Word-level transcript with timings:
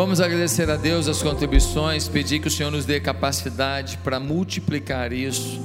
Vamos 0.00 0.20
agradecer 0.20 0.70
a 0.70 0.76
Deus 0.76 1.08
as 1.08 1.20
contribuições, 1.20 2.06
pedir 2.06 2.38
que 2.38 2.46
o 2.46 2.50
Senhor 2.52 2.70
nos 2.70 2.84
dê 2.84 3.00
capacidade 3.00 3.98
para 3.98 4.20
multiplicar 4.20 5.12
isso, 5.12 5.60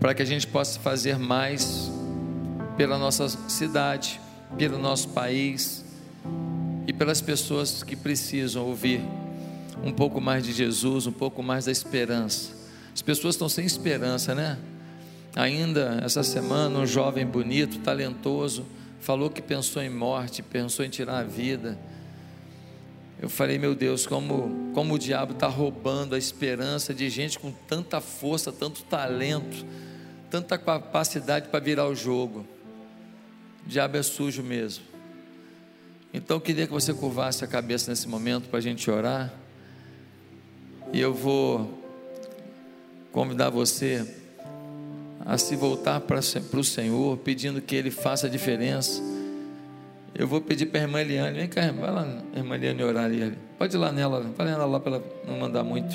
para 0.00 0.12
que 0.12 0.22
a 0.22 0.24
gente 0.24 0.44
possa 0.44 0.80
fazer 0.80 1.16
mais 1.16 1.88
pela 2.76 2.98
nossa 2.98 3.28
cidade, 3.48 4.20
pelo 4.58 4.76
nosso 4.76 5.10
país 5.10 5.84
e 6.88 6.92
pelas 6.92 7.20
pessoas 7.20 7.84
que 7.84 7.94
precisam 7.94 8.66
ouvir 8.66 9.00
um 9.84 9.92
pouco 9.92 10.20
mais 10.20 10.42
de 10.42 10.52
Jesus, 10.52 11.06
um 11.06 11.12
pouco 11.12 11.44
mais 11.44 11.66
da 11.66 11.70
esperança. 11.70 12.54
As 12.92 13.02
pessoas 13.02 13.36
estão 13.36 13.48
sem 13.48 13.64
esperança, 13.64 14.34
né? 14.34 14.58
Ainda 15.36 16.00
essa 16.02 16.24
semana, 16.24 16.80
um 16.80 16.86
jovem 16.86 17.24
bonito, 17.24 17.78
talentoso, 17.78 18.66
falou 18.98 19.30
que 19.30 19.40
pensou 19.40 19.80
em 19.80 19.90
morte, 19.90 20.42
pensou 20.42 20.84
em 20.84 20.88
tirar 20.88 21.20
a 21.20 21.22
vida. 21.22 21.78
Eu 23.20 23.30
falei, 23.30 23.58
meu 23.58 23.74
Deus, 23.74 24.06
como, 24.06 24.70
como 24.74 24.94
o 24.94 24.98
diabo 24.98 25.32
está 25.32 25.46
roubando 25.46 26.14
a 26.14 26.18
esperança 26.18 26.92
de 26.92 27.08
gente 27.08 27.38
com 27.38 27.50
tanta 27.50 28.00
força, 28.00 28.52
tanto 28.52 28.82
talento, 28.84 29.64
tanta 30.30 30.58
capacidade 30.58 31.48
para 31.48 31.58
virar 31.60 31.88
o 31.88 31.94
jogo. 31.94 32.46
O 33.64 33.68
diabo 33.68 33.96
é 33.96 34.02
sujo 34.02 34.42
mesmo. 34.42 34.84
Então 36.12 36.36
eu 36.36 36.40
queria 36.40 36.66
que 36.66 36.72
você 36.72 36.92
curvasse 36.92 37.42
a 37.42 37.46
cabeça 37.46 37.90
nesse 37.90 38.06
momento 38.06 38.48
para 38.48 38.58
a 38.58 38.62
gente 38.62 38.90
orar. 38.90 39.32
E 40.92 41.00
eu 41.00 41.12
vou 41.12 41.82
convidar 43.12 43.48
você 43.50 44.06
a 45.24 45.36
se 45.38 45.56
voltar 45.56 46.00
para 46.00 46.20
o 46.20 46.64
Senhor, 46.64 47.16
pedindo 47.18 47.60
que 47.60 47.74
Ele 47.74 47.90
faça 47.90 48.26
a 48.26 48.30
diferença. 48.30 49.02
Eu 50.18 50.26
vou 50.26 50.40
pedir 50.40 50.66
para 50.66 50.80
a 50.80 50.82
irmã 50.84 51.00
Eliane, 51.02 51.38
vem 51.38 51.48
cá, 51.48 51.70
vai 51.72 51.90
lá, 51.90 52.06
irmã 52.34 52.54
Eliane, 52.54 52.82
orar 52.82 53.04
ali. 53.04 53.36
Pode 53.58 53.76
ir 53.76 53.78
lá 53.78 53.92
nela, 53.92 54.20
vai 54.20 54.46
nela 54.46 54.64
lá 54.64 54.80
para 54.80 54.96
ela 54.96 55.04
não 55.26 55.38
mandar 55.38 55.62
muito. 55.62 55.94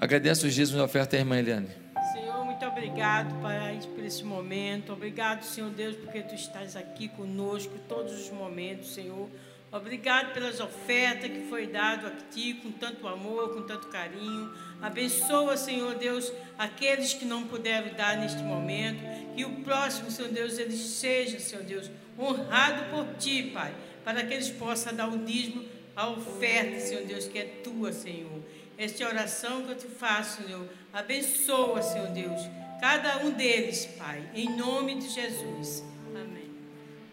Agradece 0.00 0.46
os 0.46 0.54
dízimos 0.54 0.80
de 0.80 0.84
oferta 0.86 1.14
à 1.14 1.18
irmã 1.18 1.38
Eliane. 1.38 1.68
Senhor, 2.14 2.42
muito 2.42 2.64
obrigado 2.64 3.38
Pai, 3.42 3.78
por 3.94 4.02
esse 4.02 4.24
momento. 4.24 4.94
Obrigado, 4.94 5.42
Senhor 5.42 5.68
Deus, 5.70 5.94
porque 5.94 6.22
Tu 6.22 6.34
estás 6.34 6.74
aqui 6.74 7.08
conosco 7.08 7.74
todos 7.86 8.18
os 8.18 8.30
momentos, 8.30 8.94
Senhor. 8.94 9.28
Obrigado 9.72 10.34
pelas 10.34 10.58
ofertas 10.58 11.30
que 11.30 11.46
foi 11.48 11.68
dado 11.68 12.08
a 12.08 12.10
Ti 12.10 12.54
com 12.54 12.72
tanto 12.72 13.06
amor, 13.06 13.54
com 13.54 13.62
tanto 13.62 13.86
carinho. 13.86 14.52
Abençoa, 14.82 15.56
Senhor 15.56 15.94
Deus, 15.94 16.32
aqueles 16.58 17.14
que 17.14 17.24
não 17.24 17.44
puderam 17.44 17.94
dar 17.94 18.16
neste 18.16 18.42
momento. 18.42 19.00
Que 19.36 19.44
o 19.44 19.62
próximo, 19.62 20.10
Senhor 20.10 20.32
Deus, 20.32 20.58
ele 20.58 20.76
seja, 20.76 21.38
Senhor 21.38 21.62
Deus, 21.62 21.88
honrado 22.18 22.90
por 22.90 23.14
Ti, 23.16 23.52
Pai, 23.54 23.72
para 24.04 24.24
que 24.24 24.34
eles 24.34 24.50
possam 24.50 24.92
dar 24.92 25.08
o 25.08 25.18
dízimo, 25.18 25.64
a 25.94 26.08
oferta, 26.08 26.80
Senhor 26.80 27.04
Deus, 27.04 27.28
que 27.28 27.38
é 27.38 27.44
Tua, 27.62 27.92
Senhor. 27.92 28.42
Esta 28.76 29.04
é 29.04 29.06
oração 29.06 29.62
que 29.62 29.70
eu 29.70 29.76
te 29.76 29.86
faço, 29.86 30.42
Senhor. 30.42 30.66
Abençoa, 30.92 31.80
Senhor 31.80 32.08
Deus, 32.08 32.40
cada 32.80 33.18
um 33.24 33.30
deles, 33.30 33.86
Pai, 33.96 34.28
em 34.34 34.56
nome 34.56 34.96
de 34.96 35.08
Jesus. 35.10 35.84
Amém. 36.08 36.50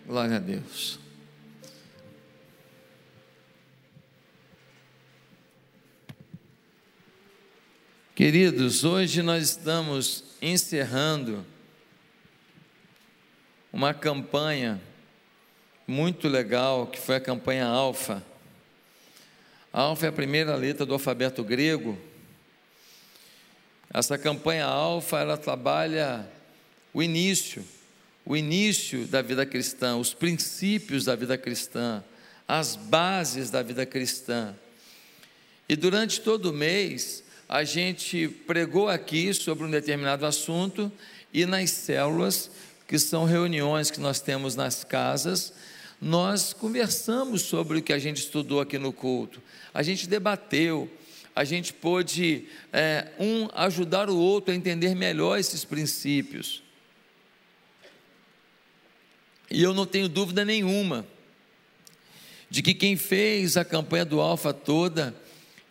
Glória 0.07 0.37
a 0.37 0.39
Deus. 0.39 1.06
Queridos, 8.17 8.83
hoje 8.83 9.21
nós 9.21 9.47
estamos 9.47 10.23
encerrando 10.41 11.45
uma 13.71 13.93
campanha 13.93 14.81
muito 15.85 16.27
legal, 16.27 16.87
que 16.87 16.99
foi 16.99 17.17
a 17.17 17.19
campanha 17.19 17.67
Alfa. 17.67 18.25
Alfa 19.71 20.07
é 20.07 20.09
a 20.09 20.11
primeira 20.11 20.55
letra 20.55 20.83
do 20.83 20.93
alfabeto 20.93 21.43
grego. 21.43 21.95
Essa 23.93 24.17
campanha 24.17 24.65
Alfa, 24.65 25.19
ela 25.19 25.37
trabalha 25.37 26.27
o 26.91 27.03
início, 27.03 27.63
o 28.25 28.35
início 28.35 29.05
da 29.05 29.21
vida 29.21 29.45
cristã, 29.45 29.95
os 29.95 30.11
princípios 30.15 31.05
da 31.05 31.15
vida 31.15 31.37
cristã, 31.37 32.03
as 32.47 32.75
bases 32.75 33.51
da 33.51 33.61
vida 33.61 33.85
cristã. 33.85 34.55
E 35.69 35.75
durante 35.75 36.19
todo 36.19 36.47
o 36.47 36.53
mês, 36.53 37.26
a 37.49 37.63
gente 37.63 38.27
pregou 38.27 38.89
aqui 38.89 39.33
sobre 39.33 39.65
um 39.65 39.71
determinado 39.71 40.25
assunto 40.25 40.91
e 41.33 41.45
nas 41.45 41.69
células, 41.71 42.51
que 42.87 42.99
são 42.99 43.25
reuniões 43.25 43.89
que 43.89 43.99
nós 43.99 44.19
temos 44.19 44.55
nas 44.55 44.83
casas, 44.83 45.53
nós 46.01 46.53
conversamos 46.53 47.43
sobre 47.43 47.79
o 47.79 47.81
que 47.81 47.93
a 47.93 47.99
gente 47.99 48.17
estudou 48.17 48.59
aqui 48.59 48.77
no 48.77 48.91
culto. 48.91 49.41
A 49.73 49.81
gente 49.81 50.07
debateu, 50.07 50.89
a 51.35 51.43
gente 51.43 51.73
pôde 51.73 52.47
é, 52.71 53.07
um 53.19 53.47
ajudar 53.53 54.09
o 54.09 54.17
outro 54.17 54.53
a 54.53 54.55
entender 54.55 54.93
melhor 54.93 55.39
esses 55.39 55.63
princípios. 55.63 56.61
E 59.49 59.63
eu 59.63 59.73
não 59.73 59.85
tenho 59.85 60.09
dúvida 60.09 60.43
nenhuma 60.43 61.07
de 62.49 62.61
que 62.61 62.73
quem 62.73 62.97
fez 62.97 63.57
a 63.57 63.63
campanha 63.65 64.05
do 64.05 64.19
Alfa 64.19 64.53
toda 64.53 65.15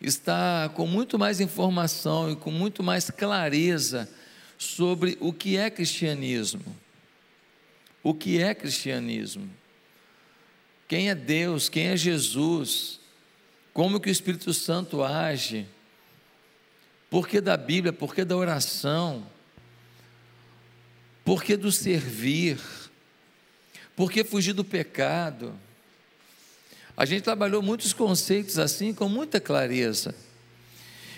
está 0.01 0.69
com 0.69 0.85
muito 0.85 1.17
mais 1.17 1.39
informação 1.39 2.31
e 2.31 2.35
com 2.35 2.51
muito 2.51 2.83
mais 2.83 3.09
clareza 3.09 4.09
sobre 4.57 5.17
o 5.19 5.33
que 5.33 5.57
é 5.57 5.69
cristianismo. 5.69 6.75
O 8.03 8.13
que 8.13 8.41
é 8.41 8.53
cristianismo? 8.53 9.49
Quem 10.87 11.09
é 11.09 11.15
Deus? 11.15 11.67
Quem 11.67 11.87
é 11.87 11.97
Jesus? 11.97 12.99
Como 13.73 13.99
que 13.99 14.09
o 14.09 14.11
Espírito 14.11 14.53
Santo 14.53 15.03
age? 15.03 15.67
Por 17.09 17.27
que 17.27 17.41
da 17.41 17.57
Bíblia? 17.57 17.91
Por 17.91 18.13
que 18.13 18.23
da 18.23 18.35
oração? 18.35 19.27
Por 21.23 21.43
que 21.43 21.57
do 21.57 21.71
servir? 21.71 22.59
Por 23.95 24.11
que 24.11 24.23
fugir 24.23 24.53
do 24.53 24.63
pecado? 24.63 25.59
A 26.97 27.05
gente 27.05 27.21
trabalhou 27.21 27.61
muitos 27.61 27.93
conceitos 27.93 28.57
assim 28.57 28.91
com 28.91 29.07
muita 29.07 29.39
clareza. 29.39 30.15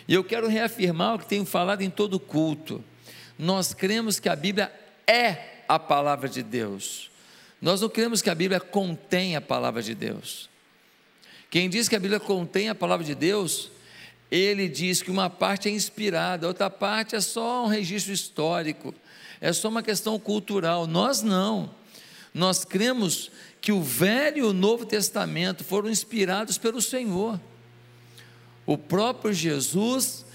E 0.05 0.13
eu 0.13 0.25
quero 0.25 0.49
reafirmar 0.49 1.15
o 1.15 1.19
que 1.19 1.25
tenho 1.25 1.45
falado 1.45 1.81
em 1.81 1.89
todo 1.89 2.19
culto. 2.19 2.83
Nós 3.37 3.73
cremos 3.73 4.19
que 4.19 4.27
a 4.27 4.35
Bíblia 4.35 4.69
é 5.07 5.63
a 5.69 5.79
palavra 5.79 6.27
de 6.27 6.43
Deus. 6.43 7.09
Nós 7.61 7.79
não 7.79 7.87
cremos 7.87 8.21
que 8.21 8.29
a 8.29 8.35
Bíblia 8.35 8.59
contém 8.59 9.37
a 9.37 9.41
palavra 9.41 9.81
de 9.81 9.95
Deus. 9.95 10.49
Quem 11.49 11.69
diz 11.69 11.87
que 11.87 11.95
a 11.95 11.99
Bíblia 11.99 12.19
contém 12.19 12.67
a 12.67 12.75
palavra 12.75 13.05
de 13.05 13.15
Deus, 13.15 13.71
ele 14.29 14.67
diz 14.67 15.01
que 15.01 15.09
uma 15.09 15.29
parte 15.29 15.69
é 15.69 15.71
inspirada, 15.71 16.45
a 16.45 16.49
outra 16.49 16.69
parte 16.69 17.15
é 17.15 17.21
só 17.21 17.63
um 17.65 17.67
registro 17.67 18.11
histórico, 18.11 18.93
é 19.39 19.53
só 19.53 19.69
uma 19.69 19.81
questão 19.81 20.19
cultural. 20.19 20.85
Nós 20.85 21.21
não. 21.21 21.73
Nós 22.33 22.63
cremos 22.63 23.31
que 23.61 23.71
o 23.71 23.81
Velho 23.81 24.37
e 24.37 24.41
o 24.41 24.53
Novo 24.53 24.85
Testamento 24.85 25.63
foram 25.63 25.89
inspirados 25.89 26.57
pelo 26.57 26.81
Senhor. 26.81 27.39
O 28.65 28.77
próprio 28.77 29.33
Jesus, 29.33 30.25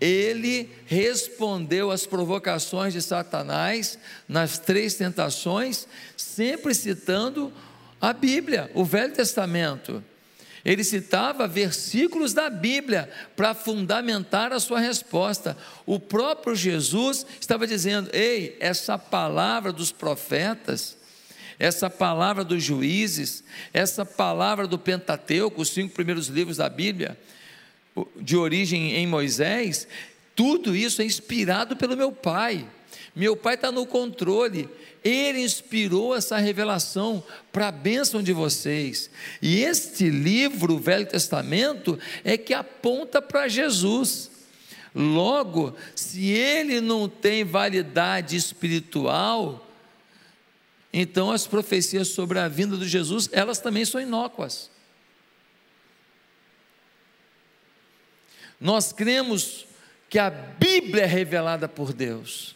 ele 0.00 0.70
respondeu 0.86 1.90
às 1.90 2.06
provocações 2.06 2.92
de 2.92 3.02
Satanás 3.02 3.98
nas 4.26 4.58
três 4.58 4.94
tentações, 4.94 5.86
sempre 6.16 6.74
citando 6.74 7.52
a 8.00 8.12
Bíblia, 8.12 8.70
o 8.74 8.84
Velho 8.84 9.12
Testamento. 9.12 10.02
Ele 10.64 10.84
citava 10.84 11.48
versículos 11.48 12.32
da 12.32 12.48
Bíblia 12.48 13.10
para 13.36 13.52
fundamentar 13.52 14.52
a 14.52 14.60
sua 14.60 14.78
resposta. 14.78 15.56
O 15.84 15.98
próprio 15.98 16.54
Jesus 16.54 17.26
estava 17.40 17.66
dizendo: 17.66 18.10
Ei, 18.12 18.56
essa 18.60 18.96
palavra 18.96 19.72
dos 19.72 19.90
profetas, 19.90 20.96
essa 21.62 21.88
palavra 21.88 22.42
dos 22.42 22.60
juízes, 22.60 23.44
essa 23.72 24.04
palavra 24.04 24.66
do 24.66 24.76
Pentateuco, 24.76 25.62
os 25.62 25.68
cinco 25.68 25.94
primeiros 25.94 26.26
livros 26.26 26.56
da 26.56 26.68
Bíblia, 26.68 27.16
de 28.16 28.36
origem 28.36 28.96
em 28.96 29.06
Moisés, 29.06 29.86
tudo 30.34 30.74
isso 30.74 31.00
é 31.00 31.04
inspirado 31.04 31.76
pelo 31.76 31.96
meu 31.96 32.10
Pai. 32.10 32.66
Meu 33.14 33.36
Pai 33.36 33.54
está 33.54 33.70
no 33.70 33.86
controle. 33.86 34.68
Ele 35.04 35.38
inspirou 35.38 36.16
essa 36.16 36.36
revelação 36.36 37.22
para 37.52 37.68
a 37.68 37.72
bênção 37.72 38.24
de 38.24 38.32
vocês. 38.32 39.08
E 39.40 39.62
este 39.62 40.10
livro, 40.10 40.74
o 40.74 40.80
Velho 40.80 41.06
Testamento, 41.06 41.96
é 42.24 42.36
que 42.36 42.52
aponta 42.52 43.22
para 43.22 43.46
Jesus. 43.46 44.32
Logo, 44.92 45.76
se 45.94 46.28
ele 46.28 46.80
não 46.80 47.08
tem 47.08 47.44
validade 47.44 48.34
espiritual, 48.34 49.71
então 50.92 51.30
as 51.30 51.46
profecias 51.46 52.08
sobre 52.08 52.38
a 52.38 52.48
vinda 52.48 52.76
de 52.76 52.86
Jesus, 52.86 53.28
elas 53.32 53.58
também 53.58 53.84
são 53.84 54.00
inócuas. 54.00 54.70
Nós 58.60 58.92
cremos 58.92 59.66
que 60.08 60.18
a 60.18 60.30
Bíblia 60.30 61.04
é 61.04 61.06
revelada 61.06 61.68
por 61.68 61.92
Deus. 61.92 62.54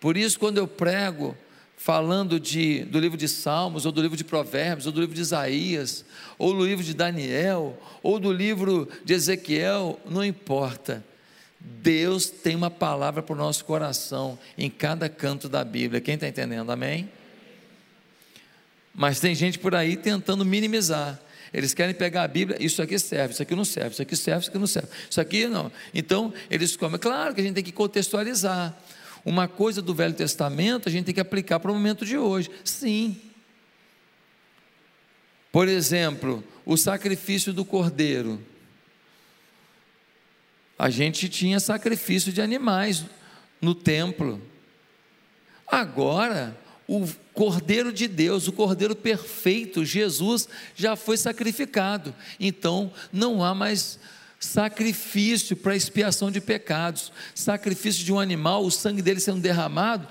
Por 0.00 0.16
isso, 0.16 0.38
quando 0.38 0.58
eu 0.58 0.66
prego 0.66 1.36
falando 1.76 2.40
de, 2.40 2.84
do 2.84 2.98
livro 2.98 3.18
de 3.18 3.28
Salmos, 3.28 3.84
ou 3.84 3.92
do 3.92 4.00
livro 4.00 4.16
de 4.16 4.24
Provérbios, 4.24 4.86
ou 4.86 4.92
do 4.92 5.00
livro 5.00 5.14
de 5.14 5.20
Isaías, 5.20 6.04
ou 6.38 6.54
do 6.54 6.64
livro 6.64 6.84
de 6.84 6.94
Daniel, 6.94 7.78
ou 8.02 8.18
do 8.18 8.32
livro 8.32 8.88
de 9.04 9.14
Ezequiel, 9.14 10.00
não 10.08 10.24
importa. 10.24 11.04
Deus 11.60 12.30
tem 12.30 12.56
uma 12.56 12.70
palavra 12.70 13.22
para 13.22 13.34
o 13.34 13.38
nosso 13.38 13.64
coração 13.64 14.38
em 14.56 14.70
cada 14.70 15.08
canto 15.08 15.48
da 15.48 15.62
Bíblia. 15.64 16.00
Quem 16.00 16.14
está 16.14 16.26
entendendo? 16.26 16.70
Amém? 16.70 17.08
Mas 18.94 19.20
tem 19.20 19.34
gente 19.34 19.58
por 19.58 19.74
aí 19.74 19.96
tentando 19.96 20.44
minimizar. 20.44 21.20
Eles 21.52 21.74
querem 21.74 21.94
pegar 21.94 22.22
a 22.22 22.28
Bíblia, 22.28 22.56
isso 22.60 22.80
aqui 22.80 22.98
serve, 22.98 23.34
isso 23.34 23.42
aqui 23.42 23.54
não 23.54 23.64
serve, 23.64 23.90
isso 23.90 24.02
aqui 24.02 24.16
serve, 24.16 24.40
isso 24.40 24.50
aqui 24.50 24.58
não 24.58 24.66
serve, 24.66 24.88
isso 25.10 25.20
aqui 25.20 25.46
não. 25.46 25.70
Então, 25.92 26.32
eles 26.50 26.76
comem. 26.76 26.98
Claro 26.98 27.34
que 27.34 27.40
a 27.40 27.44
gente 27.44 27.54
tem 27.54 27.64
que 27.64 27.72
contextualizar. 27.72 28.74
Uma 29.24 29.46
coisa 29.46 29.82
do 29.82 29.94
Velho 29.94 30.14
Testamento 30.14 30.88
a 30.88 30.92
gente 30.92 31.04
tem 31.06 31.14
que 31.14 31.20
aplicar 31.20 31.60
para 31.60 31.70
o 31.70 31.74
momento 31.74 32.06
de 32.06 32.16
hoje. 32.16 32.50
Sim. 32.64 33.20
Por 35.52 35.68
exemplo, 35.68 36.42
o 36.64 36.76
sacrifício 36.76 37.52
do 37.52 37.64
cordeiro. 37.64 38.42
A 40.78 40.88
gente 40.88 41.28
tinha 41.28 41.60
sacrifício 41.60 42.32
de 42.32 42.40
animais 42.40 43.04
no 43.60 43.74
templo. 43.74 44.40
Agora, 45.66 46.56
o 46.88 47.06
Cordeiro 47.32 47.92
de 47.92 48.06
Deus, 48.06 48.48
o 48.48 48.52
Cordeiro 48.52 48.94
perfeito, 48.94 49.84
Jesus, 49.84 50.48
já 50.74 50.96
foi 50.96 51.16
sacrificado. 51.16 52.14
Então, 52.38 52.92
não 53.12 53.42
há 53.42 53.54
mais 53.54 53.98
sacrifício 54.38 55.56
para 55.56 55.76
expiação 55.76 56.30
de 56.30 56.40
pecados, 56.40 57.12
sacrifício 57.34 58.04
de 58.04 58.12
um 58.12 58.18
animal, 58.18 58.64
o 58.64 58.70
sangue 58.70 59.00
dele 59.00 59.20
sendo 59.20 59.40
derramado, 59.40 60.08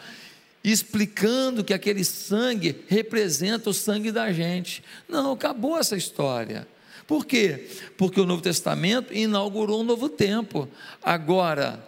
explicando 0.64 1.64
que 1.64 1.74
aquele 1.74 2.04
sangue 2.04 2.84
representa 2.88 3.70
o 3.70 3.74
sangue 3.74 4.12
da 4.12 4.32
gente. 4.32 4.84
Não, 5.08 5.34
acabou 5.34 5.78
essa 5.78 5.98
história. 5.98 6.68
Por 7.06 7.26
quê? 7.26 7.68
Porque 7.98 8.22
o 8.22 8.26
Novo 8.26 8.42
Testamento 8.42 9.14
inaugurou 9.14 9.82
um 9.82 9.84
novo 9.84 10.08
tempo. 10.08 10.70
Agora, 11.04 11.86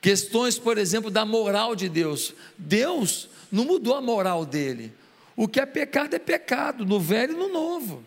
questões, 0.00 0.58
por 0.58 0.78
exemplo, 0.78 1.10
da 1.10 1.24
moral 1.24 1.76
de 1.76 1.88
Deus. 1.88 2.34
Deus 2.56 3.28
não 3.50 3.64
mudou 3.64 3.94
a 3.94 4.00
moral 4.00 4.44
dele. 4.44 4.92
O 5.36 5.46
que 5.46 5.60
é 5.60 5.66
pecado 5.66 6.14
é 6.14 6.18
pecado, 6.18 6.84
no 6.84 6.98
velho 6.98 7.32
e 7.32 7.36
no 7.36 7.48
novo. 7.48 8.04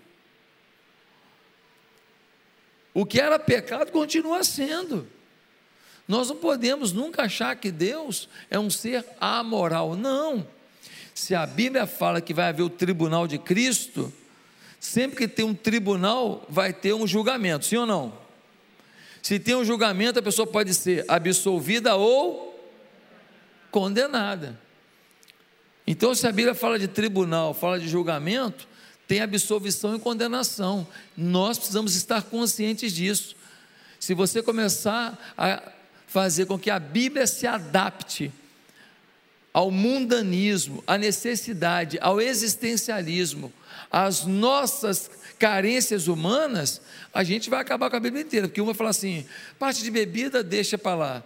O 2.93 3.05
que 3.05 3.19
era 3.19 3.39
pecado 3.39 3.91
continua 3.91 4.43
sendo. 4.43 5.07
Nós 6.07 6.27
não 6.27 6.35
podemos 6.35 6.91
nunca 6.91 7.23
achar 7.23 7.55
que 7.55 7.71
Deus 7.71 8.27
é 8.49 8.59
um 8.59 8.69
ser 8.69 9.05
amoral. 9.19 9.95
Não. 9.95 10.45
Se 11.13 11.33
a 11.33 11.45
Bíblia 11.45 11.87
fala 11.87 12.19
que 12.19 12.33
vai 12.33 12.49
haver 12.49 12.63
o 12.63 12.69
tribunal 12.69 13.27
de 13.27 13.37
Cristo, 13.37 14.11
sempre 14.79 15.17
que 15.17 15.27
tem 15.27 15.45
um 15.45 15.53
tribunal, 15.53 16.45
vai 16.49 16.73
ter 16.73 16.93
um 16.93 17.07
julgamento, 17.07 17.65
sim 17.65 17.77
ou 17.77 17.85
não? 17.85 18.13
Se 19.21 19.39
tem 19.39 19.55
um 19.55 19.63
julgamento, 19.63 20.19
a 20.19 20.23
pessoa 20.23 20.47
pode 20.47 20.73
ser 20.73 21.05
absolvida 21.07 21.95
ou 21.95 22.51
condenada. 23.69 24.59
Então, 25.85 26.13
se 26.13 26.27
a 26.27 26.31
Bíblia 26.31 26.53
fala 26.53 26.77
de 26.77 26.87
tribunal, 26.87 27.53
fala 27.53 27.79
de 27.79 27.87
julgamento, 27.87 28.67
tem 29.07 29.19
absolvição 29.19 29.95
e 29.95 29.99
condenação. 29.99 30.87
Nós 31.17 31.57
precisamos 31.57 31.95
estar 31.95 32.23
conscientes 32.23 32.93
disso. 32.93 33.35
Se 33.99 34.13
você 34.13 34.41
começar 34.41 35.33
a 35.37 35.61
fazer 36.07 36.45
com 36.45 36.57
que 36.57 36.69
a 36.69 36.79
Bíblia 36.79 37.27
se 37.27 37.45
adapte 37.45 38.31
ao 39.53 39.69
mundanismo, 39.69 40.83
à 40.87 40.97
necessidade, 40.97 41.97
ao 42.01 42.21
existencialismo, 42.21 43.51
às 43.91 44.25
nossas 44.25 45.11
carências 45.37 46.07
humanas, 46.07 46.81
a 47.13 47.23
gente 47.23 47.49
vai 47.49 47.59
acabar 47.59 47.89
com 47.89 47.95
a 47.95 47.99
Bíblia 47.99 48.23
inteira, 48.23 48.47
porque 48.47 48.61
uma 48.61 48.67
vai 48.67 48.77
falar 48.77 48.91
assim: 48.91 49.25
parte 49.59 49.83
de 49.83 49.91
bebida, 49.91 50.43
deixa 50.43 50.77
para 50.77 50.95
lá. 50.95 51.23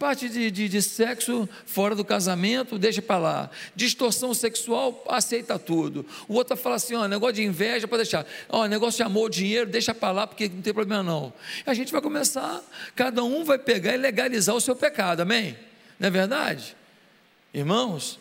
Parte 0.00 0.30
de, 0.30 0.50
de, 0.50 0.66
de, 0.66 0.80
sexo 0.80 1.46
fora 1.66 1.94
do 1.94 2.02
casamento, 2.02 2.78
deixa 2.78 3.02
para 3.02 3.18
lá. 3.18 3.50
Distorção 3.76 4.32
sexual, 4.32 5.04
aceita 5.06 5.58
tudo. 5.58 6.06
O 6.26 6.36
outro 6.36 6.56
fala 6.56 6.76
assim: 6.76 6.94
ó, 6.94 7.06
negócio 7.06 7.34
de 7.34 7.42
inveja, 7.42 7.86
pode 7.86 8.04
deixar. 8.04 8.24
Ó, 8.48 8.64
negócio 8.64 8.96
de 8.96 9.02
amor, 9.02 9.28
dinheiro, 9.28 9.68
deixa 9.68 9.92
para 9.92 10.10
lá, 10.10 10.26
porque 10.26 10.48
não 10.48 10.62
tem 10.62 10.72
problema 10.72 11.02
não. 11.02 11.30
A 11.66 11.74
gente 11.74 11.92
vai 11.92 12.00
começar, 12.00 12.62
cada 12.96 13.22
um 13.22 13.44
vai 13.44 13.58
pegar 13.58 13.92
e 13.92 13.98
legalizar 13.98 14.56
o 14.56 14.60
seu 14.60 14.74
pecado, 14.74 15.20
amém? 15.20 15.54
Não 15.98 16.08
é 16.08 16.10
verdade? 16.10 16.74
Irmãos, 17.52 18.18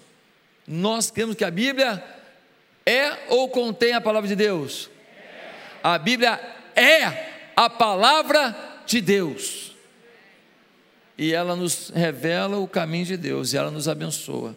nós 0.67 1.09
queremos 1.09 1.37
que 1.37 1.45
a 1.45 1.51
Bíblia 1.51 2.03
é 2.85 3.19
ou 3.29 3.47
contém 3.47 3.93
a 3.93 4.01
palavra 4.01 4.27
de 4.27 4.35
Deus? 4.35 4.89
A 5.81 5.97
Bíblia 5.97 6.41
é 6.75 7.53
a 7.55 7.69
palavra 7.69 8.53
de 8.85 8.99
Deus 8.99 9.68
e 11.19 11.33
ela 11.33 11.53
nos 11.53 11.91
revela 11.93 12.57
o 12.59 12.65
caminho 12.65 13.05
de 13.05 13.17
Deus, 13.17 13.51
e 13.51 13.57
ela 13.57 13.69
nos 13.69 13.89
abençoa. 13.89 14.55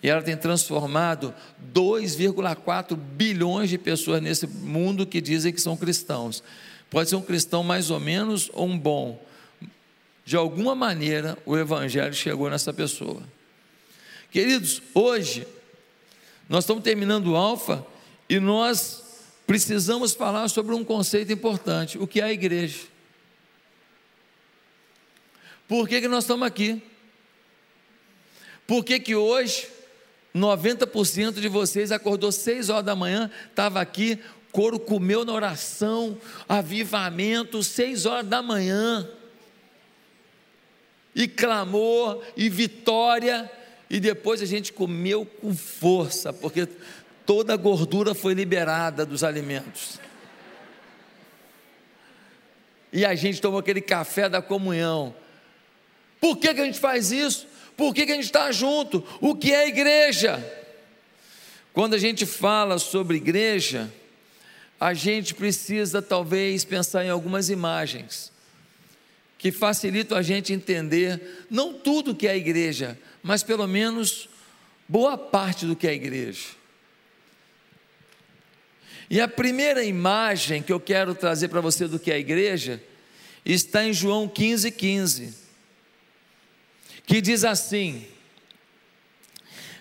E 0.00 0.08
ela 0.08 0.22
tem 0.22 0.36
transformado 0.36 1.34
2,4 1.74 2.94
bilhões 2.94 3.68
de 3.68 3.76
pessoas 3.76 4.22
nesse 4.22 4.46
mundo 4.46 5.04
que 5.04 5.20
dizem 5.20 5.52
que 5.52 5.60
são 5.60 5.76
cristãos. 5.76 6.40
Pode 6.88 7.08
ser 7.08 7.16
um 7.16 7.20
cristão 7.20 7.64
mais 7.64 7.90
ou 7.90 7.98
menos 7.98 8.48
ou 8.52 8.68
um 8.68 8.78
bom. 8.78 9.20
De 10.24 10.36
alguma 10.36 10.72
maneira, 10.72 11.36
o 11.44 11.56
Evangelho 11.58 12.14
chegou 12.14 12.48
nessa 12.48 12.72
pessoa. 12.72 13.20
Queridos, 14.30 14.80
hoje, 14.94 15.48
nós 16.48 16.62
estamos 16.62 16.84
terminando 16.84 17.32
o 17.32 17.36
Alfa 17.36 17.84
e 18.28 18.38
nós 18.38 19.02
precisamos 19.48 20.14
falar 20.14 20.46
sobre 20.46 20.76
um 20.76 20.84
conceito 20.84 21.32
importante: 21.32 21.98
o 21.98 22.06
que 22.06 22.20
é 22.20 22.24
a 22.24 22.32
igreja. 22.32 22.93
Por 25.66 25.88
que, 25.88 26.00
que 26.00 26.08
nós 26.08 26.24
estamos 26.24 26.46
aqui? 26.46 26.82
Por 28.66 28.84
que, 28.84 28.98
que 28.98 29.14
hoje 29.14 29.68
90% 30.34 31.34
de 31.40 31.48
vocês 31.48 31.92
acordou 31.92 32.32
6 32.32 32.68
horas 32.68 32.84
da 32.84 32.96
manhã, 32.96 33.30
estava 33.48 33.80
aqui, 33.80 34.18
couro 34.50 34.80
comeu 34.80 35.24
na 35.24 35.32
oração, 35.32 36.18
avivamento, 36.48 37.62
6 37.62 38.04
horas 38.06 38.26
da 38.26 38.42
manhã, 38.42 39.08
e 41.14 41.28
clamou, 41.28 42.22
e 42.36 42.48
vitória, 42.48 43.50
e 43.88 44.00
depois 44.00 44.42
a 44.42 44.46
gente 44.46 44.72
comeu 44.72 45.24
com 45.24 45.54
força, 45.54 46.32
porque 46.32 46.68
toda 47.24 47.54
a 47.54 47.56
gordura 47.56 48.14
foi 48.14 48.34
liberada 48.34 49.06
dos 49.06 49.22
alimentos. 49.22 50.00
E 52.92 53.04
a 53.04 53.14
gente 53.14 53.40
tomou 53.40 53.60
aquele 53.60 53.80
café 53.80 54.28
da 54.28 54.42
comunhão. 54.42 55.14
Por 56.24 56.38
que, 56.38 56.54
que 56.54 56.60
a 56.62 56.64
gente 56.64 56.78
faz 56.78 57.12
isso? 57.12 57.46
Por 57.76 57.92
que, 57.92 58.06
que 58.06 58.12
a 58.12 58.14
gente 58.14 58.24
está 58.24 58.50
junto? 58.50 59.06
O 59.20 59.36
que 59.36 59.52
é 59.52 59.68
igreja? 59.68 60.42
Quando 61.70 61.92
a 61.92 61.98
gente 61.98 62.24
fala 62.24 62.78
sobre 62.78 63.18
igreja, 63.18 63.92
a 64.80 64.94
gente 64.94 65.34
precisa 65.34 66.00
talvez 66.00 66.64
pensar 66.64 67.04
em 67.04 67.10
algumas 67.10 67.50
imagens 67.50 68.32
que 69.36 69.52
facilitam 69.52 70.16
a 70.16 70.22
gente 70.22 70.50
entender 70.50 71.44
não 71.50 71.74
tudo 71.74 72.14
que 72.14 72.26
é 72.26 72.34
igreja, 72.34 72.98
mas 73.22 73.42
pelo 73.42 73.66
menos 73.66 74.26
boa 74.88 75.18
parte 75.18 75.66
do 75.66 75.76
que 75.76 75.86
é 75.86 75.92
igreja. 75.92 76.46
E 79.10 79.20
a 79.20 79.28
primeira 79.28 79.84
imagem 79.84 80.62
que 80.62 80.72
eu 80.72 80.80
quero 80.80 81.14
trazer 81.14 81.48
para 81.48 81.60
você 81.60 81.86
do 81.86 81.98
que 81.98 82.10
é 82.10 82.18
igreja 82.18 82.82
está 83.44 83.84
em 83.84 83.92
João 83.92 84.26
15, 84.26 84.70
15, 84.70 85.43
que 87.06 87.20
diz 87.20 87.44
assim: 87.44 88.06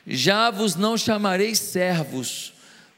Já 0.05 0.51
vos 0.51 0.75
não 0.75 0.97
chamarei 0.97 1.55
servos, 1.55 2.53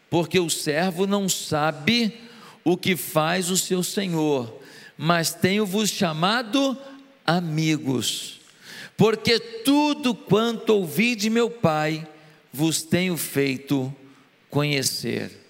porque 0.10 0.40
o 0.40 0.50
servo 0.50 1.06
não 1.06 1.30
sabe 1.30 2.22
o 2.64 2.76
que 2.76 2.96
faz 2.96 3.50
o 3.50 3.58
seu 3.58 3.84
senhor, 3.84 4.62
mas 4.98 5.34
tenho-vos 5.34 5.90
chamado 5.90 6.78
amigos, 7.26 8.40
porque 8.98 9.40
tudo 9.40 10.16
quanto 10.16 10.70
ouvi 10.72 11.16
de 11.16 11.30
meu 11.30 11.50
Pai 11.50 12.08
vos 12.52 12.82
tenho 12.82 13.18
feito 13.18 13.94
conhecer. 14.50 15.46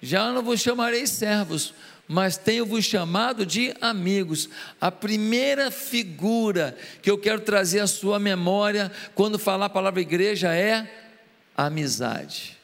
Já 0.00 0.32
não 0.32 0.42
vos 0.42 0.60
chamarei 0.60 1.06
servos, 1.06 1.72
mas 2.06 2.36
tenho-vos 2.36 2.84
chamado 2.84 3.46
de 3.46 3.74
amigos. 3.80 4.48
A 4.80 4.90
primeira 4.90 5.70
figura 5.70 6.76
que 7.02 7.10
eu 7.10 7.18
quero 7.18 7.40
trazer 7.40 7.80
à 7.80 7.86
sua 7.86 8.18
memória 8.18 8.92
quando 9.14 9.38
falar 9.38 9.66
a 9.66 9.70
palavra 9.70 10.00
igreja 10.00 10.54
é 10.54 10.88
amizade. 11.56 12.58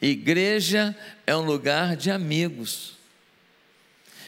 Igreja 0.00 0.96
é 1.26 1.36
um 1.36 1.44
lugar 1.44 1.94
de 1.94 2.10
amigos. 2.10 2.94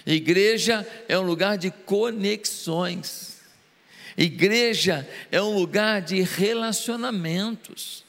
Igreja 0.05 0.87
é 1.09 1.19
um 1.19 1.23
lugar 1.23 1.57
de 1.57 1.71
conexões. 1.71 3.41
Igreja 4.17 5.09
é 5.31 5.41
um 5.41 5.55
lugar 5.55 6.03
de 6.03 6.21
relacionamentos. 6.21 8.05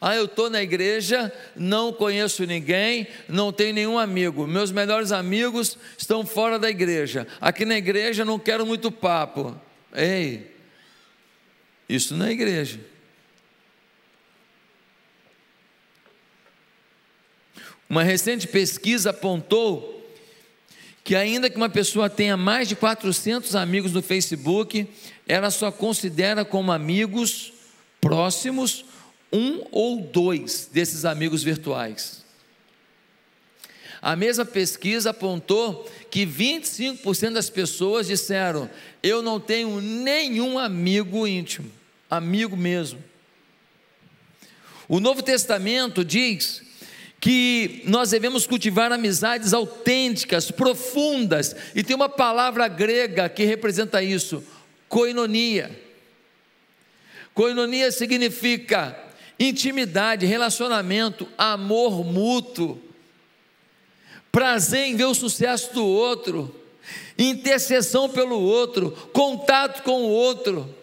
Ah, 0.00 0.14
eu 0.14 0.26
estou 0.26 0.48
na 0.48 0.62
igreja, 0.62 1.32
não 1.56 1.92
conheço 1.92 2.44
ninguém, 2.44 3.08
não 3.28 3.52
tenho 3.52 3.74
nenhum 3.74 3.98
amigo. 3.98 4.46
Meus 4.46 4.70
melhores 4.70 5.10
amigos 5.10 5.76
estão 5.96 6.24
fora 6.24 6.56
da 6.58 6.70
igreja. 6.70 7.26
Aqui 7.40 7.64
na 7.64 7.76
igreja 7.76 8.24
não 8.24 8.38
quero 8.38 8.64
muito 8.64 8.92
papo. 8.92 9.60
Ei, 9.92 10.54
isso 11.88 12.14
não 12.14 12.26
é 12.26 12.30
igreja. 12.30 12.78
Uma 17.90 18.04
recente 18.04 18.46
pesquisa 18.46 19.10
apontou 19.10 19.98
que, 21.02 21.16
ainda 21.16 21.48
que 21.48 21.56
uma 21.56 21.70
pessoa 21.70 22.10
tenha 22.10 22.36
mais 22.36 22.68
de 22.68 22.76
400 22.76 23.56
amigos 23.56 23.92
no 23.92 24.02
Facebook, 24.02 24.86
ela 25.26 25.50
só 25.50 25.72
considera 25.72 26.44
como 26.44 26.70
amigos 26.70 27.52
próximos 28.00 28.84
um 29.32 29.64
ou 29.70 30.00
dois 30.00 30.68
desses 30.72 31.04
amigos 31.04 31.42
virtuais. 31.42 32.24
A 34.00 34.14
mesma 34.14 34.44
pesquisa 34.44 35.10
apontou 35.10 35.90
que 36.10 36.24
25% 36.24 37.32
das 37.32 37.50
pessoas 37.50 38.06
disseram: 38.06 38.70
Eu 39.02 39.22
não 39.22 39.40
tenho 39.40 39.80
nenhum 39.80 40.58
amigo 40.58 41.26
íntimo, 41.26 41.70
amigo 42.08 42.56
mesmo. 42.56 43.02
O 44.88 45.00
Novo 45.00 45.22
Testamento 45.22 46.04
diz 46.04 46.62
que 47.20 47.82
nós 47.84 48.10
devemos 48.10 48.46
cultivar 48.46 48.92
amizades 48.92 49.52
autênticas, 49.52 50.50
profundas, 50.50 51.54
e 51.74 51.82
tem 51.82 51.96
uma 51.96 52.08
palavra 52.08 52.68
grega 52.68 53.28
que 53.28 53.44
representa 53.44 54.02
isso: 54.02 54.44
koinonia. 54.88 55.88
Koinonia 57.34 57.90
significa 57.92 59.07
intimidade, 59.38 60.26
relacionamento, 60.26 61.28
amor 61.36 62.04
mútuo, 62.04 62.80
prazer 64.32 64.86
em 64.86 64.96
ver 64.96 65.04
o 65.04 65.14
sucesso 65.14 65.72
do 65.72 65.84
outro, 65.84 66.54
intercessão 67.18 68.08
pelo 68.08 68.40
outro, 68.40 68.90
contato 69.12 69.82
com 69.82 70.02
o 70.02 70.10
outro. 70.10 70.74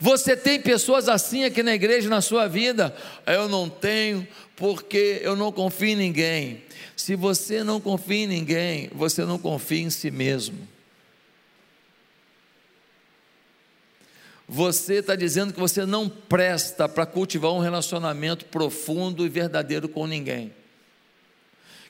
Você 0.00 0.36
tem 0.36 0.60
pessoas 0.60 1.08
assim 1.08 1.44
aqui 1.44 1.62
na 1.62 1.74
igreja, 1.74 2.08
na 2.08 2.20
sua 2.20 2.46
vida? 2.46 2.96
Eu 3.26 3.48
não 3.48 3.68
tenho, 3.68 4.26
porque 4.56 5.20
eu 5.22 5.34
não 5.34 5.50
confio 5.50 5.88
em 5.88 5.96
ninguém. 5.96 6.62
Se 6.96 7.16
você 7.16 7.64
não 7.64 7.80
confia 7.80 8.24
em 8.24 8.26
ninguém, 8.26 8.90
você 8.92 9.24
não 9.24 9.38
confia 9.38 9.82
em 9.82 9.90
si 9.90 10.10
mesmo. 10.10 10.68
Você 14.48 14.94
está 14.94 15.14
dizendo 15.14 15.52
que 15.52 15.60
você 15.60 15.84
não 15.84 16.08
presta 16.08 16.88
para 16.88 17.04
cultivar 17.04 17.52
um 17.52 17.58
relacionamento 17.58 18.46
profundo 18.46 19.26
e 19.26 19.28
verdadeiro 19.28 19.90
com 19.90 20.06
ninguém. 20.06 20.54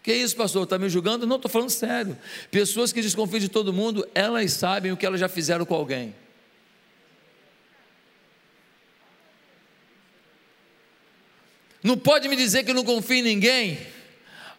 Que 0.02 0.12
isso, 0.12 0.34
pastor? 0.34 0.64
Está 0.64 0.76
me 0.76 0.88
julgando? 0.88 1.24
Não, 1.24 1.36
estou 1.36 1.50
falando 1.50 1.70
sério. 1.70 2.18
Pessoas 2.50 2.92
que 2.92 3.00
desconfiam 3.00 3.38
de 3.38 3.48
todo 3.48 3.72
mundo, 3.72 4.08
elas 4.12 4.52
sabem 4.52 4.90
o 4.90 4.96
que 4.96 5.06
elas 5.06 5.20
já 5.20 5.28
fizeram 5.28 5.64
com 5.64 5.74
alguém. 5.74 6.14
Não 11.80 11.96
pode 11.96 12.28
me 12.28 12.34
dizer 12.34 12.64
que 12.64 12.72
não 12.72 12.84
confia 12.84 13.18
em 13.18 13.22
ninguém? 13.22 13.78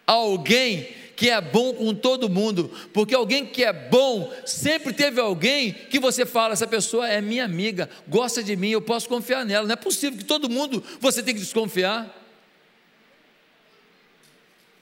Alguém 0.06 0.88
que 1.20 1.28
é 1.28 1.38
bom 1.38 1.74
com 1.74 1.94
todo 1.94 2.30
mundo, 2.30 2.72
porque 2.94 3.14
alguém 3.14 3.44
que 3.44 3.62
é 3.62 3.74
bom, 3.74 4.32
sempre 4.46 4.90
teve 4.90 5.20
alguém 5.20 5.70
que 5.70 5.98
você 5.98 6.24
fala, 6.24 6.54
essa 6.54 6.66
pessoa 6.66 7.06
é 7.06 7.20
minha 7.20 7.44
amiga, 7.44 7.90
gosta 8.08 8.42
de 8.42 8.56
mim, 8.56 8.70
eu 8.70 8.80
posso 8.80 9.06
confiar 9.06 9.44
nela. 9.44 9.66
Não 9.66 9.74
é 9.74 9.76
possível 9.76 10.18
que 10.18 10.24
todo 10.24 10.48
mundo 10.48 10.82
você 10.98 11.22
tem 11.22 11.34
que 11.34 11.40
desconfiar. 11.40 12.08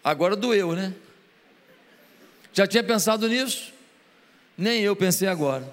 Agora 0.05 0.37
doeu, 0.37 0.77
né? 0.77 0.95
Já 2.53 2.69
tinha 2.69 2.85
pensado 2.85 3.29
nisso? 3.29 3.73
Nem 4.57 4.81
eu 4.81 4.95
pensei 4.95 5.27
agora. 5.27 5.69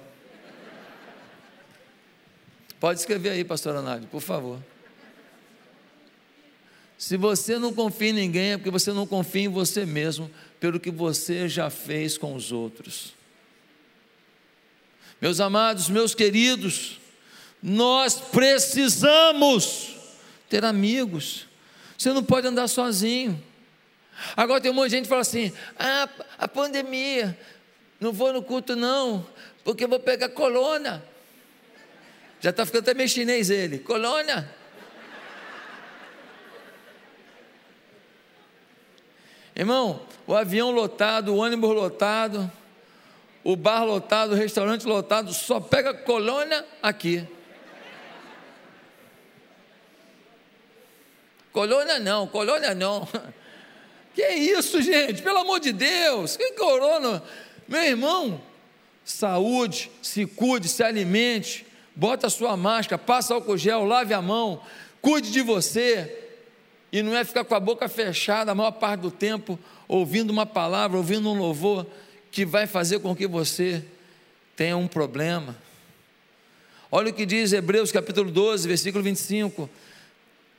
Pode 2.79 3.00
escrever 3.00 3.29
aí, 3.29 3.43
pastora 3.43 3.84
Nádia, 3.84 4.07
por 4.12 4.19
favor. 4.19 4.60
Se 6.98 7.17
você 7.17 7.60
não 7.60 7.74
confia 7.74 8.10
em 8.10 8.13
ninguém, 8.13 8.53
é 8.53 8.57
porque 8.57 8.72
você 8.72 8.91
não 8.91 9.05
confia 9.05 9.43
em 9.43 9.48
você 9.48 9.86
mesmo, 9.86 10.31
pelo 10.59 10.79
que 10.79 10.91
você 10.91 11.47
já 11.47 11.69
fez 11.69 12.17
com 12.17 12.35
os 12.35 12.51
outros. 12.51 13.13
Meus 15.21 15.39
amados, 15.39 15.89
meus 15.89 16.13
queridos, 16.13 17.00
nós 17.62 18.15
precisamos 18.19 19.95
ter 20.50 20.63
amigos. 20.63 21.47
Você 21.97 22.12
não 22.12 22.24
pode 22.24 22.47
andar 22.47 22.67
sozinho. 22.67 23.41
Agora 24.35 24.62
tem 24.62 24.71
um 24.71 24.74
monte 24.74 24.89
de 24.89 24.95
gente 24.97 25.03
que 25.03 25.09
fala 25.09 25.21
assim: 25.21 25.51
ah, 25.77 26.09
a 26.38 26.47
pandemia, 26.47 27.38
não 28.00 28.12
vou 28.12 28.31
no 28.31 28.43
culto 28.43 28.75
não, 28.75 29.25
porque 29.63 29.88
vou 29.88 30.00
pegar 30.00 30.29
colônia. 30.29 31.03
Já 32.39 32.51
está 32.51 32.65
ficando 32.65 32.83
até 32.83 32.93
meio 32.93 33.09
chinês 33.09 33.50
ele, 33.50 33.79
colônia. 33.79 34.50
Irmão, 39.55 40.01
o 40.27 40.35
avião 40.35 40.71
lotado, 40.71 41.33
o 41.33 41.38
ônibus 41.38 41.74
lotado, 41.74 42.51
o 43.41 43.55
bar 43.55 43.85
lotado, 43.85 44.33
o 44.33 44.35
restaurante 44.35 44.85
lotado, 44.85 45.33
só 45.33 45.62
pega 45.62 45.93
colônia 45.93 46.65
aqui. 46.83 47.25
Colônia 51.53 52.00
não, 52.00 52.27
colônia 52.27 52.75
não. 52.75 53.07
Que 54.13 54.29
isso, 54.29 54.81
gente? 54.81 55.21
Pelo 55.21 55.39
amor 55.39 55.59
de 55.59 55.74
Deus, 55.74 56.38
que 56.38 56.53
corona? 56.53 57.21
Meu 57.67 57.83
irmão, 57.83 58.41
saúde, 59.03 59.91
se 60.01 60.25
cuide, 60.25 60.69
se 60.69 60.81
alimente, 60.81 61.67
bota 61.93 62.27
a 62.27 62.29
sua 62.29 62.55
máscara, 62.55 62.97
passa 62.97 63.33
álcool 63.33 63.57
gel, 63.57 63.83
lave 63.83 64.13
a 64.13 64.21
mão, 64.21 64.62
cuide 65.01 65.31
de 65.31 65.41
você, 65.41 66.25
e 66.95 67.03
não 67.03 67.13
é 67.13 67.25
ficar 67.25 67.43
com 67.43 67.53
a 67.53 67.59
boca 67.59 67.89
fechada 67.89 68.53
a 68.53 68.55
maior 68.55 68.71
parte 68.71 69.01
do 69.01 69.11
tempo, 69.11 69.59
ouvindo 69.85 70.29
uma 70.29 70.45
palavra, 70.45 70.95
ouvindo 70.95 71.29
um 71.29 71.37
louvor, 71.37 71.85
que 72.31 72.45
vai 72.45 72.65
fazer 72.65 72.99
com 72.99 73.13
que 73.13 73.27
você 73.27 73.83
tenha 74.55 74.77
um 74.77 74.87
problema. 74.87 75.57
Olha 76.89 77.09
o 77.09 77.13
que 77.13 77.25
diz 77.25 77.51
Hebreus 77.51 77.91
capítulo 77.91 78.31
12, 78.31 78.65
versículo 78.65 79.03
25. 79.03 79.69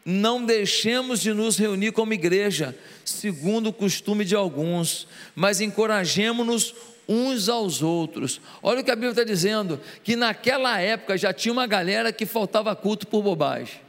Não 0.05 0.45
deixemos 0.45 1.23
de 1.23 1.33
nos 1.33 1.57
reunir 1.57 1.93
como 1.93 2.13
igreja, 2.13 2.79
segundo 3.03 3.71
o 3.71 3.73
costume 3.73 4.23
de 4.23 4.35
alguns, 4.35 5.09
mas 5.35 5.63
encorajemos-nos 5.63 6.75
uns 7.09 7.49
aos 7.49 7.81
outros. 7.81 8.43
Olha 8.63 8.83
o 8.83 8.85
que 8.85 8.91
a 8.91 8.95
Bíblia 8.95 9.13
está 9.13 9.25
dizendo: 9.25 9.81
que 10.05 10.15
naquela 10.15 10.79
época 10.83 11.17
já 11.17 11.33
tinha 11.33 11.51
uma 11.51 11.67
galera 11.67 12.13
que 12.13 12.27
faltava 12.27 12.77
culto 12.77 13.07
por 13.07 13.23
bobagem. 13.23 13.86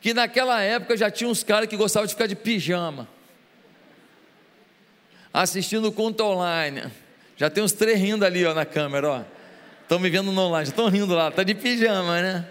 Que 0.00 0.14
naquela 0.14 0.60
época 0.60 0.96
já 0.96 1.10
tinha 1.10 1.28
uns 1.28 1.42
caras 1.42 1.68
que 1.68 1.76
gostavam 1.76 2.06
de 2.06 2.14
ficar 2.14 2.26
de 2.26 2.36
pijama, 2.36 3.08
assistindo 5.32 5.88
o 5.88 5.92
culto 5.92 6.24
online. 6.24 6.84
Já 7.36 7.50
tem 7.50 7.62
uns 7.62 7.72
três 7.72 7.98
rindo 7.98 8.24
ali 8.24 8.44
ó, 8.44 8.54
na 8.54 8.64
câmera, 8.64 9.08
ó. 9.08 9.22
Estão 9.82 9.98
me 9.98 10.10
vendo 10.10 10.30
no 10.30 10.40
online, 10.40 10.66
já 10.66 10.70
estão 10.70 10.88
rindo 10.88 11.14
lá, 11.14 11.28
está 11.28 11.42
de 11.42 11.54
pijama, 11.54 12.20
né? 12.20 12.48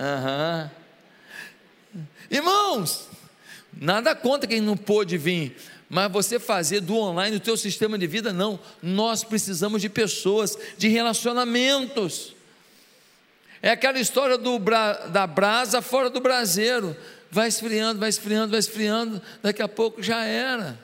Aham. 0.00 0.70
Irmãos, 2.30 3.08
nada 3.72 4.14
contra 4.14 4.48
quem 4.48 4.60
não 4.60 4.76
pôde 4.76 5.18
vir, 5.18 5.56
mas 5.88 6.10
você 6.10 6.38
fazer 6.38 6.80
do 6.80 6.96
online 6.96 7.36
o 7.36 7.40
teu 7.40 7.56
sistema 7.56 7.98
de 7.98 8.06
vida, 8.06 8.32
não. 8.32 8.58
Nós 8.82 9.24
precisamos 9.24 9.80
de 9.80 9.88
pessoas, 9.88 10.58
de 10.76 10.88
relacionamentos. 10.88 12.34
É 13.62 13.70
aquela 13.70 13.98
história 13.98 14.38
do, 14.38 14.58
da 15.10 15.26
brasa 15.26 15.82
fora 15.82 16.08
do 16.08 16.20
braseiro. 16.20 16.96
Vai 17.30 17.48
esfriando, 17.48 18.00
vai 18.00 18.08
esfriando, 18.08 18.50
vai 18.50 18.60
esfriando, 18.60 19.22
daqui 19.42 19.60
a 19.60 19.68
pouco 19.68 20.02
já 20.02 20.24
era. 20.24 20.78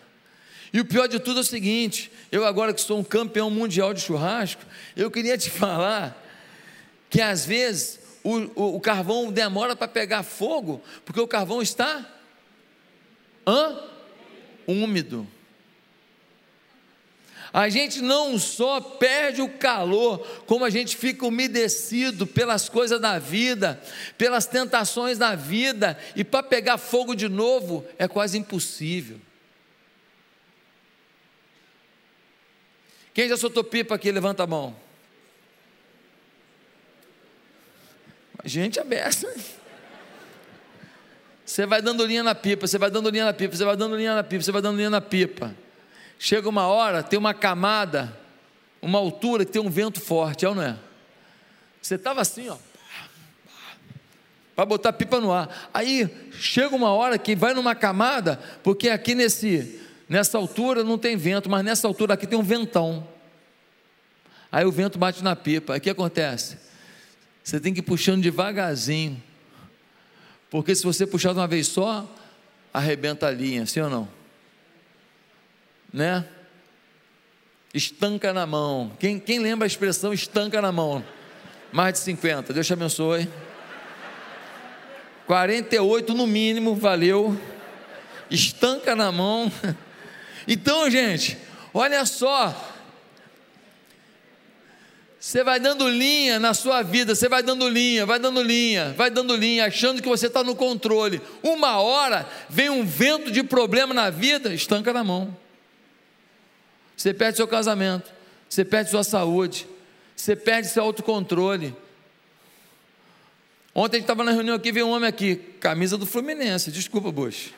E 0.73 0.81
o 0.81 0.85
pior 0.85 1.07
de 1.07 1.19
tudo 1.21 1.39
é 1.39 1.41
o 1.41 1.45
seguinte: 1.45 2.11
eu, 2.31 2.45
agora 2.45 2.75
que 2.75 2.81
sou 2.81 2.99
um 2.99 3.05
campeão 3.05 3.49
mundial 3.51 3.95
de 3.95 4.01
churrasco, 4.01 4.63
eu 4.97 5.11
queria 5.11 5.39
te 5.39 5.49
falar 5.51 6.21
que 7.09 7.21
às 7.21 7.47
vezes 7.47 8.01
o, 8.25 8.39
o, 8.55 8.77
o 8.77 8.81
carvão 8.81 9.31
demora 9.31 9.77
para 9.77 9.87
pegar 9.87 10.23
fogo, 10.23 10.83
porque 11.05 11.21
o 11.21 11.29
carvão 11.29 11.63
está 11.63 12.05
hã? 13.47 13.79
úmido. 14.67 15.27
A 17.57 17.69
gente 17.69 18.03
não 18.03 18.37
só 18.37 18.81
perde 18.81 19.41
o 19.41 19.49
calor, 19.49 20.19
como 20.45 20.65
a 20.65 20.71
gente 20.71 20.97
fica 20.97 21.25
umedecido 21.25 22.27
pelas 22.27 22.69
coisas 22.69 23.01
da 23.01 23.17
vida, 23.21 23.81
pelas 24.19 24.45
tentações 24.45 25.19
da 25.19 25.37
vida, 25.37 25.97
e 26.17 26.25
para 26.25 26.43
pegar 26.43 26.79
fogo 26.79 27.15
de 27.15 27.29
novo 27.29 27.87
é 27.97 28.09
quase 28.09 28.37
impossível. 28.37 29.21
Quem 33.15 33.29
já 33.29 33.37
soltou 33.37 33.63
pipa 33.63 33.95
aqui, 33.95 34.11
levanta 34.11 34.43
a 34.43 34.49
mão. 34.49 34.75
Gente 38.45 38.81
aberta. 38.81 39.33
Você 41.47 41.65
vai 41.67 41.81
dando 41.81 42.05
linha 42.05 42.25
na 42.25 42.35
pipa, 42.35 42.67
você 42.67 42.79
vai 42.79 42.91
dando 42.91 43.11
linha 43.11 43.27
na 43.27 43.33
pipa, 43.33 43.55
você 43.55 43.65
vai 43.65 43.77
dando 43.77 43.95
linha 43.95 44.17
na 44.17 44.25
pipa, 44.25 44.43
você 44.43 44.51
vai 44.51 44.61
dando 44.61 44.77
linha 44.77 44.91
na 44.91 45.01
pipa. 45.01 45.55
Chega 46.19 46.49
uma 46.49 46.67
hora, 46.67 47.03
tem 47.03 47.19
uma 47.19 47.35
camada, 47.35 48.17
uma 48.81 48.99
altura 48.99 49.45
que 49.45 49.53
tem 49.53 49.63
um 49.63 49.71
vento 49.71 50.01
forte, 50.01 50.45
é 50.45 50.49
ou 50.49 50.55
não 50.55 50.63
é? 50.63 50.77
Você 51.81 51.97
estava 51.97 52.21
assim, 52.21 52.49
ó, 52.49 52.57
para 54.57 54.65
botar 54.65 54.93
pipa 54.93 55.21
no 55.21 55.33
ar. 55.33 55.71
Aí 55.75 56.09
chega 56.33 56.75
uma 56.75 56.93
hora 56.93 57.19
que 57.19 57.35
vai 57.35 57.53
numa 57.53 57.75
camada, 57.75 58.41
porque 58.63 58.89
aqui 58.89 59.15
nesse, 59.15 59.81
nessa 60.09 60.39
altura 60.39 60.83
não 60.85 60.97
tem 60.97 61.17
vento, 61.17 61.51
mas 61.51 61.65
nessa 61.65 61.87
altura 61.87 62.15
aqui 62.15 62.27
tem 62.27 62.39
um 62.39 62.43
ventão. 62.43 63.07
Aí 64.51 64.65
o 64.65 64.73
vento 64.73 64.99
bate 64.99 65.23
na 65.23 65.35
pipa. 65.35 65.75
Aí 65.75 65.79
o 65.79 65.83
que 65.83 65.91
acontece? 65.91 66.59
Você 67.43 67.61
tem 67.61 67.75
que 67.75 67.81
ir 67.81 67.83
puxando 67.83 68.23
devagarzinho 68.23 69.21
porque 70.55 70.73
se 70.73 70.85
você 70.85 71.05
puxar 71.05 71.33
de 71.33 71.41
uma 71.41 71.49
vez 71.49 71.67
só, 71.67 72.09
arrebenta 72.73 73.27
a 73.27 73.31
linha, 73.33 73.67
sim 73.67 73.81
ou 73.81 73.91
não? 73.91 74.09
Né? 75.95 76.25
Estanca 77.73 78.33
na 78.33 78.45
mão. 78.45 78.91
Quem, 78.99 79.21
quem 79.21 79.39
lembra 79.39 79.65
a 79.65 79.69
expressão 79.69 80.13
estanca 80.13 80.61
na 80.61 80.73
mão? 80.73 81.05
Mais 81.71 81.93
de 81.93 82.01
50, 82.01 82.53
Deus 82.53 82.67
te 82.67 82.73
abençoe. 82.73 83.29
48 85.25 86.13
no 86.13 86.27
mínimo, 86.27 86.75
valeu. 86.75 87.41
Estanca 88.29 88.97
na 88.97 89.13
mão. 89.13 89.51
Então, 90.47 90.91
gente, 90.91 91.39
olha 91.73 92.05
só, 92.05 92.55
você 95.19 95.43
vai 95.43 95.59
dando 95.59 95.89
linha 95.89 96.39
na 96.39 96.53
sua 96.53 96.83
vida, 96.83 97.15
você 97.15 97.31
vai 97.31 97.43
dando 97.43 97.67
linha, 97.67 98.05
vai 98.05 98.19
dando 98.19 98.43
linha, 98.43 98.93
vai 98.93 99.11
dando 99.11 99.35
linha, 99.35 99.65
achando 99.65 100.03
que 100.03 100.09
você 100.09 100.27
está 100.27 100.45
no 100.45 100.55
controle. 100.55 101.23
Uma 101.43 101.81
hora 101.81 102.29
vem 102.51 102.69
um 102.69 102.85
vento 102.85 103.31
de 103.31 103.43
problema 103.43 103.95
na 103.95 104.11
vida, 104.11 104.53
estanca 104.53 104.93
na 104.93 105.03
mão. 105.03 105.44
Você 106.97 107.13
perde 107.13 107.37
seu 107.37 107.49
casamento, 107.49 108.13
você 108.49 108.65
perde 108.65 108.91
sua 108.91 109.05
saúde, 109.05 109.67
você 110.15 110.37
perde 110.37 110.69
seu 110.69 110.83
autocontrole. 110.83 111.75
Ontem 113.75 113.97
a 113.97 113.99
gente 113.99 114.05
estava 114.05 114.23
na 114.23 114.31
reunião 114.31 114.55
aqui, 114.55 114.71
veio 114.71 114.87
um 114.87 114.91
homem 114.91 115.09
aqui, 115.09 115.37
camisa 115.61 115.99
do 115.99 116.07
Fluminense, 116.07 116.71
desculpa, 116.71 117.11
Bush. 117.11 117.53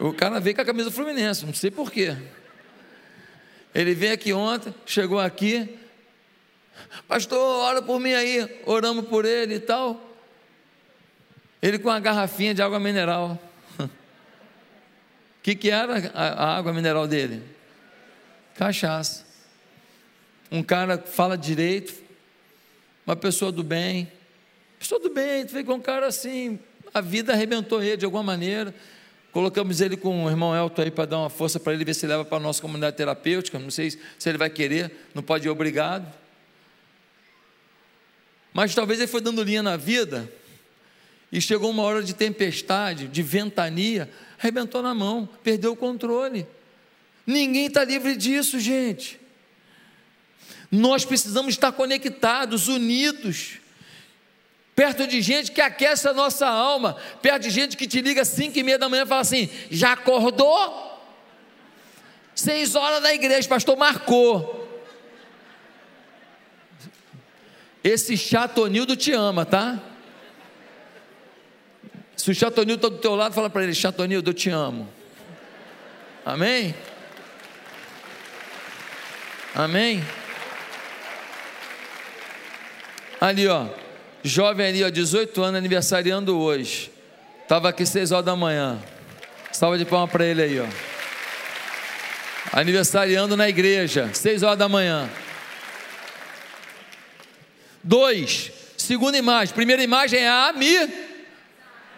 O 0.00 0.12
cara 0.12 0.40
veio 0.40 0.56
com 0.56 0.62
a 0.62 0.64
camisa 0.64 0.88
do 0.88 0.94
Fluminense, 0.94 1.44
não 1.44 1.52
sei 1.52 1.70
porquê. 1.70 2.16
Ele 3.74 3.94
veio 3.94 4.14
aqui 4.14 4.32
ontem, 4.32 4.74
chegou 4.86 5.20
aqui, 5.20 5.78
Pastor, 7.06 7.38
ora 7.38 7.82
por 7.82 8.00
mim 8.00 8.12
aí, 8.12 8.60
oramos 8.64 9.06
por 9.06 9.24
ele 9.24 9.56
e 9.56 9.60
tal. 9.60 10.00
Ele 11.60 11.78
com 11.78 11.88
uma 11.88 12.00
garrafinha 12.00 12.54
de 12.54 12.62
água 12.62 12.80
mineral. 12.80 13.40
O 13.78 13.88
que, 15.42 15.54
que 15.54 15.70
era 15.70 16.10
a, 16.14 16.56
água 16.56 16.72
mineral 16.72 17.06
dele? 17.06 17.42
Cachaça. 18.62 19.24
Um 20.48 20.62
cara 20.62 20.96
fala 20.96 21.36
direito, 21.36 21.92
uma 23.04 23.16
pessoa 23.16 23.50
do 23.50 23.64
bem. 23.64 24.06
Pessoa 24.78 25.00
do 25.00 25.10
bem, 25.10 25.44
tu 25.44 25.52
vê 25.52 25.64
com 25.64 25.74
um 25.74 25.80
cara 25.80 26.06
assim, 26.06 26.60
a 26.94 27.00
vida 27.00 27.32
arrebentou 27.32 27.82
ele 27.82 27.96
de 27.96 28.04
alguma 28.04 28.22
maneira. 28.22 28.72
Colocamos 29.32 29.80
ele 29.80 29.96
com 29.96 30.26
o 30.26 30.30
irmão 30.30 30.54
Elton 30.54 30.82
aí 30.82 30.92
para 30.92 31.06
dar 31.06 31.18
uma 31.18 31.28
força 31.28 31.58
para 31.58 31.72
ele, 31.72 31.84
ver 31.84 31.92
se 31.92 32.06
leva 32.06 32.24
para 32.24 32.36
a 32.36 32.40
nossa 32.40 32.62
comunidade 32.62 32.96
terapêutica. 32.96 33.58
Não 33.58 33.68
sei 33.68 33.90
se 33.90 34.28
ele 34.28 34.38
vai 34.38 34.48
querer, 34.48 34.92
não 35.12 35.24
pode 35.24 35.48
ir 35.48 35.50
obrigado. 35.50 36.06
Mas 38.52 38.72
talvez 38.72 39.00
ele 39.00 39.08
foi 39.08 39.20
dando 39.20 39.42
linha 39.42 39.64
na 39.64 39.76
vida 39.76 40.32
e 41.32 41.40
chegou 41.40 41.68
uma 41.68 41.82
hora 41.82 42.00
de 42.00 42.14
tempestade, 42.14 43.08
de 43.08 43.22
ventania, 43.24 44.08
arrebentou 44.38 44.82
na 44.82 44.94
mão, 44.94 45.28
perdeu 45.42 45.72
o 45.72 45.76
controle. 45.76 46.46
Ninguém 47.26 47.66
está 47.66 47.84
livre 47.84 48.16
disso, 48.16 48.58
gente. 48.58 49.20
Nós 50.70 51.04
precisamos 51.04 51.54
estar 51.54 51.70
conectados, 51.72 52.66
unidos, 52.66 53.58
perto 54.74 55.06
de 55.06 55.20
gente 55.20 55.52
que 55.52 55.60
aquece 55.60 56.08
a 56.08 56.14
nossa 56.14 56.48
alma, 56.48 56.96
perto 57.20 57.42
de 57.42 57.50
gente 57.50 57.76
que 57.76 57.86
te 57.86 58.00
liga 58.00 58.22
às 58.22 58.28
cinco 58.28 58.58
e 58.58 58.62
meia 58.62 58.78
da 58.78 58.88
manhã 58.88 59.04
e 59.04 59.06
fala 59.06 59.20
assim: 59.20 59.50
já 59.70 59.92
acordou? 59.92 60.90
Seis 62.34 62.74
horas 62.74 63.02
da 63.02 63.12
igreja, 63.12 63.46
pastor 63.46 63.76
marcou. 63.76 64.60
Esse 67.84 68.16
Chatonildo 68.16 68.96
te 68.96 69.12
ama, 69.12 69.44
tá? 69.44 69.78
Se 72.16 72.30
o 72.30 72.34
Chatonildo 72.34 72.86
está 72.86 72.88
do 72.88 73.00
teu 73.00 73.14
lado, 73.14 73.34
fala 73.34 73.50
para 73.50 73.64
ele: 73.64 73.74
Chatonildo, 73.74 74.30
eu 74.30 74.34
te 74.34 74.48
amo. 74.48 74.88
Amém? 76.24 76.74
Amém? 79.54 80.02
Ali, 83.20 83.46
ó, 83.46 83.68
jovem 84.24 84.66
ali, 84.66 84.82
ó, 84.82 84.88
18 84.88 85.42
anos, 85.42 85.58
aniversariando 85.58 86.38
hoje. 86.38 86.90
Estava 87.42 87.68
aqui 87.68 87.84
6 87.84 88.12
horas 88.12 88.24
da 88.24 88.34
manhã. 88.34 88.82
Salva 89.52 89.76
de 89.76 89.84
palma 89.84 90.08
para 90.08 90.24
ele 90.24 90.42
aí, 90.42 90.58
ó. 90.58 90.66
Aniversariando 92.50 93.36
na 93.36 93.48
igreja, 93.48 94.10
6 94.12 94.42
horas 94.42 94.58
da 94.58 94.68
manhã. 94.68 95.08
Dois, 97.82 98.50
segunda 98.76 99.18
imagem. 99.18 99.54
Primeira 99.54 99.82
imagem 99.82 100.20
é 100.20 100.28
a 100.28 100.52
mi. 100.52 100.74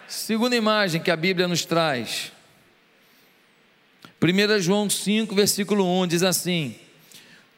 Segunda 0.09 0.57
imagem 0.57 1.01
que 1.01 1.11
a 1.11 1.17
Bíblia 1.17 1.47
nos 1.47 1.65
traz. 1.65 2.33
1 4.21 4.61
João 4.61 4.91
5, 4.91 5.35
versículo 5.35 6.03
1 6.03 6.07
diz 6.09 6.23
assim: 6.23 6.77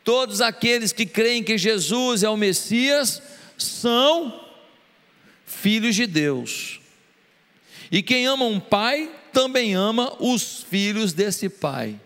Todos 0.06 0.40
aqueles 0.40 0.92
que 0.92 1.04
creem 1.04 1.42
que 1.42 1.58
Jesus 1.58 2.22
é 2.22 2.30
o 2.30 2.36
Messias 2.36 3.20
são 3.58 4.40
filhos 5.44 5.96
de 5.96 6.06
Deus. 6.06 6.80
E 7.90 8.04
quem 8.04 8.24
ama 8.24 8.44
um 8.44 8.60
pai 8.60 9.12
também 9.32 9.74
ama 9.74 10.16
os 10.22 10.62
filhos 10.62 11.12
desse 11.12 11.48
pai. 11.48 12.00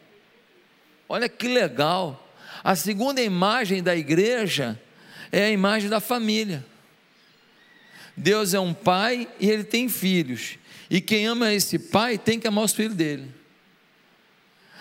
Olha 1.06 1.28
que 1.28 1.46
legal. 1.46 2.26
A 2.64 2.74
segunda 2.74 3.20
imagem 3.20 3.82
da 3.82 3.94
igreja 3.94 4.80
é 5.30 5.44
a 5.44 5.50
imagem 5.50 5.90
da 5.90 6.00
família. 6.00 6.64
Deus 8.16 8.54
é 8.54 8.60
um 8.60 8.72
pai 8.72 9.28
e 9.38 9.50
ele 9.50 9.62
tem 9.62 9.90
filhos. 9.90 10.56
E 10.88 11.02
quem 11.02 11.26
ama 11.26 11.52
esse 11.52 11.78
pai 11.78 12.16
tem 12.16 12.40
que 12.40 12.48
amar 12.48 12.64
os 12.64 12.72
filhos 12.72 12.94
dele. 12.94 13.30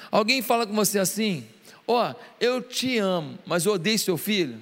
Alguém 0.09 0.41
fala 0.41 0.65
com 0.65 0.73
você 0.73 0.99
assim: 0.99 1.45
Ó, 1.91 2.13
eu 2.39 2.61
te 2.61 2.99
amo, 2.99 3.39
mas 3.47 3.65
eu 3.65 3.73
odeio 3.73 3.97
seu 3.97 4.15
filho. 4.15 4.61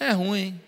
É 0.00 0.12
ruim, 0.12 0.38
hein? 0.38 0.60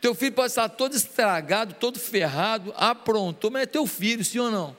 Teu 0.00 0.14
filho 0.14 0.32
pode 0.32 0.52
estar 0.52 0.70
todo 0.70 0.96
estragado, 0.96 1.74
todo 1.74 1.98
ferrado, 1.98 2.72
aprontou, 2.74 3.50
mas 3.50 3.64
é 3.64 3.66
teu 3.66 3.86
filho, 3.86 4.24
sim 4.24 4.38
ou 4.38 4.50
não? 4.50 4.74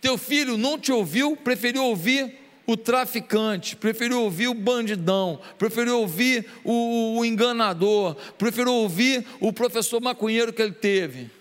Teu 0.00 0.16
filho 0.16 0.56
não 0.56 0.78
te 0.78 0.92
ouviu, 0.92 1.36
preferiu 1.36 1.82
ouvir 1.86 2.38
o 2.68 2.76
traficante, 2.76 3.74
preferiu 3.74 4.22
ouvir 4.22 4.46
o 4.46 4.54
bandidão, 4.54 5.40
preferiu 5.58 5.98
ouvir 5.98 6.48
o, 6.62 7.18
o 7.18 7.24
enganador, 7.24 8.14
preferiu 8.38 8.74
ouvir 8.74 9.26
o 9.40 9.52
professor 9.52 10.00
maconheiro 10.00 10.52
que 10.52 10.62
ele 10.62 10.70
teve, 10.70 11.32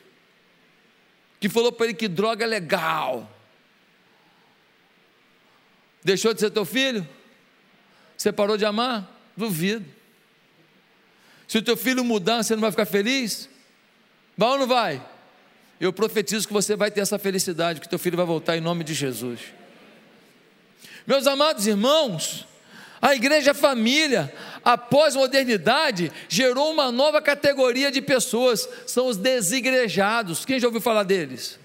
que 1.39 1.47
falou 1.47 1.71
para 1.71 1.85
ele 1.85 1.93
que 1.93 2.07
droga 2.07 2.45
é 2.45 2.47
legal. 2.47 3.29
Deixou 6.03 6.33
de 6.33 6.39
ser 6.39 6.49
teu 6.49 6.65
filho? 6.65 7.07
Você 8.17 8.31
parou 8.31 8.57
de 8.57 8.65
amar? 8.65 9.09
Duvido. 9.35 9.85
Se 11.47 11.57
o 11.57 11.61
teu 11.61 11.77
filho 11.77 12.03
mudar, 12.03 12.43
você 12.43 12.55
não 12.55 12.61
vai 12.61 12.71
ficar 12.71 12.85
feliz? 12.85 13.49
Vai 14.37 14.49
ou 14.49 14.59
não 14.59 14.67
vai? 14.67 15.05
Eu 15.79 15.91
profetizo 15.91 16.47
que 16.47 16.53
você 16.53 16.75
vai 16.75 16.89
ter 16.89 17.01
essa 17.01 17.19
felicidade, 17.19 17.81
que 17.81 17.89
teu 17.89 17.99
filho 17.99 18.17
vai 18.17 18.25
voltar 18.25 18.57
em 18.57 18.61
nome 18.61 18.83
de 18.83 18.93
Jesus. 18.93 19.39
Meus 21.05 21.27
amados 21.27 21.67
irmãos, 21.67 22.47
a 23.01 23.13
igreja 23.13 23.53
família, 23.53 24.33
após 24.63 25.15
modernidade, 25.15 26.11
gerou 26.29 26.71
uma 26.71 26.91
nova 26.91 27.21
categoria 27.21 27.91
de 27.91 28.01
pessoas, 28.01 28.67
são 28.87 29.07
os 29.07 29.17
desigrejados. 29.17 30.45
Quem 30.45 30.59
já 30.59 30.67
ouviu 30.67 30.79
falar 30.79 31.03
deles? 31.03 31.59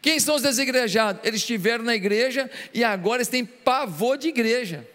Quem 0.00 0.20
são 0.20 0.36
os 0.36 0.42
desigrejados? 0.42 1.22
Eles 1.24 1.40
estiveram 1.40 1.84
na 1.84 1.94
igreja 1.94 2.50
e 2.72 2.84
agora 2.84 3.18
eles 3.18 3.28
têm 3.28 3.44
pavor 3.44 4.18
de 4.18 4.28
igreja. 4.28 4.86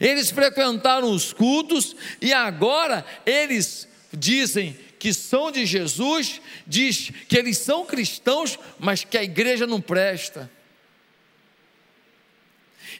Eles 0.00 0.30
frequentaram 0.30 1.10
os 1.10 1.32
cultos 1.32 1.96
e 2.20 2.32
agora 2.32 3.04
eles 3.26 3.88
dizem 4.12 4.78
que 4.98 5.12
são 5.12 5.50
de 5.50 5.64
Jesus, 5.64 6.40
diz 6.66 7.10
que 7.28 7.36
eles 7.36 7.58
são 7.58 7.86
cristãos, 7.86 8.58
mas 8.78 9.04
que 9.04 9.16
a 9.16 9.22
igreja 9.22 9.66
não 9.66 9.80
presta. 9.80 10.50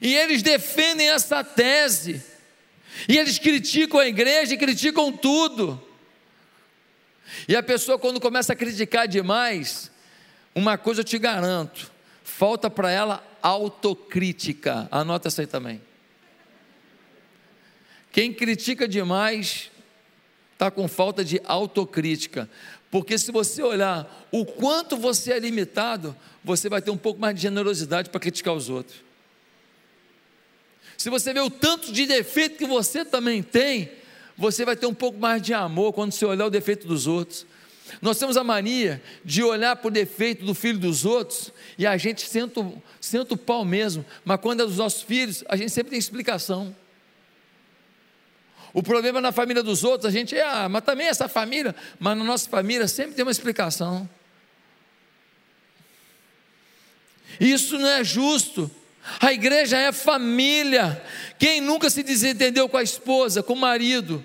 E 0.00 0.14
eles 0.14 0.42
defendem 0.42 1.10
essa 1.10 1.42
tese. 1.42 2.22
E 3.08 3.16
eles 3.16 3.38
criticam 3.38 4.00
a 4.00 4.06
igreja 4.06 4.54
e 4.54 4.58
criticam 4.58 5.12
tudo. 5.12 5.82
E 7.46 7.56
a 7.56 7.62
pessoa, 7.62 7.98
quando 7.98 8.20
começa 8.20 8.52
a 8.52 8.56
criticar 8.56 9.06
demais, 9.06 9.90
uma 10.58 10.76
coisa 10.76 11.00
eu 11.00 11.04
te 11.04 11.18
garanto: 11.18 11.90
falta 12.22 12.68
para 12.68 12.90
ela 12.90 13.24
autocrítica. 13.40 14.88
Anota 14.90 15.28
essa 15.28 15.42
aí 15.42 15.46
também. 15.46 15.80
Quem 18.10 18.32
critica 18.32 18.88
demais 18.88 19.70
está 20.52 20.70
com 20.70 20.88
falta 20.88 21.24
de 21.24 21.40
autocrítica. 21.44 22.50
Porque 22.90 23.16
se 23.18 23.30
você 23.30 23.62
olhar 23.62 24.26
o 24.32 24.44
quanto 24.44 24.96
você 24.96 25.32
é 25.32 25.38
limitado, 25.38 26.16
você 26.42 26.68
vai 26.68 26.82
ter 26.82 26.90
um 26.90 26.96
pouco 26.96 27.20
mais 27.20 27.36
de 27.36 27.42
generosidade 27.42 28.10
para 28.10 28.18
criticar 28.18 28.54
os 28.54 28.68
outros. 28.68 29.04
Se 30.96 31.10
você 31.10 31.32
vê 31.32 31.40
o 31.40 31.50
tanto 31.50 31.92
de 31.92 32.06
defeito 32.06 32.58
que 32.58 32.66
você 32.66 33.04
também 33.04 33.42
tem, 33.42 33.92
você 34.36 34.64
vai 34.64 34.74
ter 34.74 34.86
um 34.86 34.94
pouco 34.94 35.18
mais 35.18 35.40
de 35.40 35.54
amor 35.54 35.92
quando 35.92 36.10
você 36.10 36.24
olhar 36.24 36.46
o 36.46 36.50
defeito 36.50 36.88
dos 36.88 37.06
outros. 37.06 37.46
Nós 38.00 38.18
temos 38.18 38.36
a 38.36 38.44
mania 38.44 39.02
de 39.24 39.42
olhar 39.42 39.76
para 39.76 39.88
o 39.88 39.90
defeito 39.90 40.44
do 40.44 40.54
filho 40.54 40.78
dos 40.78 41.04
outros 41.04 41.52
e 41.76 41.86
a 41.86 41.96
gente 41.96 42.22
senta, 42.22 42.64
senta 43.00 43.34
o 43.34 43.36
pau 43.36 43.64
mesmo, 43.64 44.04
mas 44.24 44.40
quando 44.40 44.62
é 44.62 44.66
dos 44.66 44.76
nossos 44.76 45.02
filhos, 45.02 45.44
a 45.48 45.56
gente 45.56 45.70
sempre 45.70 45.90
tem 45.90 45.98
explicação. 45.98 46.74
O 48.72 48.82
problema 48.82 49.20
na 49.20 49.32
família 49.32 49.62
dos 49.62 49.82
outros, 49.82 50.06
a 50.06 50.10
gente 50.10 50.36
é, 50.36 50.42
ah, 50.42 50.68
mas 50.68 50.84
também 50.84 51.06
essa 51.06 51.28
família, 51.28 51.74
mas 51.98 52.16
na 52.16 52.24
nossa 52.24 52.48
família 52.48 52.86
sempre 52.86 53.14
tem 53.14 53.24
uma 53.24 53.32
explicação. 53.32 54.08
Isso 57.40 57.78
não 57.78 57.88
é 57.88 58.04
justo. 58.04 58.70
A 59.20 59.32
igreja 59.32 59.78
é 59.78 59.90
família. 59.92 61.02
Quem 61.38 61.60
nunca 61.60 61.88
se 61.88 62.02
desentendeu 62.02 62.68
com 62.68 62.76
a 62.76 62.82
esposa, 62.82 63.42
com 63.42 63.54
o 63.54 63.56
marido, 63.56 64.24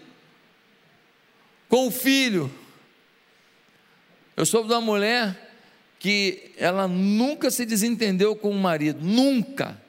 com 1.69 1.87
o 1.87 1.91
filho? 1.91 2.53
Eu 4.35 4.45
soube 4.45 4.67
de 4.67 4.73
uma 4.73 4.81
mulher 4.81 5.51
que 5.99 6.51
ela 6.57 6.87
nunca 6.87 7.49
se 7.49 7.65
desentendeu 7.65 8.35
com 8.35 8.49
o 8.49 8.59
marido, 8.59 8.99
nunca. 9.01 9.81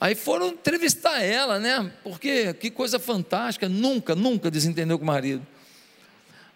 Aí 0.00 0.16
foram 0.16 0.48
entrevistar 0.48 1.20
ela, 1.22 1.60
né? 1.60 1.92
Porque 2.02 2.52
que 2.54 2.70
coisa 2.70 2.98
fantástica, 2.98 3.68
nunca, 3.68 4.16
nunca 4.16 4.50
desentendeu 4.50 4.98
com 4.98 5.04
o 5.04 5.06
marido. 5.06 5.46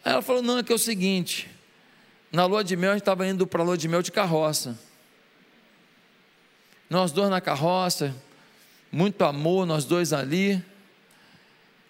Aí 0.05 0.13
ela 0.13 0.23
falou: 0.23 0.43
não, 0.43 0.59
é 0.59 0.63
que 0.65 0.73
é 0.73 0.75
o 0.75 0.79
seguinte, 0.79 1.49
na 2.33 2.45
lua 2.45 2.65
de 2.65 2.77
mel 2.77 2.91
a 2.91 2.95
gente 2.95 3.03
estava 3.03 3.27
indo 3.27 3.47
para 3.47 3.63
a 3.63 3.65
lua 3.65 3.79
de 3.79 3.87
mel 3.87 4.03
de 4.03 4.11
carroça. 4.11 4.77
Nós 6.91 7.13
dois 7.13 7.31
na 7.31 7.41
carroça, 7.41 8.15
muito 8.91 9.23
amor, 9.25 9.67
nós 9.67 9.85
dois 9.85 10.13
ali. 10.13 10.63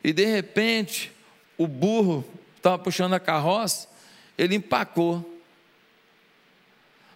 E 0.05 0.13
de 0.13 0.25
repente, 0.25 1.11
o 1.57 1.67
burro 1.67 2.25
estava 2.57 2.79
puxando 2.79 3.15
a 3.15 3.21
carroça, 3.21 3.89
ele 4.37 4.55
empacou. 4.57 5.41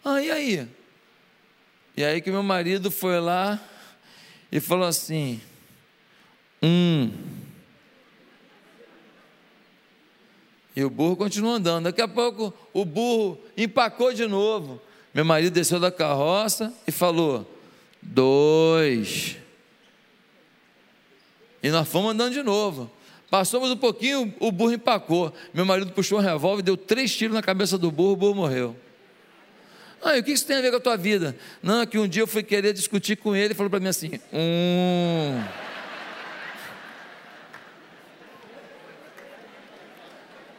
Ah, 0.05 0.23
e 0.23 0.31
aí? 0.31 0.69
E 1.97 2.05
aí 2.05 2.21
que 2.21 2.31
meu 2.31 2.43
marido 2.43 2.91
foi 2.91 3.21
lá 3.21 3.61
e 4.51 4.61
falou 4.61 4.87
assim: 4.87 5.41
Hum. 6.63 7.11
E 10.75 10.85
o 10.85 10.91
burro 10.91 11.17
continuou 11.17 11.55
andando. 11.55 11.85
Daqui 11.85 12.01
a 12.01 12.09
pouco 12.09 12.55
o 12.73 12.85
burro 12.85 13.39
empacou 13.57 14.13
de 14.13 14.27
novo. 14.27 14.81
Meu 15.13 15.25
marido 15.25 15.53
desceu 15.53 15.81
da 15.81 15.91
carroça 15.91 16.73
e 16.87 16.93
falou: 16.93 17.47
dois. 18.01 19.37
E 21.63 21.69
nós 21.71 21.89
fomos 21.89 22.13
andando 22.13 22.33
de 22.33 22.43
novo. 22.43 22.91
Passamos 23.31 23.71
um 23.71 23.77
pouquinho, 23.77 24.35
o 24.41 24.51
burro 24.51 24.73
empacou. 24.73 25.33
Meu 25.55 25.65
marido 25.65 25.93
puxou 25.93 26.19
um 26.19 26.23
revólver, 26.23 26.63
deu 26.63 26.77
três 26.77 27.15
tiros 27.15 27.35
na 27.35 27.41
cabeça 27.41 27.79
do 27.79 27.91
burro, 27.91 28.13
o 28.13 28.17
burro 28.17 28.35
morreu. 28.35 28.77
Ah, 30.03 30.17
e 30.17 30.21
o 30.21 30.25
que 30.25 30.33
isso 30.33 30.47
tem 30.47 30.57
a 30.57 30.61
ver 30.61 30.71
com 30.71 30.79
a 30.79 30.81
tua 30.81 30.97
vida? 30.97 31.37
Não, 31.63 31.87
que 31.87 31.97
um 31.97 32.09
dia 32.09 32.23
eu 32.23 32.27
fui 32.27 32.43
querer 32.43 32.73
discutir 32.73 33.17
com 33.17 33.37
ele 33.37 33.53
e 33.53 33.57
falou 33.57 33.71
para 33.71 33.79
mim 33.79 33.89
assim: 33.89 34.19
hum. 34.33 35.45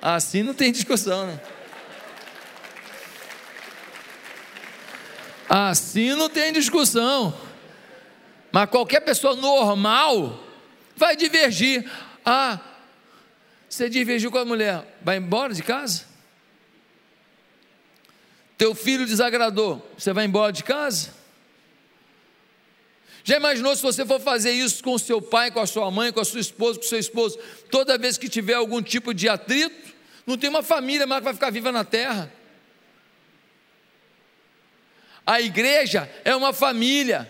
Assim 0.01 0.41
não 0.41 0.53
tem 0.53 0.71
discussão, 0.71 1.27
né? 1.27 1.39
Assim 5.49 6.15
não 6.15 6.29
tem 6.29 6.53
discussão. 6.53 7.38
Mas 8.51 8.69
qualquer 8.69 9.01
pessoa 9.01 9.36
normal 9.36 10.41
vai 10.95 11.15
divergir. 11.15 11.89
Ah, 12.34 12.62
você 13.67 13.89
divergiu 13.89 14.32
com 14.32 14.38
a 14.38 14.46
mulher, 14.46 14.86
vai 15.02 15.17
embora 15.17 15.54
de 15.54 15.62
casa? 15.62 16.06
Teu 18.58 18.74
filho 18.74 19.06
desagradou, 19.06 19.86
você 19.98 20.13
vai 20.13 20.24
embora 20.24 20.54
de 20.54 20.63
casa? 20.63 21.13
Já 23.26 23.36
imaginou 23.36 23.76
se 23.76 23.82
você 23.82 24.06
for 24.06 24.22
fazer 24.22 24.54
isso 24.54 24.82
com 24.82 24.98
seu 24.98 25.22
pai, 25.22 25.52
com 25.52 25.60
a 25.60 25.67
sua 25.67 25.91
mãe, 25.91 26.13
com 26.13 26.22
a 26.22 26.26
sua 26.26 26.39
esposa, 26.39 26.80
com 26.80 26.86
seu 26.86 27.00
esposo, 27.00 27.38
toda 27.70 27.98
vez 27.98 28.17
que 28.17 28.30
tiver 28.30 28.54
algum 28.54 28.82
tipo 28.82 29.13
de 29.13 29.28
atrito? 29.28 29.94
Não 30.26 30.38
tem 30.38 30.50
uma 30.50 30.63
família 30.63 31.06
mais 31.06 31.20
que 31.20 31.26
vai 31.26 31.34
ficar 31.34 31.52
viva 31.52 31.70
na 31.70 31.84
terra. 31.84 32.32
A 35.28 35.41
igreja 35.41 36.10
é 36.24 36.34
uma 36.34 36.54
família. 36.54 37.30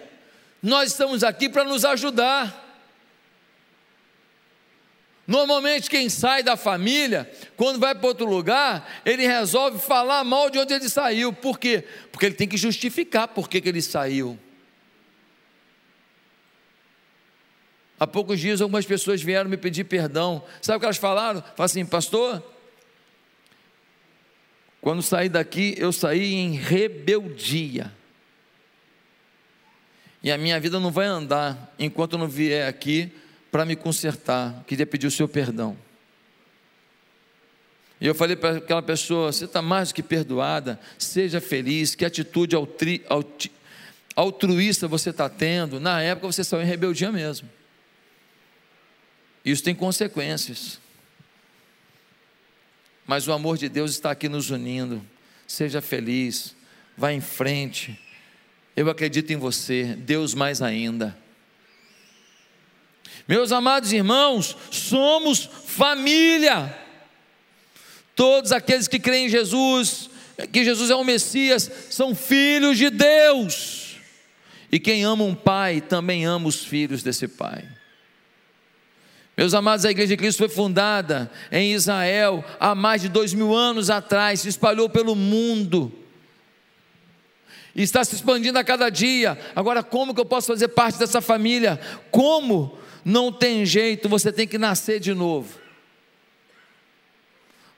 Nós 0.61 0.91
estamos 0.91 1.23
aqui 1.23 1.49
para 1.49 1.63
nos 1.63 1.83
ajudar. 1.85 2.70
Normalmente, 5.31 5.89
quem 5.89 6.09
sai 6.09 6.43
da 6.43 6.57
família, 6.57 7.31
quando 7.55 7.79
vai 7.79 7.95
para 7.95 8.05
outro 8.05 8.25
lugar, 8.25 9.01
ele 9.05 9.25
resolve 9.25 9.79
falar 9.79 10.25
mal 10.25 10.49
de 10.49 10.59
onde 10.59 10.73
ele 10.73 10.89
saiu. 10.89 11.31
Por 11.31 11.57
quê? 11.57 11.85
Porque 12.11 12.25
ele 12.25 12.35
tem 12.35 12.49
que 12.49 12.57
justificar 12.57 13.29
por 13.29 13.47
que, 13.47 13.61
que 13.61 13.69
ele 13.69 13.81
saiu. 13.81 14.37
Há 17.97 18.05
poucos 18.05 18.41
dias, 18.41 18.59
algumas 18.59 18.85
pessoas 18.85 19.21
vieram 19.21 19.49
me 19.49 19.55
pedir 19.55 19.85
perdão. 19.85 20.43
Sabe 20.61 20.75
o 20.75 20.79
que 20.81 20.85
elas 20.85 20.97
falaram? 20.97 21.39
Falaram 21.39 21.63
assim, 21.63 21.85
pastor, 21.85 22.43
quando 24.81 25.01
saí 25.01 25.29
daqui, 25.29 25.75
eu 25.77 25.93
saí 25.93 26.33
em 26.33 26.55
rebeldia. 26.55 27.89
E 30.21 30.29
a 30.29 30.37
minha 30.37 30.59
vida 30.59 30.77
não 30.77 30.91
vai 30.91 31.05
andar 31.05 31.73
enquanto 31.79 32.13
eu 32.13 32.19
não 32.19 32.27
vier 32.27 32.67
aqui 32.67 33.13
para 33.51 33.65
me 33.65 33.75
consertar. 33.75 34.63
Queria 34.65 34.85
pedir 34.85 35.07
o 35.07 35.11
seu 35.11 35.27
perdão. 35.27 35.77
E 37.99 38.07
eu 38.07 38.15
falei 38.15 38.35
para 38.35 38.57
aquela 38.57 38.81
pessoa: 38.81 39.31
você 39.31 39.45
está 39.45 39.61
mais 39.61 39.89
do 39.89 39.95
que 39.95 40.01
perdoada, 40.01 40.79
seja 40.97 41.39
feliz, 41.39 41.93
que 41.93 42.03
atitude 42.03 42.55
altri, 42.55 43.05
altruísta 44.15 44.87
você 44.87 45.11
está 45.11 45.29
tendo, 45.29 45.79
na 45.79 46.01
época 46.01 46.27
você 46.27 46.43
saiu 46.43 46.63
em 46.63 46.65
rebeldia 46.65 47.11
mesmo. 47.11 47.47
Isso 49.45 49.63
tem 49.63 49.75
consequências. 49.75 50.79
Mas 53.05 53.27
o 53.27 53.33
amor 53.33 53.57
de 53.57 53.67
Deus 53.67 53.91
está 53.91 54.11
aqui 54.11 54.29
nos 54.29 54.49
unindo. 54.49 55.05
Seja 55.47 55.81
feliz, 55.81 56.55
vá 56.95 57.11
em 57.11 57.19
frente. 57.19 57.99
Eu 58.75 58.89
acredito 58.89 59.31
em 59.31 59.35
você, 59.35 59.95
Deus 59.95 60.33
mais 60.33 60.61
ainda. 60.61 61.17
Meus 63.27 63.51
amados 63.51 63.91
irmãos, 63.93 64.57
somos 64.69 65.49
família. 65.65 66.77
Todos 68.15 68.51
aqueles 68.51 68.87
que 68.87 68.99
creem 68.99 69.27
em 69.27 69.29
Jesus, 69.29 70.09
que 70.51 70.63
Jesus 70.63 70.89
é 70.89 70.95
o 70.95 71.03
Messias, 71.03 71.69
são 71.89 72.13
filhos 72.13 72.77
de 72.77 72.89
Deus. 72.89 73.97
E 74.71 74.79
quem 74.79 75.03
ama 75.03 75.23
um 75.23 75.35
pai 75.35 75.81
também 75.81 76.25
ama 76.25 76.47
os 76.47 76.63
filhos 76.63 77.03
desse 77.03 77.27
pai. 77.27 77.67
Meus 79.37 79.53
amados, 79.53 79.85
a 79.85 79.91
Igreja 79.91 80.09
de 80.09 80.17
Cristo 80.17 80.39
foi 80.39 80.49
fundada 80.49 81.31
em 81.51 81.73
Israel 81.73 82.43
há 82.59 82.75
mais 82.75 83.01
de 83.01 83.09
dois 83.09 83.33
mil 83.33 83.55
anos 83.55 83.89
atrás, 83.89 84.41
se 84.41 84.49
espalhou 84.49 84.89
pelo 84.89 85.15
mundo, 85.15 85.91
e 87.73 87.81
está 87.81 88.03
se 88.03 88.13
expandindo 88.15 88.59
a 88.59 88.63
cada 88.63 88.89
dia. 88.89 89.39
Agora, 89.55 89.81
como 89.81 90.13
que 90.13 90.19
eu 90.19 90.25
posso 90.25 90.47
fazer 90.47 90.67
parte 90.69 90.99
dessa 90.99 91.21
família? 91.21 91.79
Como? 92.11 92.77
Não 93.03 93.31
tem 93.31 93.65
jeito, 93.65 94.07
você 94.07 94.31
tem 94.31 94.47
que 94.47 94.57
nascer 94.57 94.99
de 94.99 95.13
novo. 95.13 95.59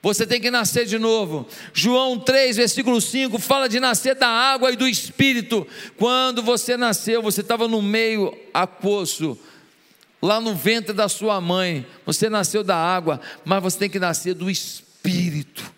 Você 0.04 0.26
tem 0.26 0.38
que 0.38 0.50
nascer 0.50 0.84
de 0.84 0.98
novo. 0.98 1.48
João 1.72 2.18
3, 2.18 2.56
versículo 2.56 3.00
5 3.00 3.38
fala 3.38 3.66
de 3.68 3.80
nascer 3.80 4.14
da 4.14 4.28
água 4.28 4.70
e 4.70 4.76
do 4.76 4.86
espírito. 4.86 5.66
Quando 5.96 6.42
você 6.42 6.76
nasceu, 6.76 7.22
você 7.22 7.40
estava 7.40 7.66
no 7.66 7.80
meio 7.80 8.36
aquoso, 8.52 9.38
lá 10.20 10.42
no 10.42 10.54
ventre 10.54 10.92
da 10.92 11.08
sua 11.08 11.40
mãe. 11.40 11.86
Você 12.04 12.28
nasceu 12.28 12.62
da 12.62 12.76
água, 12.76 13.18
mas 13.46 13.62
você 13.62 13.78
tem 13.78 13.88
que 13.88 13.98
nascer 13.98 14.34
do 14.34 14.50
espírito. 14.50 15.72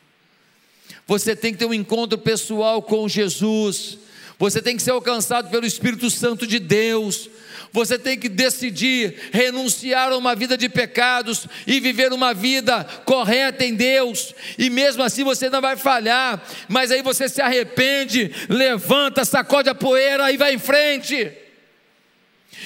Você 1.07 1.37
tem 1.37 1.53
que 1.53 1.59
ter 1.61 1.67
um 1.67 1.75
encontro 1.75 2.19
pessoal 2.19 2.83
com 2.83 3.09
Jesus. 3.09 3.97
Você 4.41 4.61
tem 4.61 4.77
que 4.77 4.83
ser 4.83 4.91
alcançado 4.91 5.51
pelo 5.51 5.65
Espírito 5.65 6.11
Santo 6.11 6.47
de 6.49 6.59
Deus. 6.59 7.31
Você 7.77 7.99
tem 7.99 8.19
que 8.19 8.31
decidir 8.31 9.29
renunciar 9.31 10.11
a 10.11 10.17
uma 10.17 10.35
vida 10.35 10.57
de 10.57 10.67
pecados 10.67 11.47
e 11.67 11.79
viver 11.79 12.11
uma 12.11 12.33
vida 12.33 12.83
correta 13.05 13.67
em 13.67 13.75
Deus. 13.75 14.35
E 14.57 14.71
mesmo 14.71 15.03
assim 15.03 15.23
você 15.23 15.51
não 15.51 15.61
vai 15.61 15.77
falhar, 15.77 16.43
mas 16.71 16.91
aí 16.91 17.03
você 17.03 17.29
se 17.29 17.43
arrepende, 17.43 18.33
levanta, 18.49 19.27
sacode 19.27 19.69
a 19.69 19.75
poeira 19.75 20.33
e 20.33 20.39
vai 20.39 20.55
em 20.55 20.59
frente. 20.59 21.31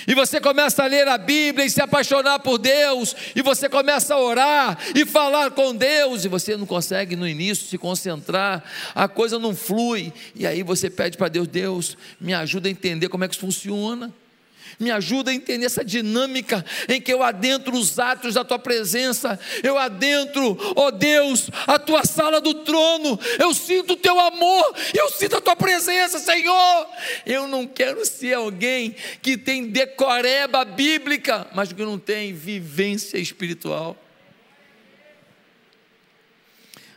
E 0.06 0.14
você 0.14 0.40
começa 0.40 0.84
a 0.84 0.86
ler 0.86 1.08
a 1.08 1.18
Bíblia 1.18 1.66
e 1.66 1.70
se 1.70 1.82
apaixonar 1.82 2.38
por 2.38 2.56
Deus, 2.56 3.16
e 3.34 3.42
você 3.42 3.68
começa 3.68 4.14
a 4.14 4.20
orar 4.20 4.78
e 4.94 5.04
falar 5.04 5.50
com 5.50 5.74
Deus, 5.74 6.24
e 6.24 6.28
você 6.28 6.56
não 6.56 6.64
consegue 6.64 7.16
no 7.16 7.26
início 7.26 7.66
se 7.66 7.76
concentrar, 7.76 8.62
a 8.94 9.08
coisa 9.08 9.40
não 9.40 9.56
flui, 9.56 10.12
e 10.36 10.46
aí 10.46 10.62
você 10.62 10.88
pede 10.88 11.18
para 11.18 11.26
Deus: 11.26 11.48
Deus, 11.48 11.96
me 12.20 12.32
ajuda 12.32 12.68
a 12.68 12.70
entender 12.70 13.08
como 13.08 13.24
é 13.24 13.28
que 13.28 13.34
isso 13.34 13.40
funciona 13.40 14.14
me 14.78 14.90
ajuda 14.90 15.30
a 15.30 15.34
entender 15.34 15.66
essa 15.66 15.84
dinâmica 15.84 16.64
em 16.88 17.00
que 17.00 17.12
eu 17.12 17.22
adentro 17.22 17.76
os 17.76 17.98
atos 17.98 18.34
da 18.34 18.44
tua 18.44 18.58
presença, 18.58 19.38
eu 19.62 19.78
adentro, 19.78 20.56
ó 20.76 20.90
Deus, 20.90 21.50
a 21.66 21.78
tua 21.78 22.04
sala 22.04 22.40
do 22.40 22.54
trono, 22.54 23.18
eu 23.38 23.52
sinto 23.54 23.94
o 23.94 23.96
teu 23.96 24.18
amor, 24.18 24.74
eu 24.94 25.10
sinto 25.10 25.36
a 25.36 25.40
tua 25.40 25.56
presença, 25.56 26.18
Senhor. 26.18 26.86
Eu 27.26 27.48
não 27.48 27.66
quero 27.66 28.04
ser 28.06 28.34
alguém 28.34 28.94
que 29.22 29.36
tem 29.36 29.66
decoreba 29.66 30.64
bíblica, 30.64 31.46
mas 31.54 31.72
que 31.72 31.82
não 31.82 31.98
tem 31.98 32.32
vivência 32.32 33.18
espiritual. 33.18 33.96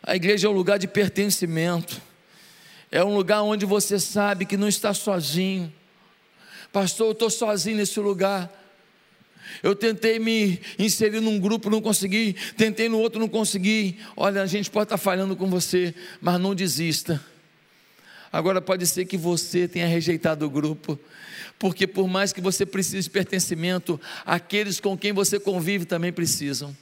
A 0.02 0.16
igreja 0.16 0.48
é 0.48 0.50
um 0.50 0.54
lugar 0.54 0.78
de 0.78 0.88
pertencimento, 0.88 2.02
é 2.92 3.04
um 3.04 3.16
lugar 3.16 3.42
onde 3.42 3.66
você 3.66 3.98
sabe 3.98 4.46
que 4.46 4.58
não 4.58 4.68
está 4.68 4.94
sozinho 4.94 5.74
Pastor, 6.74 7.06
eu 7.06 7.12
estou 7.12 7.30
sozinho 7.30 7.78
nesse 7.78 8.00
lugar. 8.00 8.52
Eu 9.62 9.76
tentei 9.76 10.18
me 10.18 10.60
inserir 10.80 11.20
num 11.20 11.40
grupo, 11.40 11.70
não 11.70 11.80
consegui. 11.80 12.36
Tentei 12.58 12.90
no 12.90 12.98
outro, 12.98 13.20
não 13.20 13.30
consegui. 13.30 14.00
Olha, 14.18 14.42
a 14.42 14.48
gente 14.48 14.72
pode 14.72 14.86
estar 14.86 14.98
falhando 14.98 15.36
com 15.36 15.48
você, 15.48 15.94
mas 16.20 16.42
não 16.42 16.56
desista. 16.56 17.24
Agora 18.32 18.60
pode 18.60 18.88
ser 18.88 19.06
que 19.06 19.16
você 19.16 19.68
tenha 19.68 19.86
rejeitado 19.86 20.48
o 20.48 20.50
grupo, 20.50 21.00
porque 21.60 21.86
por 21.86 22.08
mais 22.08 22.34
que 22.34 22.42
você 22.42 22.66
precise 22.66 23.04
de 23.04 23.10
pertencimento, 23.12 24.02
aqueles 24.26 24.80
com 24.80 24.98
quem 24.98 25.14
você 25.14 25.40
convive 25.40 25.86
também 25.86 26.12
precisam. 26.12 26.76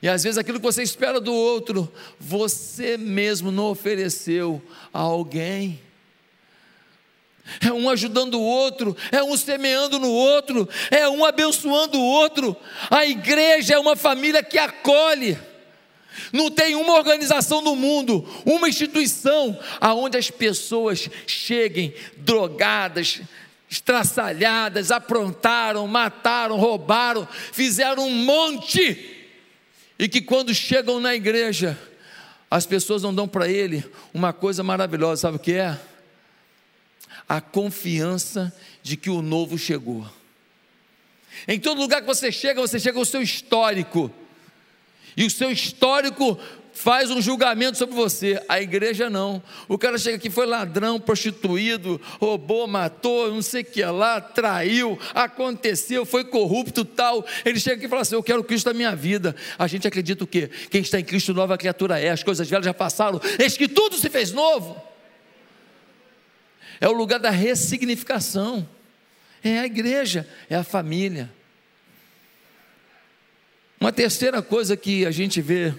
E 0.00 0.08
às 0.08 0.24
vezes 0.24 0.38
aquilo 0.38 0.58
que 0.58 0.64
você 0.64 0.82
espera 0.82 1.20
do 1.20 1.34
outro, 1.34 1.92
você 2.18 2.96
mesmo 2.96 3.52
não 3.52 3.64
ofereceu 3.64 4.62
a 4.94 5.00
alguém 5.00 5.78
é 7.60 7.72
um 7.72 7.88
ajudando 7.88 8.34
o 8.34 8.42
outro, 8.42 8.96
é 9.10 9.22
um 9.22 9.36
semeando 9.36 9.98
no 9.98 10.10
outro, 10.10 10.68
é 10.90 11.08
um 11.08 11.24
abençoando 11.24 11.98
o 11.98 12.04
outro. 12.04 12.56
A 12.90 13.06
igreja 13.06 13.74
é 13.74 13.78
uma 13.78 13.96
família 13.96 14.42
que 14.42 14.58
acolhe. 14.58 15.38
Não 16.32 16.50
tem 16.50 16.74
uma 16.74 16.94
organização 16.94 17.60
no 17.60 17.76
mundo, 17.76 18.26
uma 18.44 18.68
instituição 18.68 19.58
aonde 19.80 20.16
as 20.16 20.30
pessoas 20.30 21.08
cheguem 21.26 21.94
drogadas, 22.16 23.20
estraçalhadas, 23.70 24.90
aprontaram, 24.90 25.86
mataram, 25.86 26.56
roubaram, 26.56 27.28
fizeram 27.52 28.06
um 28.06 28.14
monte 28.14 29.14
e 29.98 30.08
que 30.08 30.20
quando 30.20 30.54
chegam 30.54 31.00
na 31.00 31.14
igreja, 31.14 31.78
as 32.50 32.66
pessoas 32.66 33.02
não 33.02 33.14
dão 33.14 33.26
para 33.26 33.48
ele 33.48 33.84
uma 34.12 34.32
coisa 34.32 34.62
maravilhosa, 34.62 35.22
sabe 35.22 35.36
o 35.36 35.40
que 35.40 35.52
é? 35.52 35.78
A 37.28 37.40
confiança 37.40 38.54
de 38.82 38.96
que 38.96 39.10
o 39.10 39.22
novo 39.22 39.58
chegou. 39.58 40.06
Em 41.46 41.58
todo 41.58 41.80
lugar 41.80 42.00
que 42.00 42.06
você 42.06 42.32
chega, 42.32 42.60
você 42.60 42.78
chega 42.78 42.98
ao 42.98 43.04
seu 43.04 43.20
histórico. 43.20 44.10
E 45.16 45.24
o 45.24 45.30
seu 45.30 45.50
histórico 45.50 46.38
faz 46.72 47.10
um 47.10 47.22
julgamento 47.22 47.78
sobre 47.78 47.94
você. 47.94 48.40
A 48.48 48.60
igreja 48.60 49.08
não. 49.08 49.42
O 49.66 49.78
cara 49.78 49.98
chega 49.98 50.16
aqui, 50.16 50.28
foi 50.28 50.46
ladrão, 50.46 51.00
prostituído, 51.00 52.00
roubou, 52.20 52.66
matou, 52.66 53.32
não 53.32 53.42
sei 53.42 53.62
o 53.62 53.64
que 53.64 53.84
lá, 53.84 54.20
traiu, 54.20 54.98
aconteceu, 55.14 56.04
foi 56.04 56.24
corrupto 56.24 56.84
tal. 56.84 57.24
Ele 57.44 57.58
chega 57.58 57.76
aqui 57.76 57.86
e 57.86 57.88
fala 57.88 58.02
assim: 58.02 58.14
Eu 58.14 58.22
quero 58.22 58.44
Cristo 58.44 58.66
na 58.66 58.74
minha 58.74 58.94
vida. 58.94 59.34
A 59.58 59.66
gente 59.66 59.88
acredita 59.88 60.24
o 60.24 60.26
quê? 60.26 60.50
Quem 60.70 60.82
está 60.82 61.00
em 61.00 61.04
Cristo, 61.04 61.32
nova 61.32 61.56
criatura 61.56 61.98
é. 61.98 62.10
As 62.10 62.22
coisas 62.22 62.48
velhas 62.48 62.66
já 62.66 62.74
passaram, 62.74 63.20
eis 63.38 63.56
que 63.56 63.68
tudo 63.68 63.96
se 63.96 64.10
fez 64.10 64.32
novo 64.32 64.95
é 66.80 66.88
o 66.88 66.92
lugar 66.92 67.18
da 67.18 67.30
ressignificação, 67.30 68.68
é 69.42 69.58
a 69.58 69.66
igreja, 69.66 70.28
é 70.48 70.56
a 70.56 70.64
família. 70.64 71.32
Uma 73.80 73.92
terceira 73.92 74.42
coisa 74.42 74.76
que 74.76 75.04
a 75.06 75.10
gente 75.10 75.40
vê 75.40 75.74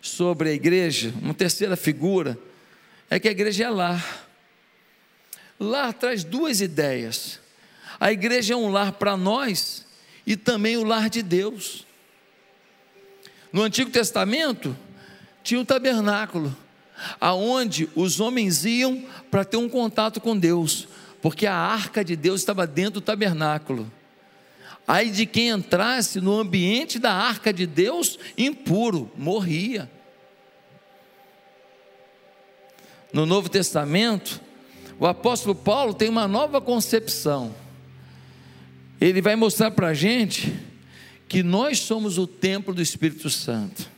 sobre 0.00 0.50
a 0.50 0.52
igreja, 0.52 1.12
uma 1.20 1.34
terceira 1.34 1.76
figura, 1.76 2.38
é 3.08 3.18
que 3.18 3.28
a 3.28 3.32
igreja 3.32 3.64
é 3.64 3.70
lar. 3.70 4.28
Lar 5.58 5.92
traz 5.94 6.24
duas 6.24 6.60
ideias. 6.60 7.40
A 7.98 8.12
igreja 8.12 8.54
é 8.54 8.56
um 8.56 8.68
lar 8.68 8.92
para 8.92 9.16
nós 9.16 9.86
e 10.26 10.36
também 10.36 10.76
o 10.76 10.84
lar 10.84 11.08
de 11.08 11.22
Deus. 11.22 11.86
No 13.52 13.62
Antigo 13.62 13.90
Testamento 13.90 14.76
tinha 15.42 15.60
o 15.60 15.64
tabernáculo 15.64 16.54
aonde 17.20 17.88
os 17.94 18.20
homens 18.20 18.64
iam 18.64 19.04
para 19.30 19.44
ter 19.44 19.56
um 19.56 19.68
contato 19.68 20.20
com 20.20 20.36
Deus, 20.36 20.88
porque 21.20 21.46
a 21.46 21.54
arca 21.54 22.04
de 22.04 22.16
Deus 22.16 22.40
estava 22.40 22.66
dentro 22.66 22.94
do 22.94 23.00
tabernáculo. 23.00 23.90
Aí 24.86 25.10
de 25.10 25.24
quem 25.24 25.48
entrasse 25.48 26.20
no 26.20 26.38
ambiente 26.38 26.98
da 26.98 27.12
arca 27.12 27.52
de 27.52 27.66
Deus 27.66 28.18
impuro, 28.36 29.10
morria. 29.16 29.90
No 33.12 33.24
Novo 33.24 33.48
Testamento, 33.48 34.40
o 34.98 35.06
apóstolo 35.06 35.54
Paulo 35.54 35.94
tem 35.94 36.08
uma 36.08 36.28
nova 36.28 36.60
concepção. 36.60 37.54
Ele 39.00 39.22
vai 39.22 39.36
mostrar 39.36 39.70
para 39.70 39.88
a 39.88 39.94
gente 39.94 40.52
que 41.28 41.42
nós 41.42 41.78
somos 41.78 42.18
o 42.18 42.26
templo 42.26 42.74
do 42.74 42.82
Espírito 42.82 43.30
Santo 43.30 43.93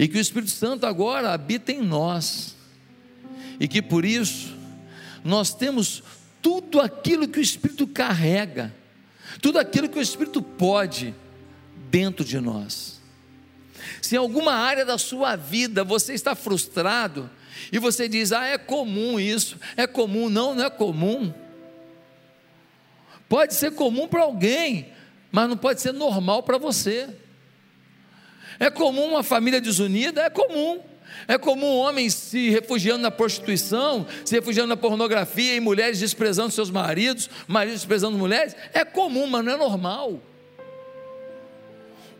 e 0.00 0.08
que 0.08 0.16
o 0.16 0.20
Espírito 0.20 0.50
Santo 0.50 0.86
agora 0.86 1.30
habita 1.30 1.70
em 1.70 1.82
nós, 1.82 2.56
e 3.60 3.68
que 3.68 3.82
por 3.82 4.02
isso 4.02 4.56
nós 5.22 5.52
temos 5.52 6.02
tudo 6.40 6.80
aquilo 6.80 7.28
que 7.28 7.38
o 7.38 7.42
Espírito 7.42 7.86
carrega, 7.86 8.74
tudo 9.42 9.58
aquilo 9.58 9.90
que 9.90 9.98
o 9.98 10.02
Espírito 10.02 10.40
pode 10.40 11.14
dentro 11.90 12.24
de 12.24 12.40
nós. 12.40 12.98
Se 14.00 14.14
em 14.14 14.18
alguma 14.18 14.54
área 14.54 14.86
da 14.86 14.96
sua 14.96 15.36
vida 15.36 15.84
você 15.84 16.14
está 16.14 16.34
frustrado 16.34 17.28
e 17.70 17.78
você 17.78 18.08
diz: 18.08 18.32
"Ah, 18.32 18.46
é 18.46 18.56
comum 18.56 19.20
isso". 19.20 19.58
É 19.76 19.86
comum, 19.86 20.30
não, 20.30 20.54
não 20.54 20.64
é 20.64 20.70
comum. 20.70 21.30
Pode 23.28 23.52
ser 23.52 23.72
comum 23.72 24.08
para 24.08 24.22
alguém, 24.22 24.94
mas 25.30 25.46
não 25.46 25.58
pode 25.58 25.82
ser 25.82 25.92
normal 25.92 26.42
para 26.42 26.56
você. 26.56 27.10
É 28.60 28.68
comum 28.68 29.06
uma 29.06 29.22
família 29.22 29.60
desunida? 29.60 30.20
É 30.20 30.28
comum. 30.30 30.80
É 31.26 31.38
comum 31.38 31.76
homens 31.76 32.14
se 32.14 32.50
refugiando 32.50 33.02
na 33.02 33.10
prostituição, 33.10 34.06
se 34.24 34.34
refugiando 34.34 34.68
na 34.68 34.76
pornografia 34.76 35.56
e 35.56 35.60
mulheres 35.60 35.98
desprezando 35.98 36.50
seus 36.50 36.70
maridos, 36.70 37.30
maridos 37.48 37.80
desprezando 37.80 38.18
mulheres. 38.18 38.54
É 38.74 38.84
comum, 38.84 39.26
mas 39.26 39.44
não 39.44 39.54
é 39.54 39.56
normal. 39.56 40.20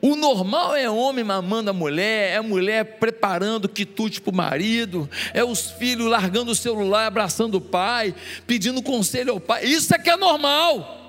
O 0.02 0.16
normal 0.16 0.74
é 0.74 0.88
homem 0.88 1.22
mamando 1.22 1.68
a 1.68 1.74
mulher, 1.74 2.34
é 2.34 2.40
mulher 2.40 2.96
preparando 2.98 3.68
quitute 3.68 4.18
para 4.18 4.30
o 4.30 4.34
marido, 4.34 5.08
é 5.34 5.44
os 5.44 5.72
filhos 5.72 6.06
largando 6.06 6.52
o 6.52 6.56
celular, 6.56 7.06
abraçando 7.06 7.56
o 7.56 7.60
pai, 7.60 8.14
pedindo 8.46 8.80
conselho 8.80 9.34
ao 9.34 9.40
pai. 9.40 9.66
Isso 9.66 9.94
é 9.94 9.98
que 9.98 10.08
é 10.08 10.16
normal. 10.16 10.99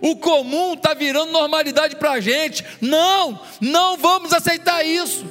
O 0.00 0.16
comum 0.16 0.74
está 0.74 0.94
virando 0.94 1.32
normalidade 1.32 1.96
para 1.96 2.12
a 2.12 2.20
gente. 2.20 2.64
Não, 2.80 3.40
não 3.60 3.96
vamos 3.96 4.32
aceitar 4.32 4.84
isso. 4.84 5.24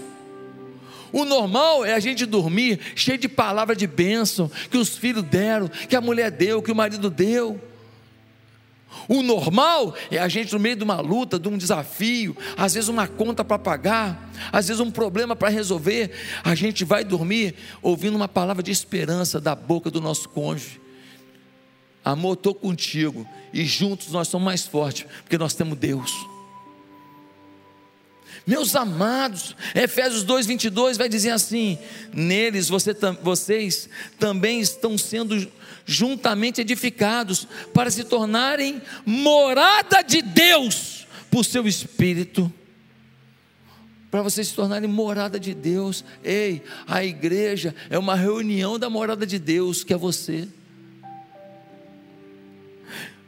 O 1.11 1.23
normal 1.23 1.85
é 1.85 1.93
a 1.93 1.99
gente 1.99 2.25
dormir 2.25 2.79
cheio 2.93 3.17
de 3.17 3.29
palavra 3.29 3.75
de 3.75 3.87
bênção 3.87 4.51
que 4.69 4.77
os 4.77 4.97
filhos 4.97 5.23
deram, 5.23 5.69
que 5.69 5.95
a 5.95 6.01
mulher 6.01 6.29
deu, 6.29 6.61
que 6.61 6.71
o 6.71 6.75
marido 6.75 7.09
deu. 7.09 7.57
O 9.07 9.21
normal 9.21 9.95
é 10.09 10.17
a 10.17 10.27
gente 10.27 10.51
no 10.53 10.59
meio 10.59 10.75
de 10.75 10.83
uma 10.83 10.99
luta, 10.99 11.37
de 11.37 11.47
um 11.47 11.57
desafio, 11.57 12.35
às 12.57 12.73
vezes 12.73 12.89
uma 12.89 13.07
conta 13.07 13.43
para 13.43 13.59
pagar, 13.59 14.29
às 14.51 14.67
vezes 14.67 14.79
um 14.79 14.91
problema 14.91 15.35
para 15.35 15.49
resolver, 15.49 16.11
a 16.43 16.55
gente 16.55 16.83
vai 16.83 17.03
dormir 17.03 17.55
ouvindo 17.81 18.15
uma 18.15 18.27
palavra 18.27 18.63
de 18.63 18.71
esperança 18.71 19.39
da 19.39 19.55
boca 19.55 19.91
do 19.91 20.01
nosso 20.01 20.27
cônjuge. 20.29 20.81
Amor, 22.05 22.35
estou 22.35 22.53
contigo, 22.53 23.27
e 23.51 23.65
juntos 23.65 24.11
nós 24.11 24.27
somos 24.27 24.45
mais 24.45 24.67
fortes, 24.67 25.07
porque 25.23 25.39
nós 25.39 25.55
temos 25.55 25.75
Deus. 25.75 26.13
Meus 28.45 28.75
amados, 28.75 29.55
Efésios 29.73 30.23
2:22 30.23 30.97
vai 30.97 31.09
dizer 31.09 31.31
assim: 31.31 31.79
Neles 32.13 32.69
você, 32.69 32.95
vocês 33.23 33.89
também 34.19 34.59
estão 34.59 34.99
sendo 34.99 35.51
juntamente 35.83 36.61
edificados 36.61 37.47
para 37.73 37.89
se 37.89 38.03
tornarem 38.03 38.83
morada 39.03 40.03
de 40.03 40.21
Deus 40.21 41.07
por 41.31 41.43
seu 41.43 41.67
espírito. 41.67 42.53
Para 44.11 44.21
vocês 44.21 44.49
se 44.49 44.53
tornarem 44.53 44.87
morada 44.87 45.39
de 45.39 45.55
Deus. 45.55 46.05
Ei, 46.23 46.61
a 46.85 47.03
igreja 47.03 47.73
é 47.89 47.97
uma 47.97 48.15
reunião 48.15 48.77
da 48.77 48.91
morada 48.91 49.25
de 49.25 49.39
Deus, 49.39 49.83
que 49.83 49.91
é 49.91 49.97
você. 49.97 50.47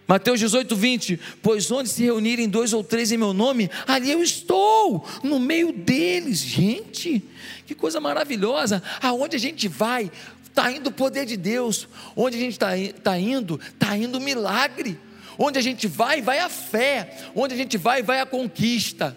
Mateus 0.08 0.40
18, 0.40 0.76
20: 0.76 1.20
Pois 1.42 1.70
onde 1.70 1.90
se 1.90 2.04
reunirem 2.04 2.48
dois 2.48 2.72
ou 2.72 2.84
três 2.84 3.12
em 3.12 3.18
meu 3.18 3.34
nome, 3.34 3.70
ali 3.86 4.10
eu 4.10 4.24
estou, 4.24 5.06
no 5.22 5.40
meio 5.40 5.74
deles. 5.74 6.40
Gente, 6.40 7.24
que 7.66 7.76
coisa 7.76 8.00
maravilhosa. 8.00 8.82
Aonde 9.02 9.36
a 9.36 9.40
gente 9.40 9.68
vai, 9.68 10.10
está 10.46 10.72
indo 10.72 10.88
o 10.88 10.94
poder 10.94 11.26
de 11.26 11.36
Deus. 11.36 11.88
Onde 12.16 12.38
a 12.38 12.40
gente 12.40 12.54
está 12.54 12.70
tá 13.04 13.20
indo, 13.20 13.60
está 13.74 13.98
indo 13.98 14.18
o 14.18 14.22
milagre. 14.22 14.98
Onde 15.38 15.60
a 15.60 15.62
gente 15.62 15.88
vai, 15.88 16.22
vai 16.22 16.40
a 16.40 16.50
fé. 16.50 17.30
Onde 17.36 17.54
a 17.54 17.58
gente 17.58 17.78
vai, 17.78 18.02
vai 18.02 18.22
a 18.22 18.26
conquista. 18.26 19.16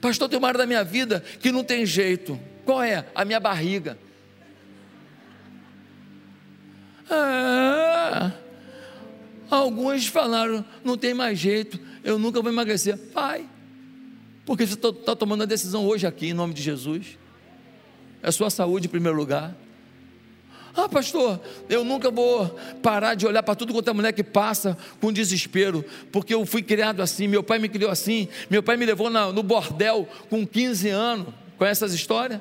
Pastor, 0.00 0.28
tem 0.28 0.38
uma 0.38 0.48
área 0.48 0.58
da 0.58 0.66
minha 0.66 0.84
vida 0.84 1.24
que 1.40 1.50
não 1.50 1.64
tem 1.64 1.84
jeito. 1.86 2.38
Qual 2.64 2.82
é? 2.82 3.06
A 3.14 3.24
minha 3.24 3.40
barriga. 3.40 3.98
Ah, 7.10 8.32
Alguns 9.52 10.06
falaram: 10.06 10.64
não 10.82 10.96
tem 10.96 11.12
mais 11.12 11.38
jeito, 11.38 11.78
eu 12.02 12.18
nunca 12.18 12.40
vou 12.40 12.50
emagrecer. 12.50 12.98
Vai, 13.12 13.46
porque 14.46 14.66
você 14.66 14.72
está 14.72 14.90
tá 14.90 15.14
tomando 15.14 15.42
a 15.42 15.46
decisão 15.46 15.86
hoje 15.86 16.06
aqui, 16.06 16.28
em 16.28 16.32
nome 16.32 16.54
de 16.54 16.62
Jesus. 16.62 17.18
É 18.22 18.30
sua 18.30 18.48
saúde 18.48 18.86
em 18.86 18.90
primeiro 18.90 19.14
lugar. 19.14 19.54
Ah, 20.74 20.88
pastor, 20.88 21.38
eu 21.68 21.84
nunca 21.84 22.10
vou 22.10 22.58
parar 22.82 23.14
de 23.14 23.26
olhar 23.26 23.42
para 23.42 23.54
tudo 23.54 23.74
quanto 23.74 23.90
é 23.90 23.92
mulher 23.92 24.12
que 24.14 24.24
passa 24.24 24.74
com 25.02 25.12
desespero, 25.12 25.84
porque 26.10 26.32
eu 26.32 26.46
fui 26.46 26.62
criado 26.62 27.02
assim, 27.02 27.28
meu 27.28 27.42
pai 27.42 27.58
me 27.58 27.68
criou 27.68 27.90
assim, 27.90 28.28
meu 28.48 28.62
pai 28.62 28.78
me 28.78 28.86
levou 28.86 29.10
na, 29.10 29.30
no 29.30 29.42
bordel 29.42 30.08
com 30.30 30.46
15 30.46 30.88
anos. 30.88 31.26
Conhece 31.58 31.84
essas 31.84 31.92
histórias? 31.92 32.40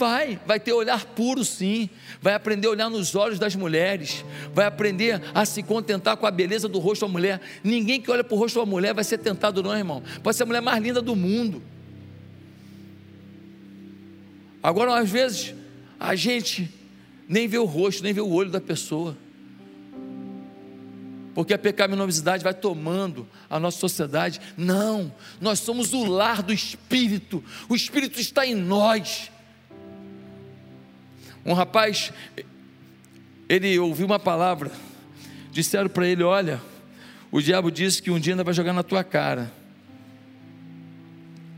Vai, 0.00 0.40
vai 0.46 0.58
ter 0.58 0.72
olhar 0.72 1.04
puro 1.04 1.44
sim, 1.44 1.90
vai 2.22 2.32
aprender 2.32 2.68
a 2.68 2.70
olhar 2.70 2.88
nos 2.88 3.14
olhos 3.14 3.38
das 3.38 3.54
mulheres, 3.54 4.24
vai 4.54 4.64
aprender 4.64 5.20
a 5.34 5.44
se 5.44 5.62
contentar 5.62 6.16
com 6.16 6.24
a 6.24 6.30
beleza 6.30 6.66
do 6.70 6.78
rosto 6.78 7.02
da 7.02 7.12
mulher. 7.12 7.38
Ninguém 7.62 8.00
que 8.00 8.10
olha 8.10 8.24
para 8.24 8.34
o 8.34 8.38
rosto 8.38 8.58
da 8.58 8.64
mulher 8.64 8.94
vai 8.94 9.04
ser 9.04 9.18
tentado, 9.18 9.62
não, 9.62 9.76
irmão. 9.76 10.02
Pode 10.22 10.38
ser 10.38 10.44
a 10.44 10.46
mulher 10.46 10.62
mais 10.62 10.82
linda 10.82 11.02
do 11.02 11.14
mundo. 11.14 11.62
Agora, 14.62 14.98
às 14.98 15.10
vezes, 15.10 15.54
a 15.98 16.14
gente 16.14 16.72
nem 17.28 17.46
vê 17.46 17.58
o 17.58 17.66
rosto, 17.66 18.02
nem 18.02 18.14
vê 18.14 18.22
o 18.22 18.30
olho 18.30 18.48
da 18.48 18.58
pessoa. 18.58 19.14
Porque 21.34 21.52
a 21.52 21.58
pecaminosidade 21.58 22.42
vai 22.42 22.54
tomando 22.54 23.28
a 23.50 23.60
nossa 23.60 23.78
sociedade. 23.78 24.40
Não, 24.56 25.12
nós 25.42 25.58
somos 25.58 25.92
o 25.92 26.06
lar 26.06 26.42
do 26.42 26.54
Espírito, 26.54 27.44
o 27.68 27.76
Espírito 27.76 28.18
está 28.18 28.46
em 28.46 28.54
nós. 28.54 29.30
Um 31.44 31.52
rapaz, 31.52 32.12
ele 33.48 33.78
ouviu 33.78 34.06
uma 34.06 34.18
palavra, 34.18 34.70
disseram 35.50 35.88
para 35.88 36.06
ele: 36.06 36.22
Olha, 36.22 36.60
o 37.32 37.40
diabo 37.40 37.70
disse 37.70 38.02
que 38.02 38.10
um 38.10 38.18
dia 38.18 38.34
ainda 38.34 38.44
vai 38.44 38.54
jogar 38.54 38.72
na 38.72 38.82
tua 38.82 39.02
cara, 39.02 39.52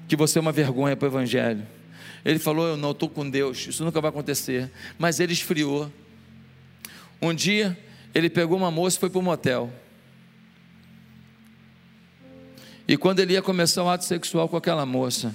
que 0.09 0.17
você 0.17 0.39
é 0.39 0.41
uma 0.41 0.53
vergonha 0.53 0.97
para 0.97 1.07
o 1.07 1.11
Evangelho. 1.11 1.67
Ele 2.25 2.39
falou: 2.39 2.67
Eu 2.67 2.77
não 2.77 2.93
estou 2.93 3.09
com 3.09 3.29
Deus, 3.29 3.67
isso 3.67 3.85
nunca 3.85 4.01
vai 4.01 4.11
acontecer. 4.11 4.71
Mas 4.99 5.21
ele 5.21 5.33
esfriou. 5.33 5.93
Um 7.21 7.35
dia, 7.35 7.79
ele 8.15 8.29
pegou 8.29 8.57
uma 8.57 8.71
moça 8.71 8.97
e 8.97 9.01
foi 9.01 9.11
para 9.11 9.19
o 9.19 9.23
motel. 9.23 9.73
E 12.87 12.97
quando 12.97 13.21
ele 13.21 13.35
ia 13.35 13.43
começar 13.43 13.83
o 13.83 13.89
ato 13.89 14.05
sexual 14.05 14.49
com 14.49 14.57
aquela 14.57 14.85
moça, 14.85 15.35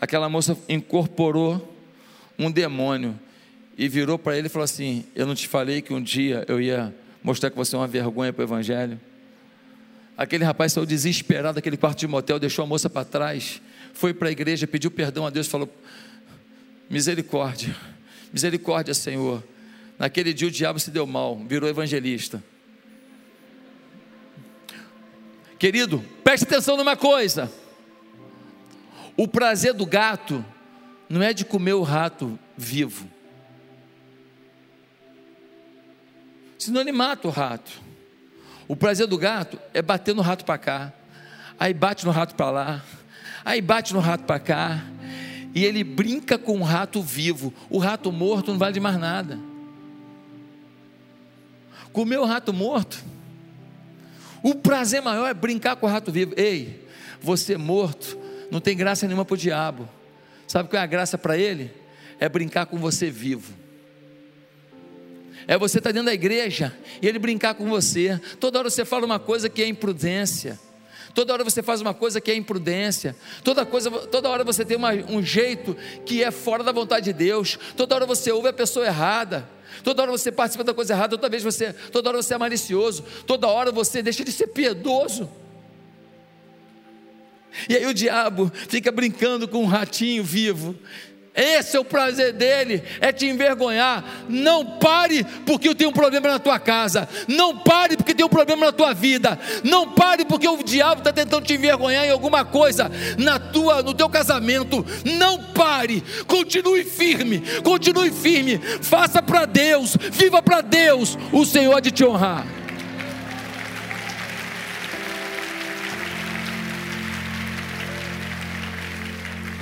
aquela 0.00 0.28
moça 0.28 0.56
incorporou 0.68 1.76
um 2.38 2.50
demônio 2.50 3.18
e 3.76 3.88
virou 3.88 4.18
para 4.18 4.36
ele 4.36 4.46
e 4.46 4.50
falou 4.50 4.64
assim: 4.64 5.04
Eu 5.14 5.26
não 5.26 5.34
te 5.34 5.48
falei 5.48 5.82
que 5.82 5.92
um 5.92 6.02
dia 6.02 6.44
eu 6.48 6.60
ia 6.60 6.94
mostrar 7.22 7.50
que 7.50 7.56
você 7.56 7.74
é 7.74 7.78
uma 7.78 7.86
vergonha 7.86 8.32
para 8.32 8.42
o 8.42 8.44
Evangelho? 8.44 9.00
Aquele 10.16 10.44
rapaz 10.44 10.72
saiu 10.72 10.86
desesperado 10.86 11.56
daquele 11.56 11.76
quarto 11.76 11.98
de 11.98 12.06
motel, 12.06 12.38
deixou 12.38 12.62
a 12.62 12.66
moça 12.66 12.88
para 12.88 13.04
trás, 13.04 13.60
foi 13.92 14.14
para 14.14 14.28
a 14.28 14.32
igreja, 14.32 14.66
pediu 14.66 14.90
perdão 14.90 15.26
a 15.26 15.30
Deus, 15.30 15.48
falou: 15.48 15.68
Misericórdia, 16.88 17.74
misericórdia, 18.32 18.94
Senhor. 18.94 19.42
Naquele 19.98 20.32
dia 20.32 20.48
o 20.48 20.50
diabo 20.50 20.78
se 20.78 20.90
deu 20.90 21.06
mal, 21.06 21.38
virou 21.38 21.68
evangelista. 21.68 22.42
Querido, 25.58 26.04
preste 26.22 26.44
atenção 26.44 26.76
numa 26.76 26.96
coisa: 26.96 27.50
o 29.16 29.26
prazer 29.26 29.72
do 29.72 29.86
gato 29.86 30.44
não 31.08 31.22
é 31.22 31.32
de 31.32 31.44
comer 31.44 31.74
o 31.74 31.82
rato 31.82 32.38
vivo, 32.56 33.08
senão 36.64 36.80
ele 36.80 36.92
mata 36.92 37.28
o 37.28 37.30
rato. 37.30 37.70
O 38.66 38.74
prazer 38.74 39.06
do 39.06 39.18
gato 39.18 39.58
é 39.72 39.82
bater 39.82 40.14
no 40.14 40.22
rato 40.22 40.44
para 40.44 40.58
cá, 40.58 40.92
aí 41.58 41.74
bate 41.74 42.04
no 42.06 42.10
rato 42.10 42.34
para 42.34 42.50
lá, 42.50 42.84
aí 43.44 43.60
bate 43.60 43.92
no 43.92 44.00
rato 44.00 44.24
para 44.24 44.40
cá, 44.40 44.82
e 45.54 45.64
ele 45.64 45.84
brinca 45.84 46.38
com 46.38 46.58
o 46.58 46.64
rato 46.64 47.02
vivo. 47.02 47.52
O 47.68 47.78
rato 47.78 48.10
morto 48.10 48.50
não 48.50 48.58
vale 48.58 48.72
de 48.72 48.80
mais 48.80 48.98
nada. 48.98 49.38
Comer 51.92 52.18
o 52.18 52.24
rato 52.24 52.52
morto, 52.52 53.04
o 54.42 54.54
prazer 54.54 55.00
maior 55.00 55.28
é 55.28 55.34
brincar 55.34 55.76
com 55.76 55.86
o 55.86 55.88
rato 55.88 56.10
vivo. 56.10 56.32
Ei, 56.36 56.86
você 57.20 57.56
morto 57.56 58.18
não 58.50 58.60
tem 58.60 58.76
graça 58.76 59.06
nenhuma 59.06 59.24
para 59.24 59.34
o 59.34 59.38
diabo. 59.38 59.88
Sabe 60.46 60.68
qual 60.68 60.80
é 60.80 60.82
a 60.82 60.86
graça 60.86 61.16
para 61.18 61.36
ele? 61.36 61.70
É 62.18 62.28
brincar 62.28 62.66
com 62.66 62.78
você 62.78 63.10
vivo. 63.10 63.63
É 65.46 65.58
você 65.58 65.78
estar 65.78 65.90
tá 65.90 65.92
dentro 65.92 66.06
da 66.06 66.14
igreja 66.14 66.74
e 67.00 67.06
ele 67.06 67.18
brincar 67.18 67.54
com 67.54 67.68
você. 67.68 68.20
Toda 68.40 68.58
hora 68.58 68.70
você 68.70 68.84
fala 68.84 69.04
uma 69.04 69.18
coisa 69.18 69.48
que 69.48 69.62
é 69.62 69.66
imprudência. 69.66 70.58
Toda 71.14 71.32
hora 71.32 71.44
você 71.44 71.62
faz 71.62 71.80
uma 71.80 71.94
coisa 71.94 72.20
que 72.20 72.30
é 72.30 72.34
imprudência. 72.34 73.14
Toda, 73.44 73.64
coisa, 73.64 73.90
toda 73.90 74.28
hora 74.28 74.42
você 74.42 74.64
tem 74.64 74.76
uma, 74.76 74.92
um 74.92 75.22
jeito 75.22 75.76
que 76.04 76.24
é 76.24 76.30
fora 76.30 76.64
da 76.64 76.72
vontade 76.72 77.04
de 77.04 77.12
Deus. 77.12 77.56
Toda 77.76 77.94
hora 77.94 78.04
você 78.04 78.32
ouve 78.32 78.48
a 78.48 78.52
pessoa 78.52 78.84
errada. 78.84 79.48
Toda 79.84 80.02
hora 80.02 80.10
você 80.10 80.32
participa 80.32 80.64
da 80.64 80.74
coisa 80.74 80.92
errada. 80.92 81.16
Toda 81.16 81.28
vez 81.28 81.44
você, 81.44 81.72
toda 81.72 82.08
hora 82.08 82.20
você 82.20 82.34
é 82.34 82.38
malicioso. 82.38 83.04
Toda 83.26 83.46
hora 83.46 83.70
você 83.70 84.02
deixa 84.02 84.24
de 84.24 84.32
ser 84.32 84.48
piedoso. 84.48 85.30
E 87.68 87.76
aí 87.76 87.86
o 87.86 87.94
diabo 87.94 88.50
fica 88.68 88.90
brincando 88.90 89.46
com 89.46 89.62
um 89.62 89.66
ratinho 89.66 90.24
vivo. 90.24 90.74
Esse 91.34 91.76
é 91.76 91.80
o 91.80 91.84
prazer 91.84 92.32
dele, 92.32 92.84
é 93.00 93.12
te 93.12 93.26
envergonhar. 93.26 94.04
Não 94.28 94.78
pare 94.78 95.24
porque 95.44 95.68
eu 95.68 95.74
tenho 95.74 95.90
um 95.90 95.92
problema 95.92 96.28
na 96.28 96.38
tua 96.38 96.60
casa. 96.60 97.08
Não 97.26 97.58
pare 97.58 97.96
porque 97.96 98.14
tem 98.14 98.24
um 98.24 98.28
problema 98.28 98.66
na 98.66 98.72
tua 98.72 98.94
vida. 98.94 99.36
Não 99.64 99.90
pare 99.92 100.24
porque 100.24 100.46
o 100.46 100.62
diabo 100.62 101.00
está 101.00 101.12
tentando 101.12 101.44
te 101.44 101.54
envergonhar 101.54 102.04
em 102.04 102.10
alguma 102.10 102.44
coisa 102.44 102.88
na 103.18 103.40
tua, 103.40 103.82
no 103.82 103.92
teu 103.92 104.08
casamento. 104.08 104.86
Não 105.04 105.42
pare. 105.42 106.04
Continue 106.28 106.84
firme. 106.84 107.42
Continue 107.64 108.12
firme. 108.12 108.58
Faça 108.80 109.20
para 109.20 109.44
Deus. 109.44 109.96
Viva 110.12 110.40
para 110.40 110.60
Deus. 110.60 111.18
O 111.32 111.44
Senhor 111.44 111.80
de 111.80 111.90
te 111.90 112.04
honrar. 112.04 112.63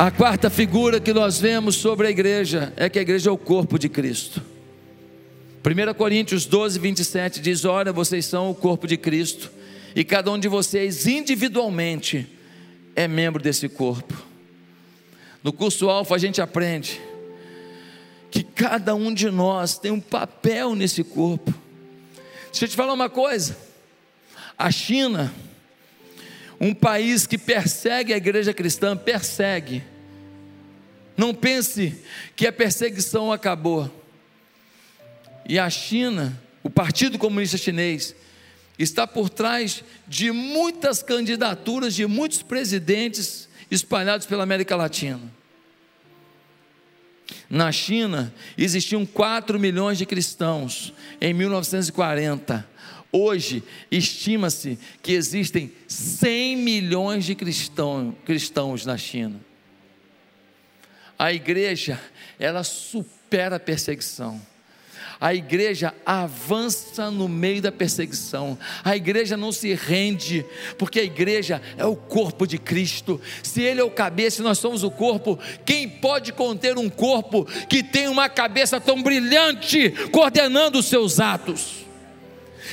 A 0.03 0.11
quarta 0.11 0.51
figura 0.51 0.99
que 0.99 1.13
nós 1.13 1.39
vemos 1.39 1.77
sobre 1.77 2.09
a 2.09 2.11
igreja 2.11 2.73
é 2.77 2.89
que 2.89 2.99
a 2.99 3.03
igreja 3.03 3.31
é 3.31 3.33
o 3.33 3.39
corpo 3.39 3.79
de 3.79 3.89
Cristo. 3.89 4.43
1 5.65 5.95
Coríntios 5.95 6.45
12, 6.45 6.77
27 6.81 7.41
diz: 7.41 7.65
Olha, 7.65 7.93
vocês 7.93 8.27
são 8.27 8.51
o 8.51 8.55
corpo 8.55 8.89
de 8.89 8.97
Cristo, 8.97 9.53
e 9.95 10.03
cada 10.03 10.33
um 10.33 10.41
de 10.41 10.49
vocês 10.49 11.07
individualmente 11.07 12.27
é 12.97 13.07
membro 13.07 13.41
desse 13.41 13.69
corpo. 13.69 14.21
No 15.41 15.53
curso 15.53 15.89
Alfa 15.89 16.17
a 16.17 16.19
gente 16.19 16.43
aprende 16.43 17.01
que 18.29 18.43
cada 18.43 18.97
um 18.97 19.15
de 19.15 19.31
nós 19.31 19.79
tem 19.79 19.93
um 19.93 20.01
papel 20.01 20.75
nesse 20.75 21.05
corpo. 21.05 21.55
Deixa 22.51 22.65
eu 22.65 22.69
te 22.71 22.75
falar 22.75 22.93
uma 22.93 23.09
coisa: 23.09 23.57
a 24.59 24.69
China, 24.69 25.33
um 26.61 26.75
país 26.75 27.25
que 27.25 27.39
persegue 27.39 28.13
a 28.13 28.17
igreja 28.17 28.53
cristã, 28.53 28.97
persegue, 28.97 29.92
não 31.17 31.35
pense 31.35 32.03
que 32.35 32.47
a 32.47 32.53
perseguição 32.53 33.33
acabou. 33.33 33.91
E 35.49 35.59
a 35.59 35.69
China, 35.69 36.41
o 36.63 36.71
Partido 36.71 37.19
Comunista 37.19 37.57
Chinês, 37.57 38.15
está 38.79 39.07
por 39.07 39.29
trás 39.29 39.85
de 40.07 40.31
muitas 40.31 41.03
candidaturas 41.03 41.95
de 41.95 42.07
muitos 42.07 42.43
presidentes 42.43 43.49
espalhados 43.71 44.27
pela 44.27 44.43
América 44.43 44.77
Latina. 44.77 45.21
Na 47.49 47.71
China, 47.71 48.33
existiam 48.57 49.05
4 49.05 49.59
milhões 49.59 49.99
de 49.99 50.07
cristãos 50.07 50.93
em 51.21 51.33
1940. 51.33 52.69
Hoje, 53.11 53.63
estima-se 53.91 54.79
que 55.03 55.13
existem 55.13 55.71
100 55.87 56.57
milhões 56.57 57.25
de 57.25 57.35
cristão, 57.35 58.17
cristãos 58.25 58.87
na 58.87 58.97
China. 58.97 59.39
A 61.23 61.33
igreja, 61.33 62.01
ela 62.37 62.65
supera 62.65 63.55
a 63.55 63.61
perseguição. 63.61 64.43
A 65.21 65.33
igreja 65.33 65.95
avança 66.05 67.13
no 67.13 67.29
meio 67.29 67.63
da 67.63 67.71
perseguição. 67.71 68.59
A 68.83 68.97
igreja 68.97 69.37
não 69.37 69.53
se 69.53 69.73
rende, 69.73 70.45
porque 70.77 70.99
a 70.99 71.05
igreja 71.05 71.63
é 71.77 71.87
o 71.87 71.95
corpo 71.95 72.45
de 72.45 72.59
Cristo. 72.59 73.21
Se 73.41 73.63
Ele 73.63 73.81
é 73.81 73.85
o 73.85 73.91
cabeça 73.93 74.41
e 74.41 74.45
nós 74.45 74.59
somos 74.59 74.83
o 74.83 74.91
corpo, 74.91 75.39
quem 75.65 75.89
pode 75.89 76.33
conter 76.33 76.77
um 76.77 76.91
corpo 76.91 77.45
que 77.69 77.85
tem 77.85 78.09
uma 78.09 78.29
cabeça 78.29 78.81
tão 78.81 79.01
brilhante 79.01 79.91
coordenando 80.11 80.81
os 80.81 80.87
seus 80.87 81.21
atos? 81.21 81.82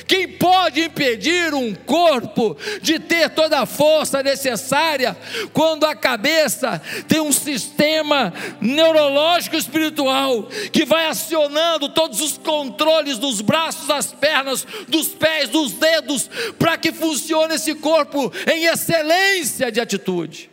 Quem 0.09 0.27
pode 0.27 0.81
impedir 0.81 1.53
um 1.53 1.71
corpo 1.71 2.57
de 2.81 2.97
ter 2.97 3.29
toda 3.29 3.59
a 3.59 3.67
força 3.67 4.23
necessária 4.23 5.15
quando 5.53 5.85
a 5.85 5.95
cabeça 5.95 6.81
tem 7.07 7.19
um 7.19 7.31
sistema 7.31 8.33
neurológico 8.59 9.55
espiritual 9.55 10.49
que 10.73 10.83
vai 10.83 11.05
acionando 11.05 11.89
todos 11.89 12.21
os 12.21 12.39
controles 12.39 13.19
dos 13.19 13.39
braços, 13.39 13.85
das 13.85 14.11
pernas, 14.11 14.65
dos 14.87 15.09
pés, 15.09 15.47
dos 15.47 15.73
dedos, 15.73 16.27
para 16.57 16.75
que 16.75 16.91
funcione 16.91 17.53
esse 17.53 17.75
corpo 17.75 18.33
em 18.51 18.65
excelência 18.65 19.71
de 19.71 19.79
atitude? 19.79 20.49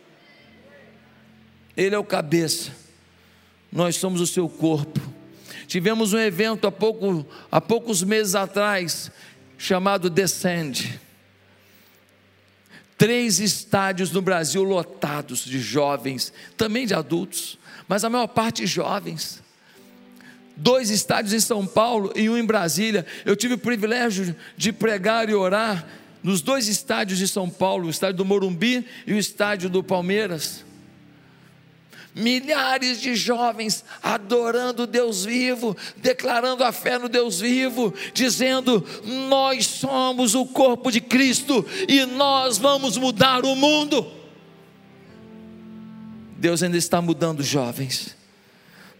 Ele 1.75 1.95
é 1.95 1.97
o 1.97 2.03
cabeça, 2.03 2.71
nós 3.71 3.95
somos 3.95 4.21
o 4.21 4.27
seu 4.27 4.47
corpo. 4.47 5.01
Tivemos 5.65 6.13
um 6.13 6.19
evento 6.19 6.67
há, 6.67 6.71
pouco, 6.71 7.25
há 7.51 7.59
poucos 7.59 8.03
meses 8.03 8.35
atrás, 8.35 9.11
chamado 9.57 10.09
Descend. 10.09 10.99
Três 12.97 13.39
estádios 13.39 14.11
no 14.11 14.21
Brasil 14.21 14.63
lotados 14.63 15.45
de 15.45 15.59
jovens, 15.59 16.33
também 16.55 16.85
de 16.85 16.93
adultos, 16.93 17.57
mas 17.87 18.03
a 18.03 18.09
maior 18.09 18.27
parte 18.27 18.65
jovens. 18.65 19.41
Dois 20.55 20.89
estádios 20.89 21.33
em 21.33 21.39
São 21.39 21.65
Paulo 21.65 22.11
e 22.15 22.29
um 22.29 22.37
em 22.37 22.45
Brasília. 22.45 23.05
Eu 23.23 23.35
tive 23.35 23.53
o 23.53 23.59
privilégio 23.59 24.35
de 24.55 24.73
pregar 24.73 25.29
e 25.29 25.35
orar 25.35 25.85
nos 26.23 26.41
dois 26.41 26.67
estádios 26.67 27.19
de 27.19 27.27
São 27.27 27.49
Paulo, 27.49 27.87
o 27.87 27.91
estádio 27.91 28.17
do 28.17 28.25
Morumbi 28.25 28.85
e 29.05 29.13
o 29.13 29.17
estádio 29.17 29.69
do 29.69 29.83
Palmeiras 29.83 30.65
milhares 32.17 32.99
de 32.99 33.15
jovens 33.15 33.85
adorando 34.01 34.87
Deus 34.87 35.23
vivo, 35.23 35.77
declarando 35.97 36.63
a 36.63 36.71
fé 36.71 36.97
no 36.97 37.07
Deus 37.07 37.39
vivo, 37.39 37.93
dizendo: 38.13 38.83
Nós 39.29 39.65
somos 39.67 40.35
o 40.35 40.45
corpo 40.45 40.91
de 40.91 40.99
Cristo 40.99 41.65
e 41.87 42.05
nós 42.05 42.57
vamos 42.57 42.97
mudar 42.97 43.45
o 43.45 43.55
mundo. 43.55 44.05
Deus 46.37 46.61
ainda 46.61 46.77
está 46.77 47.01
mudando 47.01 47.41
jovens, 47.43 48.15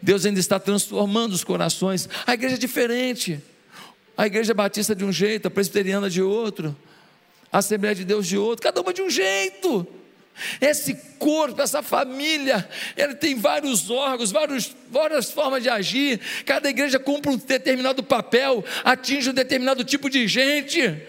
Deus 0.01 0.25
ainda 0.25 0.39
está 0.39 0.59
transformando 0.59 1.33
os 1.33 1.43
corações. 1.43 2.07
A 2.25 2.33
igreja 2.33 2.55
é 2.55 2.59
diferente, 2.59 3.41
a 4.15 4.25
igreja 4.25 4.53
batista 4.53 4.95
de 4.95 5.03
um 5.03 5.11
jeito, 5.11 5.47
a 5.47 5.51
presbiteriana 5.51 6.09
de 6.09 6.21
outro, 6.21 6.75
a 7.51 7.59
Assembleia 7.59 7.95
de 7.95 8.05
Deus 8.05 8.27
de 8.27 8.37
outro, 8.37 8.63
cada 8.63 8.81
uma 8.81 8.93
de 8.93 9.01
um 9.01 9.09
jeito. 9.09 9.87
Esse 10.61 10.93
corpo, 11.17 11.61
essa 11.61 11.81
família, 11.81 12.67
ele 12.95 13.15
tem 13.15 13.35
vários 13.35 13.89
órgãos, 13.89 14.31
vários, 14.31 14.75
várias 14.89 15.31
formas 15.31 15.63
de 15.63 15.69
agir. 15.69 16.19
Cada 16.45 16.69
igreja 16.69 16.99
cumpre 16.99 17.31
um 17.31 17.37
determinado 17.37 18.03
papel, 18.03 18.63
atinge 18.83 19.29
um 19.29 19.33
determinado 19.33 19.83
tipo 19.83 20.09
de 20.09 20.27
gente. 20.27 21.01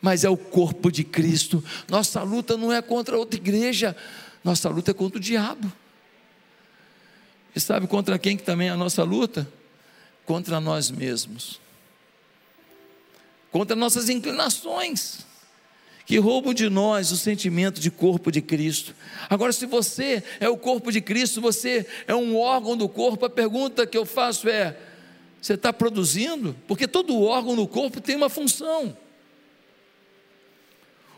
Mas 0.00 0.24
é 0.24 0.28
o 0.28 0.36
corpo 0.36 0.90
de 0.90 1.04
Cristo. 1.04 1.64
Nossa 1.88 2.22
luta 2.22 2.56
não 2.56 2.72
é 2.72 2.82
contra 2.82 3.16
outra 3.16 3.38
igreja, 3.38 3.96
nossa 4.44 4.68
luta 4.68 4.90
é 4.90 4.94
contra 4.94 5.18
o 5.18 5.22
diabo. 5.22 5.72
E 7.54 7.60
sabe 7.60 7.86
contra 7.86 8.18
quem 8.18 8.36
que 8.36 8.42
também 8.42 8.68
é 8.68 8.70
a 8.70 8.76
nossa 8.76 9.02
luta? 9.02 9.48
Contra 10.24 10.60
nós 10.60 10.90
mesmos. 10.90 11.60
Contra 13.50 13.74
nossas 13.74 14.08
inclinações 14.08 15.29
que 16.10 16.18
roubam 16.18 16.52
de 16.52 16.68
nós 16.68 17.12
o 17.12 17.16
sentimento 17.16 17.80
de 17.80 17.88
corpo 17.88 18.32
de 18.32 18.42
Cristo. 18.42 18.96
Agora, 19.28 19.52
se 19.52 19.64
você 19.64 20.24
é 20.40 20.48
o 20.48 20.56
corpo 20.56 20.90
de 20.90 21.00
Cristo, 21.00 21.40
você 21.40 21.86
é 22.04 22.12
um 22.12 22.36
órgão 22.36 22.76
do 22.76 22.88
corpo, 22.88 23.26
a 23.26 23.30
pergunta 23.30 23.86
que 23.86 23.96
eu 23.96 24.04
faço 24.04 24.48
é: 24.48 24.76
você 25.40 25.54
está 25.54 25.72
produzindo? 25.72 26.56
Porque 26.66 26.88
todo 26.88 27.22
órgão 27.22 27.54
no 27.54 27.64
corpo 27.64 28.00
tem 28.00 28.16
uma 28.16 28.28
função. 28.28 28.96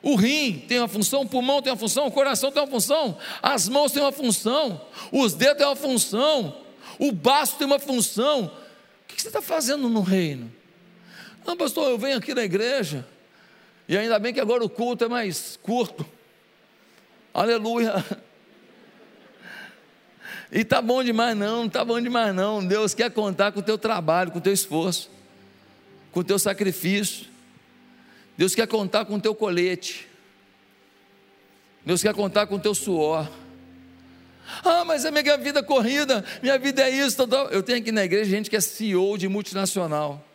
O 0.02 0.14
rim 0.14 0.62
tem 0.68 0.78
uma 0.78 0.88
função, 0.88 1.22
o 1.22 1.26
pulmão 1.26 1.62
tem 1.62 1.72
uma 1.72 1.78
função, 1.78 2.06
o 2.06 2.12
coração 2.12 2.52
tem 2.52 2.60
uma 2.60 2.68
função, 2.68 3.16
as 3.42 3.70
mãos 3.70 3.92
têm 3.92 4.02
uma 4.02 4.12
função, 4.12 4.78
os 5.10 5.32
dedos 5.32 5.56
têm 5.56 5.66
uma 5.66 5.74
função, 5.74 6.54
o 6.98 7.10
baço 7.10 7.56
tem 7.56 7.66
uma 7.66 7.78
função. 7.78 8.52
O 9.04 9.06
que 9.06 9.22
você 9.22 9.28
está 9.28 9.40
fazendo 9.40 9.88
no 9.88 10.02
reino? 10.02 10.52
Não, 11.46 11.56
pastor, 11.56 11.88
eu 11.88 11.96
venho 11.96 12.18
aqui 12.18 12.34
na 12.34 12.44
igreja, 12.44 13.06
e 13.92 13.98
ainda 13.98 14.18
bem 14.18 14.32
que 14.32 14.40
agora 14.40 14.64
o 14.64 14.70
culto 14.70 15.04
é 15.04 15.08
mais 15.08 15.58
curto. 15.62 16.06
Aleluia. 17.34 18.02
E 20.50 20.64
tá 20.64 20.80
bom 20.80 21.04
demais 21.04 21.36
não, 21.36 21.68
tá 21.68 21.84
bom 21.84 22.00
demais 22.00 22.34
não. 22.34 22.66
Deus 22.66 22.94
quer 22.94 23.10
contar 23.10 23.52
com 23.52 23.60
o 23.60 23.62
teu 23.62 23.76
trabalho, 23.76 24.30
com 24.30 24.38
o 24.38 24.40
teu 24.40 24.54
esforço, 24.54 25.10
com 26.10 26.20
o 26.20 26.24
teu 26.24 26.38
sacrifício. 26.38 27.26
Deus 28.34 28.54
quer 28.54 28.66
contar 28.66 29.04
com 29.04 29.16
o 29.16 29.20
teu 29.20 29.34
colete. 29.34 30.08
Deus 31.84 32.02
quer 32.02 32.14
contar 32.14 32.46
com 32.46 32.54
o 32.54 32.60
teu 32.60 32.74
suor. 32.74 33.30
Ah, 34.64 34.86
mas 34.86 35.04
é 35.04 35.10
minha 35.10 35.36
vida 35.36 35.62
corrida, 35.62 36.24
minha 36.42 36.58
vida 36.58 36.82
é 36.82 36.88
isso. 36.88 37.18
Eu 37.50 37.62
tenho 37.62 37.78
aqui 37.78 37.92
na 37.92 38.04
igreja 38.04 38.30
gente 38.30 38.48
que 38.48 38.56
é 38.56 38.60
CEO 38.62 39.18
de 39.18 39.28
multinacional 39.28 40.31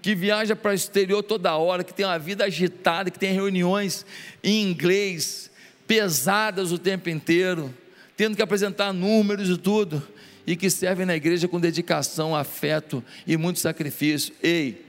que 0.00 0.14
viaja 0.14 0.54
para 0.54 0.70
o 0.70 0.74
exterior 0.74 1.22
toda 1.22 1.56
hora, 1.56 1.84
que 1.84 1.94
tem 1.94 2.06
uma 2.06 2.18
vida 2.18 2.44
agitada, 2.44 3.10
que 3.10 3.18
tem 3.18 3.32
reuniões 3.32 4.06
em 4.42 4.62
inglês, 4.62 5.50
pesadas 5.86 6.72
o 6.72 6.78
tempo 6.78 7.08
inteiro, 7.08 7.74
tendo 8.16 8.36
que 8.36 8.42
apresentar 8.42 8.92
números 8.92 9.48
e 9.48 9.56
tudo, 9.56 10.06
e 10.46 10.56
que 10.56 10.70
servem 10.70 11.06
na 11.06 11.16
igreja 11.16 11.48
com 11.48 11.60
dedicação, 11.60 12.34
afeto 12.34 13.04
e 13.26 13.36
muito 13.36 13.58
sacrifício. 13.58 14.34
Ei, 14.42 14.84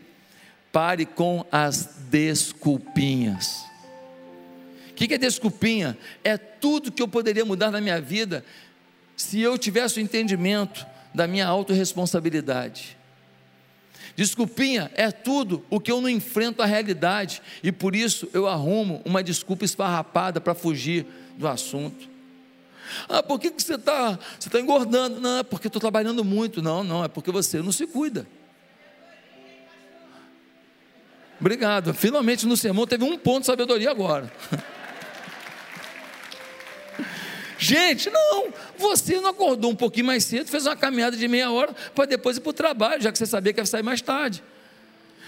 pare 0.72 1.06
com 1.06 1.46
as 1.52 1.98
desculpinhas 2.10 3.70
que, 5.00 5.08
que 5.08 5.14
é 5.14 5.18
desculpinha? 5.18 5.98
É 6.26 6.38
tudo 6.38 6.92
que 6.92 7.02
eu 7.02 7.08
poderia 7.08 7.46
mudar 7.46 7.72
na 7.72 7.80
minha 7.80 8.02
vida 8.02 8.44
se 9.16 9.40
eu 9.40 9.58
tivesse 9.58 9.98
o 9.98 10.02
entendimento 10.02 10.86
da 11.16 11.26
minha 11.26 11.48
autorresponsabilidade. 11.48 12.98
Desculpinha 14.20 14.92
é 14.96 15.12
tudo 15.12 15.64
o 15.70 15.80
que 15.80 15.90
eu 15.90 16.02
não 16.02 16.10
enfrento 16.10 16.62
a 16.62 16.66
realidade 16.66 17.42
e 17.64 17.72
por 17.72 17.96
isso 17.96 18.28
eu 18.34 18.50
arrumo 18.50 19.02
uma 19.06 19.24
desculpa 19.24 19.64
esfarrapada 19.64 20.42
para 20.42 20.54
fugir 20.54 21.06
do 21.38 21.48
assunto. 21.48 22.10
Ah, 23.08 23.24
por 23.24 23.40
que, 23.40 23.50
que 23.50 23.64
você 23.64 23.76
está 23.76 24.20
você 24.38 24.50
tá 24.50 24.60
engordando? 24.60 25.22
Não, 25.22 25.38
é 25.38 25.44
porque 25.44 25.68
estou 25.68 25.80
trabalhando 25.80 26.22
muito. 26.26 26.62
Não, 26.62 26.84
não, 26.84 27.02
é 27.02 27.08
porque 27.08 27.32
você 27.32 27.62
não 27.62 27.72
se 27.72 27.88
cuida. 27.88 28.28
Obrigado. 31.40 31.94
Finalmente 31.94 32.46
no 32.46 32.58
sermão 32.58 32.86
teve 32.86 33.06
um 33.06 33.18
ponto 33.18 33.40
de 33.40 33.46
sabedoria 33.46 33.90
agora. 33.90 34.30
Gente, 37.62 38.10
não, 38.10 38.54
você 38.78 39.20
não 39.20 39.32
acordou 39.32 39.70
um 39.70 39.76
pouquinho 39.76 40.06
mais 40.06 40.24
cedo, 40.24 40.50
fez 40.50 40.66
uma 40.66 40.78
caminhada 40.78 41.18
de 41.18 41.28
meia 41.28 41.52
hora 41.52 41.76
para 41.94 42.06
depois 42.06 42.38
ir 42.38 42.40
para 42.40 42.50
o 42.52 42.54
trabalho, 42.54 43.02
já 43.02 43.12
que 43.12 43.18
você 43.18 43.26
sabia 43.26 43.52
que 43.52 43.60
ia 43.60 43.66
sair 43.66 43.84
mais 43.84 44.02
tarde. 44.02 44.42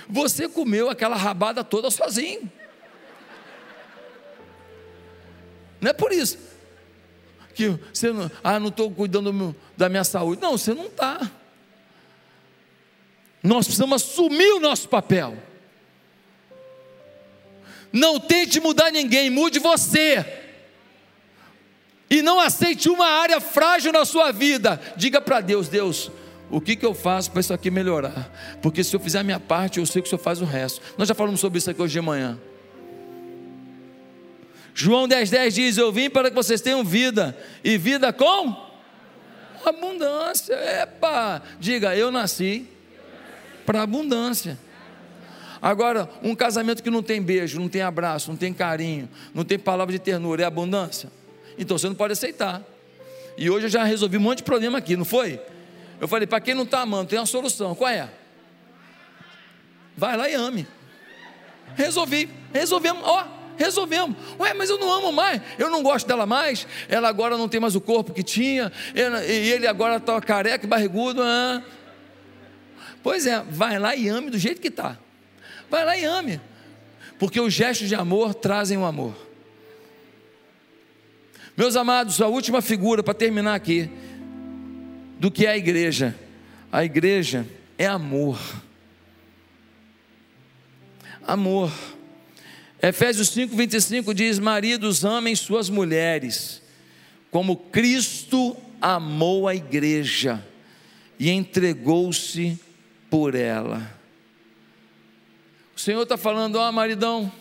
Você 0.07 0.47
comeu 0.47 0.89
aquela 0.89 1.17
rabada 1.17 1.61
toda 1.61 1.91
sozinho. 1.91 2.49
Não 5.81 5.89
é 5.89 5.93
por 5.93 6.13
isso 6.13 6.37
que 7.53 7.77
você 7.93 8.13
não, 8.13 8.31
ah, 8.41 8.57
não 8.61 8.69
estou 8.69 8.89
cuidando 8.89 9.53
da 9.75 9.89
minha 9.89 10.05
saúde. 10.05 10.41
Não, 10.41 10.57
você 10.57 10.73
não 10.73 10.85
está. 10.85 11.29
Nós 13.43 13.65
precisamos 13.65 14.01
assumir 14.01 14.53
o 14.53 14.59
nosso 14.61 14.87
papel. 14.87 15.37
Não 17.91 18.21
tente 18.21 18.61
mudar 18.61 18.89
ninguém, 18.89 19.29
mude 19.29 19.59
você 19.59 20.41
e 22.11 22.21
não 22.21 22.41
aceite 22.41 22.89
uma 22.89 23.07
área 23.07 23.39
frágil 23.39 23.93
na 23.93 24.03
sua 24.03 24.33
vida. 24.33 24.79
Diga 24.97 25.21
para 25.21 25.39
Deus: 25.39 25.69
Deus, 25.69 26.11
o 26.49 26.59
que, 26.59 26.75
que 26.75 26.85
eu 26.85 26.93
faço 26.93 27.31
para 27.31 27.39
isso 27.39 27.53
aqui 27.53 27.71
melhorar? 27.71 28.29
Porque 28.61 28.83
se 28.83 28.93
eu 28.93 28.99
fizer 28.99 29.19
a 29.19 29.23
minha 29.23 29.39
parte, 29.39 29.79
eu 29.79 29.85
sei 29.85 30.01
que 30.01 30.07
o 30.07 30.09
Senhor 30.09 30.21
faz 30.21 30.41
o 30.41 30.45
resto. 30.45 30.81
Nós 30.97 31.07
já 31.07 31.15
falamos 31.15 31.39
sobre 31.39 31.57
isso 31.57 31.71
aqui 31.71 31.81
hoje 31.81 31.93
de 31.93 32.01
manhã. 32.01 32.37
João 34.73 35.07
10,10 35.07 35.29
10 35.29 35.53
diz: 35.55 35.77
Eu 35.77 35.89
vim 35.89 36.09
para 36.09 36.29
que 36.29 36.35
vocês 36.35 36.59
tenham 36.59 36.83
vida, 36.83 37.37
e 37.63 37.77
vida 37.77 38.11
com 38.11 38.69
abundância. 39.65 40.53
Epa! 40.81 41.41
Diga, 41.61 41.95
eu 41.95 42.11
nasci 42.11 42.67
para 43.65 43.83
abundância. 43.83 44.59
Agora, 45.61 46.09
um 46.21 46.35
casamento 46.35 46.83
que 46.83 46.89
não 46.89 47.03
tem 47.03 47.21
beijo, 47.21 47.57
não 47.57 47.69
tem 47.69 47.83
abraço, 47.83 48.31
não 48.31 48.35
tem 48.35 48.51
carinho, 48.51 49.07
não 49.33 49.45
tem 49.45 49.57
palavra 49.57 49.93
de 49.93 49.99
ternura, 49.99 50.41
é 50.41 50.45
abundância? 50.45 51.09
Então 51.61 51.77
você 51.77 51.87
não 51.87 51.93
pode 51.95 52.13
aceitar. 52.13 52.63
E 53.37 53.47
hoje 53.47 53.67
eu 53.67 53.69
já 53.69 53.83
resolvi 53.83 54.17
um 54.17 54.21
monte 54.21 54.39
de 54.39 54.43
problema 54.43 54.79
aqui, 54.79 54.97
não 54.97 55.05
foi? 55.05 55.39
Eu 55.99 56.07
falei, 56.07 56.25
para 56.25 56.41
quem 56.41 56.55
não 56.55 56.63
está 56.63 56.81
amando, 56.81 57.07
tem 57.07 57.19
uma 57.19 57.27
solução. 57.27 57.75
Qual 57.75 57.87
é? 57.87 58.09
Vai 59.95 60.17
lá 60.17 60.27
e 60.27 60.33
ame. 60.33 60.67
Resolvi, 61.75 62.27
resolvemos, 62.51 63.03
ó, 63.05 63.27
resolvemos. 63.55 64.17
Ué, 64.39 64.55
mas 64.55 64.71
eu 64.71 64.79
não 64.79 64.91
amo 64.91 65.11
mais, 65.11 65.39
eu 65.59 65.69
não 65.69 65.83
gosto 65.83 66.07
dela 66.07 66.25
mais. 66.25 66.65
Ela 66.89 67.07
agora 67.07 67.37
não 67.37 67.47
tem 67.47 67.61
mais 67.61 67.75
o 67.75 67.81
corpo 67.81 68.11
que 68.11 68.23
tinha, 68.23 68.71
e 68.95 69.51
ele 69.51 69.67
agora 69.67 69.97
está 69.97 70.19
careca, 70.19 70.65
barrigudo. 70.65 71.21
Ah. 71.21 71.61
Pois 73.03 73.27
é, 73.27 73.39
vai 73.39 73.77
lá 73.77 73.95
e 73.95 74.09
ame 74.09 74.31
do 74.31 74.39
jeito 74.39 74.59
que 74.59 74.69
está. 74.69 74.97
Vai 75.69 75.85
lá 75.85 75.95
e 75.95 76.03
ame, 76.03 76.41
porque 77.19 77.39
os 77.39 77.53
gestos 77.53 77.87
de 77.87 77.93
amor 77.93 78.33
trazem 78.33 78.79
o 78.79 78.83
amor. 78.83 79.30
Meus 81.55 81.75
amados, 81.75 82.21
a 82.21 82.27
última 82.27 82.61
figura 82.61 83.03
para 83.03 83.13
terminar 83.13 83.55
aqui, 83.55 83.89
do 85.19 85.29
que 85.29 85.45
é 85.45 85.51
a 85.51 85.57
igreja. 85.57 86.15
A 86.71 86.83
igreja 86.83 87.45
é 87.77 87.85
amor. 87.85 88.39
Amor. 91.27 91.71
Efésios 92.81 93.29
5, 93.29 93.55
25 93.55 94.13
diz: 94.13 94.39
Maridos, 94.39 95.05
amem 95.05 95.35
suas 95.35 95.69
mulheres, 95.69 96.61
como 97.29 97.55
Cristo 97.55 98.57
amou 98.81 99.47
a 99.47 99.53
igreja 99.53 100.43
e 101.19 101.29
entregou-se 101.29 102.59
por 103.09 103.35
ela. 103.35 103.99
O 105.75 105.79
Senhor 105.79 106.01
está 106.01 106.17
falando, 106.17 106.55
ó, 106.55 106.71
maridão, 106.71 107.31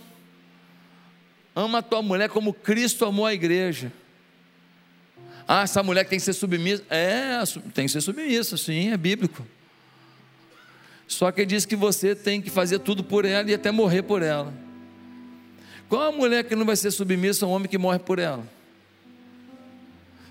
ama 1.57 1.79
a 1.79 1.83
tua 1.83 2.03
mulher 2.03 2.29
como 2.29 2.53
Cristo 2.53 3.07
amou 3.07 3.25
a 3.25 3.33
igreja. 3.33 3.91
Ah, 5.53 5.63
essa 5.63 5.83
mulher 5.83 6.05
tem 6.05 6.17
que 6.17 6.25
ser 6.25 6.33
submissa. 6.33 6.85
É, 6.89 7.43
tem 7.75 7.85
que 7.85 7.91
ser 7.91 8.01
submissa, 8.01 8.57
sim, 8.57 8.93
é 8.93 8.97
bíblico. 8.97 9.45
Só 11.09 11.33
que 11.33 11.41
ele 11.41 11.47
diz 11.49 11.67
que 11.67 11.75
você 11.75 12.15
tem 12.15 12.41
que 12.41 12.49
fazer 12.49 12.79
tudo 12.79 13.03
por 13.03 13.25
ela 13.25 13.51
e 13.51 13.55
até 13.55 13.73
morrer 13.73 14.03
por 14.03 14.23
ela. 14.23 14.55
Qual 15.89 16.03
a 16.03 16.13
mulher 16.13 16.45
que 16.45 16.55
não 16.55 16.65
vai 16.65 16.77
ser 16.77 16.93
submissa 16.93 17.45
a 17.45 17.49
um 17.49 17.51
homem 17.51 17.69
que 17.69 17.77
morre 17.77 17.99
por 17.99 18.21
ela? 18.21 18.47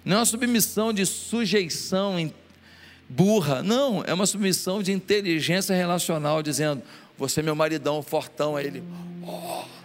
Não 0.05 0.15
é 0.15 0.19
uma 0.19 0.25
submissão 0.25 0.93
de 0.93 1.05
sujeição 1.05 2.31
burra, 3.09 3.61
não, 3.61 4.01
é 4.07 4.13
uma 4.13 4.25
submissão 4.25 4.81
de 4.81 4.93
inteligência 4.93 5.75
relacional, 5.75 6.41
dizendo: 6.41 6.81
Você 7.17 7.41
é 7.41 7.43
meu 7.43 7.55
maridão, 7.55 8.01
fortão, 8.01 8.55
a 8.55 8.63
ele. 8.63 8.81
Oh. 9.21 9.78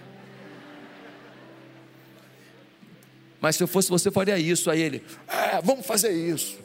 Mas 3.44 3.56
se 3.56 3.62
eu 3.62 3.68
fosse 3.68 3.90
você, 3.90 4.10
faria 4.10 4.38
isso. 4.38 4.70
Aí 4.70 4.80
ele, 4.80 5.04
é, 5.28 5.60
vamos 5.60 5.84
fazer 5.84 6.10
isso. 6.12 6.58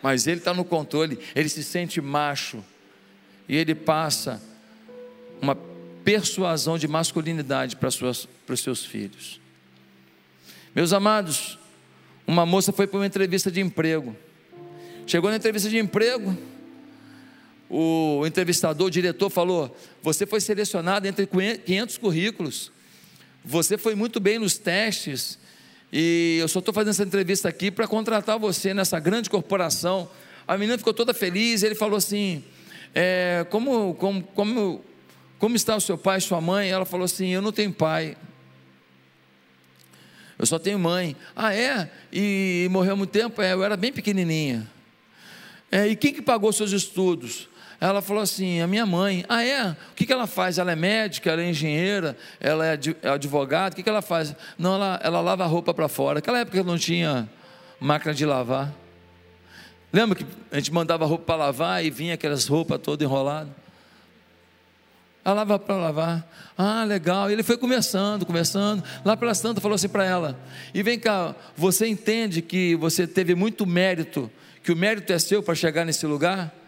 Mas 0.00 0.28
ele 0.28 0.38
está 0.38 0.54
no 0.54 0.64
controle, 0.64 1.18
ele 1.34 1.48
se 1.48 1.64
sente 1.64 2.00
macho. 2.00 2.62
E 3.48 3.56
ele 3.56 3.74
passa 3.74 4.40
uma 5.42 5.58
persuasão 6.04 6.78
de 6.78 6.86
masculinidade 6.86 7.74
para, 7.74 7.90
suas, 7.90 8.28
para 8.46 8.54
os 8.54 8.60
seus 8.60 8.84
filhos. 8.84 9.40
Meus 10.72 10.92
amados, 10.92 11.58
uma 12.24 12.46
moça 12.46 12.70
foi 12.70 12.86
para 12.86 13.00
uma 13.00 13.06
entrevista 13.06 13.50
de 13.50 13.60
emprego. 13.60 14.16
Chegou 15.04 15.30
na 15.30 15.36
entrevista 15.36 15.68
de 15.68 15.78
emprego, 15.78 16.38
o 17.68 18.24
entrevistador, 18.24 18.86
o 18.86 18.90
diretor 18.90 19.28
falou: 19.28 19.76
Você 20.00 20.24
foi 20.26 20.40
selecionado 20.40 21.08
entre 21.08 21.26
500 21.26 21.98
currículos. 21.98 22.70
Você 23.44 23.76
foi 23.76 23.96
muito 23.96 24.20
bem 24.20 24.38
nos 24.38 24.56
testes, 24.58 25.39
e 25.92 26.38
eu 26.40 26.48
só 26.48 26.60
estou 26.60 26.72
fazendo 26.72 26.90
essa 26.90 27.02
entrevista 27.02 27.48
aqui 27.48 27.70
para 27.70 27.86
contratar 27.88 28.38
você 28.38 28.72
nessa 28.72 29.00
grande 29.00 29.28
corporação. 29.28 30.08
A 30.46 30.56
menina 30.56 30.78
ficou 30.78 30.94
toda 30.94 31.12
feliz, 31.12 31.62
ele 31.62 31.74
falou 31.74 31.96
assim: 31.96 32.44
é, 32.94 33.44
como, 33.50 33.94
como, 33.94 34.22
como, 34.22 34.84
como 35.38 35.56
está 35.56 35.76
o 35.76 35.80
seu 35.80 35.98
pai 35.98 36.18
e 36.18 36.20
sua 36.20 36.40
mãe? 36.40 36.70
Ela 36.70 36.84
falou 36.84 37.04
assim: 37.04 37.28
Eu 37.28 37.42
não 37.42 37.52
tenho 37.52 37.72
pai. 37.72 38.16
Eu 40.38 40.46
só 40.46 40.58
tenho 40.58 40.78
mãe. 40.78 41.16
Ah, 41.36 41.54
é? 41.54 41.90
E, 42.12 42.64
e 42.64 42.68
morreu 42.70 42.94
há 42.94 42.96
muito 42.96 43.10
tempo? 43.10 43.42
É, 43.42 43.52
eu 43.52 43.62
era 43.62 43.76
bem 43.76 43.92
pequenininha. 43.92 44.66
É, 45.70 45.86
e 45.86 45.94
quem 45.94 46.14
que 46.14 46.22
pagou 46.22 46.52
seus 46.52 46.72
estudos? 46.72 47.49
Ela 47.80 48.02
falou 48.02 48.22
assim: 48.22 48.60
a 48.60 48.66
minha 48.66 48.84
mãe, 48.84 49.24
ah, 49.26 49.42
é? 49.42 49.70
O 49.70 49.94
que, 49.96 50.04
que 50.04 50.12
ela 50.12 50.26
faz? 50.26 50.58
Ela 50.58 50.72
é 50.72 50.76
médica, 50.76 51.30
ela 51.30 51.40
é 51.40 51.48
engenheira, 51.48 52.16
ela 52.38 52.66
é, 52.66 52.78
é 53.02 53.08
advogada, 53.08 53.72
o 53.72 53.76
que, 53.76 53.82
que 53.82 53.88
ela 53.88 54.02
faz? 54.02 54.36
Não, 54.58 54.74
ela, 54.74 55.00
ela 55.02 55.20
lava 55.20 55.44
a 55.44 55.46
roupa 55.46 55.72
para 55.72 55.88
fora. 55.88 56.16
Naquela 56.16 56.40
época 56.40 56.62
não 56.62 56.76
tinha 56.76 57.28
máquina 57.80 58.12
de 58.12 58.26
lavar. 58.26 58.70
Lembra 59.90 60.18
que 60.18 60.26
a 60.52 60.56
gente 60.56 60.72
mandava 60.72 61.06
roupa 61.06 61.24
para 61.24 61.36
lavar 61.36 61.84
e 61.84 61.90
vinha 61.90 62.14
aquelas 62.14 62.46
roupas 62.46 62.78
todas 62.80 63.04
enroladas? 63.04 63.52
Ela 65.24 65.36
lava 65.36 65.58
para 65.58 65.74
lavar. 65.76 66.30
Ah, 66.56 66.84
legal. 66.84 67.30
E 67.30 67.32
ele 67.32 67.42
foi 67.42 67.56
conversando, 67.56 68.26
conversando. 68.26 68.84
Lá 69.04 69.16
pelas 69.16 69.40
tantas 69.40 69.62
falou 69.62 69.76
assim 69.76 69.88
para 69.88 70.04
ela: 70.04 70.38
E 70.74 70.82
vem 70.82 70.98
cá, 70.98 71.34
você 71.56 71.86
entende 71.86 72.42
que 72.42 72.76
você 72.76 73.06
teve 73.06 73.34
muito 73.34 73.66
mérito, 73.66 74.30
que 74.62 74.70
o 74.70 74.76
mérito 74.76 75.14
é 75.14 75.18
seu 75.18 75.42
para 75.42 75.54
chegar 75.54 75.86
nesse 75.86 76.06
lugar? 76.06 76.59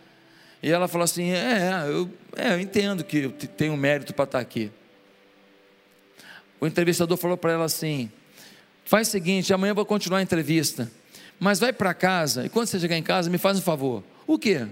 E 0.62 0.70
ela 0.70 0.86
falou 0.86 1.04
assim: 1.04 1.30
É, 1.30 1.84
eu, 1.86 2.10
é, 2.36 2.54
eu 2.54 2.60
entendo 2.60 3.02
que 3.02 3.18
eu 3.18 3.32
tenho 3.32 3.76
mérito 3.76 4.14
para 4.14 4.24
estar 4.24 4.38
aqui. 4.38 4.70
O 6.60 6.66
entrevistador 6.66 7.16
falou 7.16 7.36
para 7.36 7.52
ela 7.52 7.64
assim: 7.64 8.10
Faz 8.84 9.08
o 9.08 9.10
seguinte, 9.10 9.52
amanhã 9.52 9.72
eu 9.72 9.74
vou 9.74 9.84
continuar 9.84 10.18
a 10.18 10.22
entrevista, 10.22 10.90
mas 11.40 11.58
vai 11.58 11.72
para 11.72 11.92
casa 11.92 12.46
e 12.46 12.48
quando 12.48 12.68
você 12.68 12.78
chegar 12.78 12.96
em 12.96 13.02
casa, 13.02 13.28
me 13.28 13.38
faz 13.38 13.58
um 13.58 13.62
favor. 13.62 14.04
O 14.26 14.38
quê? 14.38 14.66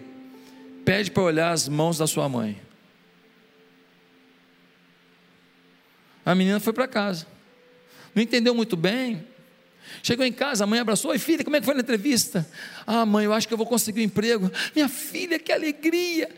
Pede 0.85 1.11
para 1.11 1.23
olhar 1.23 1.51
as 1.51 1.69
mãos 1.69 1.99
da 1.99 2.07
sua 2.07 2.29
mãe. 2.29 2.61
A 6.25 6.35
menina 6.35 6.61
foi 6.61 6.73
para 6.73 6.87
casa. 6.87 7.27
Não 8.15 8.23
entendeu 8.23 8.55
muito 8.55 8.77
bem, 8.77 9.27
Chegou 10.03 10.25
em 10.25 10.33
casa, 10.33 10.65
a 10.65 10.67
mãe 10.67 10.81
abraçou, 10.81 11.11
oi 11.11 11.19
filha, 11.19 11.45
como 11.45 11.57
é 11.57 11.61
que 11.61 11.67
foi 11.67 11.75
na 11.75 11.81
entrevista? 11.81 12.49
Ah, 12.87 13.05
mãe, 13.05 13.27
eu 13.27 13.33
acho 13.33 13.47
que 13.47 13.53
eu 13.53 13.59
vou 13.59 13.67
conseguir 13.67 14.01
um 14.01 14.05
emprego. 14.05 14.51
Minha 14.75 14.89
filha, 14.89 15.39
que 15.39 15.53
alegria! 15.53 16.29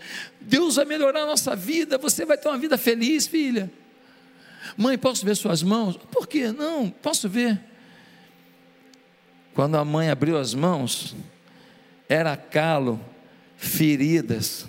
Deus 0.40 0.76
vai 0.76 0.84
melhorar 0.84 1.22
a 1.22 1.26
nossa 1.26 1.54
vida, 1.54 1.96
você 1.96 2.24
vai 2.24 2.36
ter 2.36 2.48
uma 2.48 2.58
vida 2.58 2.76
feliz, 2.76 3.26
filha. 3.26 3.70
Mãe, 4.76 4.98
posso 4.98 5.24
ver 5.24 5.36
suas 5.36 5.62
mãos? 5.62 5.96
Por 5.96 6.26
quê? 6.26 6.50
Não, 6.50 6.90
posso 6.90 7.28
ver. 7.28 7.60
Quando 9.54 9.76
a 9.76 9.84
mãe 9.84 10.08
abriu 10.08 10.38
as 10.38 10.54
mãos, 10.54 11.14
era 12.08 12.36
calo, 12.36 13.00
feridas, 13.56 14.66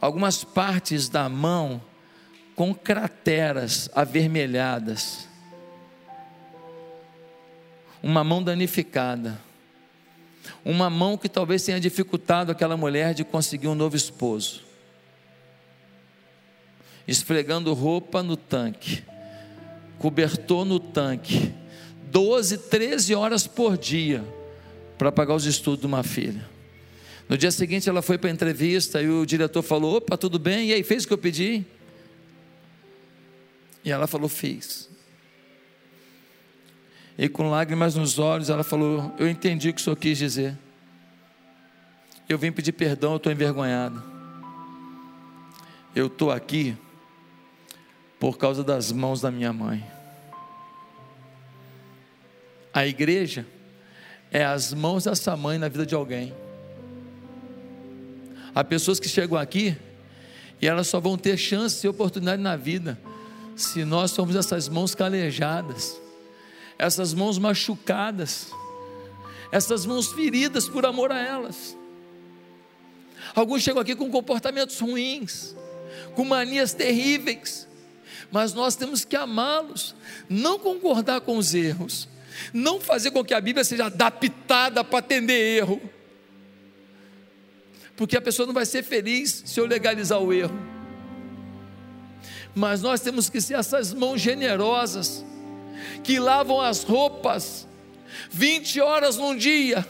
algumas 0.00 0.44
partes 0.44 1.08
da 1.08 1.28
mão 1.28 1.82
com 2.54 2.74
crateras 2.74 3.88
avermelhadas, 3.94 5.27
uma 8.02 8.22
mão 8.22 8.42
danificada, 8.42 9.40
uma 10.64 10.88
mão 10.88 11.16
que 11.16 11.28
talvez 11.28 11.64
tenha 11.64 11.80
dificultado 11.80 12.52
aquela 12.52 12.76
mulher 12.76 13.14
de 13.14 13.24
conseguir 13.24 13.68
um 13.68 13.74
novo 13.74 13.96
esposo, 13.96 14.62
esfregando 17.06 17.72
roupa 17.74 18.22
no 18.22 18.36
tanque, 18.36 19.02
cobertor 19.98 20.64
no 20.64 20.78
tanque, 20.78 21.52
12, 22.10 22.58
13 22.58 23.14
horas 23.14 23.46
por 23.46 23.76
dia 23.76 24.24
para 24.96 25.12
pagar 25.12 25.34
os 25.34 25.44
estudos 25.44 25.80
de 25.80 25.86
uma 25.86 26.02
filha. 26.02 26.44
No 27.28 27.36
dia 27.36 27.50
seguinte 27.50 27.88
ela 27.88 28.00
foi 28.00 28.16
para 28.16 28.30
a 28.30 28.32
entrevista 28.32 29.02
e 29.02 29.08
o 29.08 29.26
diretor 29.26 29.62
falou: 29.62 29.96
opa, 29.96 30.16
tudo 30.16 30.38
bem? 30.38 30.68
E 30.68 30.72
aí, 30.72 30.82
fez 30.82 31.04
o 31.04 31.08
que 31.08 31.12
eu 31.12 31.18
pedi? 31.18 31.64
E 33.84 33.90
ela 33.90 34.06
falou: 34.06 34.28
fiz. 34.28 34.88
E 37.18 37.28
com 37.28 37.50
lágrimas 37.50 37.96
nos 37.96 38.20
olhos, 38.20 38.48
ela 38.48 38.62
falou: 38.62 39.12
Eu 39.18 39.28
entendi 39.28 39.68
o 39.68 39.74
que 39.74 39.80
o 39.80 39.84
senhor 39.84 39.96
quis 39.96 40.16
dizer. 40.16 40.56
Eu 42.28 42.38
vim 42.38 42.52
pedir 42.52 42.72
perdão, 42.72 43.12
eu 43.12 43.16
estou 43.16 43.32
envergonhado. 43.32 44.00
Eu 45.96 46.06
estou 46.06 46.30
aqui 46.30 46.76
por 48.20 48.38
causa 48.38 48.62
das 48.62 48.92
mãos 48.92 49.20
da 49.20 49.30
minha 49.32 49.52
mãe. 49.52 49.84
A 52.72 52.86
igreja 52.86 53.44
é 54.30 54.44
as 54.44 54.72
mãos 54.72 55.04
dessa 55.04 55.36
mãe 55.36 55.58
na 55.58 55.68
vida 55.68 55.84
de 55.84 55.94
alguém. 55.94 56.32
Há 58.54 58.62
pessoas 58.62 59.00
que 59.00 59.08
chegam 59.08 59.36
aqui 59.36 59.76
e 60.60 60.66
elas 60.66 60.86
só 60.86 61.00
vão 61.00 61.16
ter 61.16 61.36
chance 61.36 61.84
e 61.84 61.88
oportunidade 61.88 62.40
na 62.40 62.56
vida 62.56 62.98
se 63.56 63.84
nós 63.84 64.14
formos 64.14 64.36
essas 64.36 64.68
mãos 64.68 64.94
calejadas, 64.94 66.00
essas 66.78 67.12
mãos 67.12 67.38
machucadas, 67.38 68.48
essas 69.50 69.84
mãos 69.84 70.12
feridas 70.12 70.68
por 70.68 70.86
amor 70.86 71.10
a 71.10 71.18
elas. 71.18 71.76
Alguns 73.34 73.62
chegam 73.62 73.82
aqui 73.82 73.94
com 73.96 74.10
comportamentos 74.10 74.78
ruins, 74.78 75.54
com 76.14 76.24
manias 76.24 76.72
terríveis, 76.72 77.66
mas 78.30 78.52
nós 78.52 78.76
temos 78.76 79.04
que 79.04 79.16
amá-los, 79.16 79.94
não 80.28 80.58
concordar 80.58 81.20
com 81.20 81.36
os 81.36 81.54
erros, 81.54 82.08
não 82.52 82.80
fazer 82.80 83.10
com 83.10 83.24
que 83.24 83.34
a 83.34 83.40
Bíblia 83.40 83.64
seja 83.64 83.86
adaptada 83.86 84.84
para 84.84 84.98
atender 84.98 85.58
erro, 85.58 85.80
porque 87.96 88.16
a 88.16 88.20
pessoa 88.20 88.46
não 88.46 88.54
vai 88.54 88.64
ser 88.64 88.84
feliz 88.84 89.42
se 89.44 89.58
eu 89.58 89.66
legalizar 89.66 90.20
o 90.20 90.32
erro. 90.32 90.56
Mas 92.54 92.80
nós 92.80 93.00
temos 93.00 93.28
que 93.28 93.40
ser 93.40 93.54
essas 93.54 93.92
mãos 93.92 94.20
generosas, 94.20 95.24
que 96.02 96.18
lavam 96.18 96.60
as 96.60 96.82
roupas 96.82 97.66
20 98.30 98.80
horas 98.80 99.16
num 99.16 99.36
dia, 99.36 99.86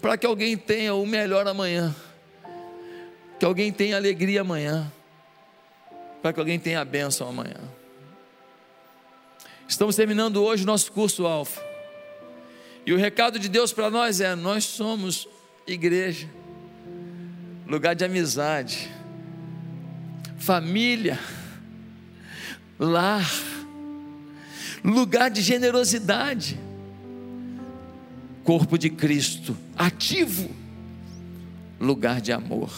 para 0.00 0.16
que 0.16 0.26
alguém 0.26 0.56
tenha 0.56 0.94
o 0.94 1.06
melhor 1.06 1.46
amanhã, 1.46 1.94
que 3.38 3.44
alguém 3.44 3.72
tenha 3.72 3.96
alegria 3.96 4.42
amanhã, 4.42 4.90
para 6.22 6.32
que 6.32 6.40
alguém 6.40 6.58
tenha 6.58 6.80
a 6.80 6.84
bênção 6.84 7.28
amanhã. 7.28 7.60
Estamos 9.66 9.96
terminando 9.96 10.42
hoje 10.42 10.62
o 10.62 10.66
nosso 10.66 10.92
curso 10.92 11.26
Alfa. 11.26 11.62
E 12.86 12.92
o 12.92 12.98
recado 12.98 13.38
de 13.38 13.48
Deus 13.48 13.72
para 13.72 13.90
nós 13.90 14.20
é: 14.20 14.34
nós 14.34 14.64
somos 14.64 15.26
igreja, 15.66 16.28
lugar 17.66 17.94
de 17.94 18.04
amizade, 18.04 18.90
família, 20.38 21.18
lar, 22.78 23.26
lugar 24.84 25.30
de 25.30 25.40
generosidade, 25.40 26.60
corpo 28.44 28.76
de 28.76 28.90
Cristo, 28.90 29.56
ativo, 29.76 30.50
lugar 31.80 32.20
de 32.20 32.32
amor. 32.32 32.70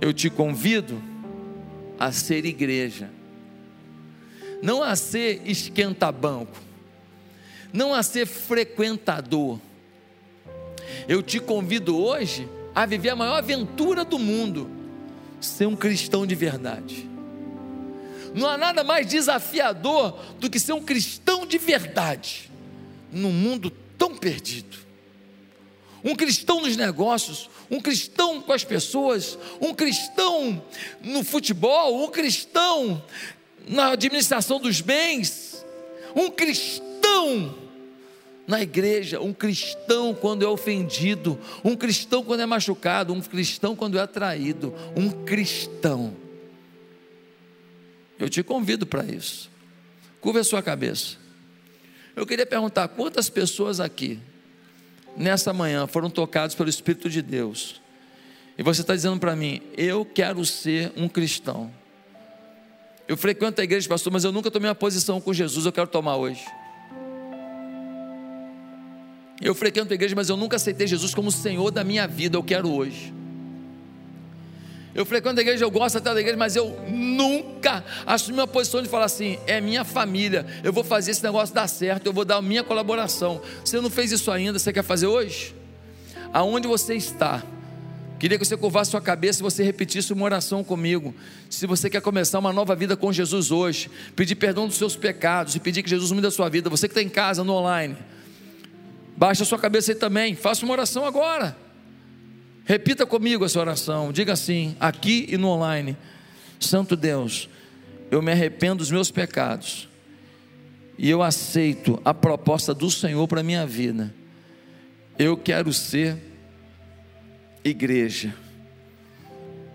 Eu 0.00 0.12
te 0.12 0.28
convido 0.28 1.00
a 1.98 2.10
ser 2.10 2.44
igreja, 2.44 3.08
não 4.60 4.82
a 4.82 4.96
ser 4.96 5.42
esquenta-banco 5.46 6.72
não 7.72 7.94
a 7.94 8.02
ser 8.02 8.26
frequentador. 8.26 9.58
Eu 11.08 11.22
te 11.22 11.40
convido 11.40 11.96
hoje 11.96 12.48
a 12.74 12.84
viver 12.84 13.10
a 13.10 13.16
maior 13.16 13.36
aventura 13.36 14.04
do 14.04 14.18
mundo, 14.18 14.68
ser 15.40 15.66
um 15.66 15.76
cristão 15.76 16.26
de 16.26 16.34
verdade. 16.34 17.08
Não 18.34 18.48
há 18.48 18.56
nada 18.56 18.82
mais 18.82 19.06
desafiador 19.06 20.18
do 20.38 20.48
que 20.48 20.58
ser 20.58 20.72
um 20.72 20.82
cristão 20.82 21.46
de 21.46 21.58
verdade, 21.58 22.50
num 23.12 23.32
mundo 23.32 23.70
tão 23.98 24.16
perdido. 24.16 24.78
Um 26.04 26.16
cristão 26.16 26.60
nos 26.60 26.76
negócios, 26.76 27.48
um 27.70 27.80
cristão 27.80 28.40
com 28.40 28.52
as 28.52 28.64
pessoas, 28.64 29.38
um 29.60 29.72
cristão 29.72 30.62
no 31.00 31.22
futebol, 31.22 32.02
um 32.04 32.08
cristão 32.08 33.02
na 33.68 33.92
administração 33.92 34.58
dos 34.58 34.80
bens, 34.80 35.64
um 36.14 36.28
cristão 36.28 37.54
na 38.46 38.60
igreja, 38.60 39.20
um 39.20 39.32
cristão 39.32 40.14
quando 40.14 40.44
é 40.44 40.48
ofendido, 40.48 41.38
um 41.62 41.76
cristão 41.76 42.24
quando 42.24 42.40
é 42.40 42.46
machucado, 42.46 43.12
um 43.12 43.20
cristão 43.20 43.76
quando 43.76 43.96
é 43.96 44.00
atraído, 44.00 44.74
um 44.96 45.10
cristão. 45.24 46.21
Eu 48.22 48.30
te 48.30 48.40
convido 48.40 48.86
para 48.86 49.04
isso. 49.04 49.50
Curva 50.20 50.38
a 50.38 50.44
sua 50.44 50.62
cabeça. 50.62 51.16
Eu 52.14 52.24
queria 52.24 52.46
perguntar: 52.46 52.86
quantas 52.86 53.28
pessoas 53.28 53.80
aqui, 53.80 54.16
nessa 55.16 55.52
manhã, 55.52 55.88
foram 55.88 56.08
tocadas 56.08 56.54
pelo 56.54 56.70
Espírito 56.70 57.10
de 57.10 57.20
Deus? 57.20 57.80
E 58.56 58.62
você 58.62 58.82
está 58.82 58.94
dizendo 58.94 59.18
para 59.18 59.34
mim: 59.34 59.60
eu 59.76 60.04
quero 60.04 60.44
ser 60.44 60.92
um 60.96 61.08
cristão. 61.08 61.68
Eu 63.08 63.16
frequento 63.16 63.60
a 63.60 63.64
igreja, 63.64 63.88
pastor, 63.88 64.12
mas 64.12 64.22
eu 64.22 64.30
nunca 64.30 64.52
tomei 64.52 64.68
uma 64.68 64.74
posição 64.76 65.20
com 65.20 65.34
Jesus, 65.34 65.66
eu 65.66 65.72
quero 65.72 65.88
tomar 65.88 66.14
hoje. 66.14 66.44
Eu 69.40 69.52
frequento 69.52 69.92
a 69.92 69.96
igreja, 69.96 70.14
mas 70.14 70.28
eu 70.28 70.36
nunca 70.36 70.54
aceitei 70.54 70.86
Jesus 70.86 71.12
como 71.12 71.32
Senhor 71.32 71.72
da 71.72 71.82
minha 71.82 72.06
vida, 72.06 72.36
eu 72.36 72.44
quero 72.44 72.70
hoje. 72.70 73.12
Eu 74.94 75.06
frequento 75.06 75.38
a 75.38 75.42
igreja, 75.42 75.64
eu 75.64 75.70
gosto 75.70 75.98
até 75.98 76.12
da 76.12 76.20
igreja, 76.20 76.36
mas 76.36 76.54
eu 76.54 76.76
nunca 76.88 77.84
assumi 78.06 78.38
uma 78.38 78.46
posição 78.46 78.82
de 78.82 78.88
falar 78.88 79.06
assim: 79.06 79.38
é 79.46 79.60
minha 79.60 79.84
família, 79.84 80.46
eu 80.62 80.72
vou 80.72 80.84
fazer 80.84 81.12
esse 81.12 81.22
negócio 81.22 81.54
dar 81.54 81.66
certo, 81.66 82.06
eu 82.06 82.12
vou 82.12 82.24
dar 82.24 82.36
a 82.36 82.42
minha 82.42 82.62
colaboração. 82.62 83.40
Você 83.64 83.80
não 83.80 83.90
fez 83.90 84.12
isso 84.12 84.30
ainda, 84.30 84.58
você 84.58 84.72
quer 84.72 84.84
fazer 84.84 85.06
hoje? 85.06 85.54
Aonde 86.32 86.68
você 86.68 86.94
está? 86.94 87.42
Queria 88.18 88.38
que 88.38 88.44
você 88.44 88.56
curvasse 88.56 88.90
sua 88.92 89.00
cabeça 89.00 89.40
e 89.40 89.42
você 89.42 89.64
repetisse 89.64 90.12
uma 90.12 90.24
oração 90.24 90.62
comigo. 90.62 91.12
Se 91.50 91.66
você 91.66 91.90
quer 91.90 92.00
começar 92.00 92.38
uma 92.38 92.52
nova 92.52 92.76
vida 92.76 92.96
com 92.96 93.12
Jesus 93.12 93.50
hoje, 93.50 93.90
pedir 94.14 94.36
perdão 94.36 94.68
dos 94.68 94.76
seus 94.76 94.94
pecados 94.94 95.56
e 95.56 95.60
pedir 95.60 95.82
que 95.82 95.90
Jesus 95.90 96.12
mude 96.12 96.26
a 96.28 96.30
sua 96.30 96.48
vida. 96.48 96.70
Você 96.70 96.86
que 96.86 96.92
está 96.92 97.02
em 97.02 97.08
casa, 97.08 97.42
no 97.42 97.52
online, 97.52 97.96
Baixa 99.22 99.42
a 99.42 99.46
sua 99.46 99.58
cabeça 99.58 99.92
aí 99.92 99.94
também. 99.94 100.34
Faça 100.34 100.64
uma 100.64 100.72
oração 100.72 101.04
agora. 101.04 101.56
Repita 102.64 103.04
comigo 103.04 103.44
essa 103.44 103.60
oração. 103.60 104.12
Diga 104.12 104.32
assim, 104.32 104.76
aqui 104.78 105.26
e 105.28 105.36
no 105.36 105.48
online: 105.48 105.96
Santo 106.60 106.96
Deus, 106.96 107.48
eu 108.10 108.22
me 108.22 108.30
arrependo 108.32 108.76
dos 108.76 108.90
meus 108.90 109.10
pecados 109.10 109.88
e 110.98 111.08
eu 111.08 111.22
aceito 111.22 112.00
a 112.04 112.14
proposta 112.14 112.72
do 112.74 112.90
Senhor 112.90 113.26
para 113.26 113.40
a 113.40 113.44
minha 113.44 113.66
vida. 113.66 114.14
Eu 115.18 115.36
quero 115.36 115.72
ser 115.72 116.16
igreja, 117.64 118.34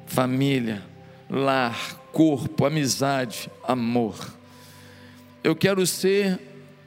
família, 0.06 0.84
lar, 1.30 1.96
corpo, 2.12 2.66
amizade, 2.66 3.50
amor. 3.64 4.16
Eu 5.44 5.56
quero 5.56 5.86
ser 5.86 6.40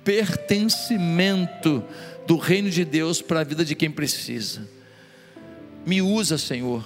pertencimento 0.04 1.84
do 2.26 2.36
reino 2.36 2.70
de 2.70 2.84
Deus 2.84 3.20
para 3.20 3.40
a 3.40 3.44
vida 3.44 3.64
de 3.64 3.74
quem 3.74 3.90
precisa. 3.90 4.68
Me 5.86 6.02
usa, 6.02 6.36
Senhor. 6.38 6.84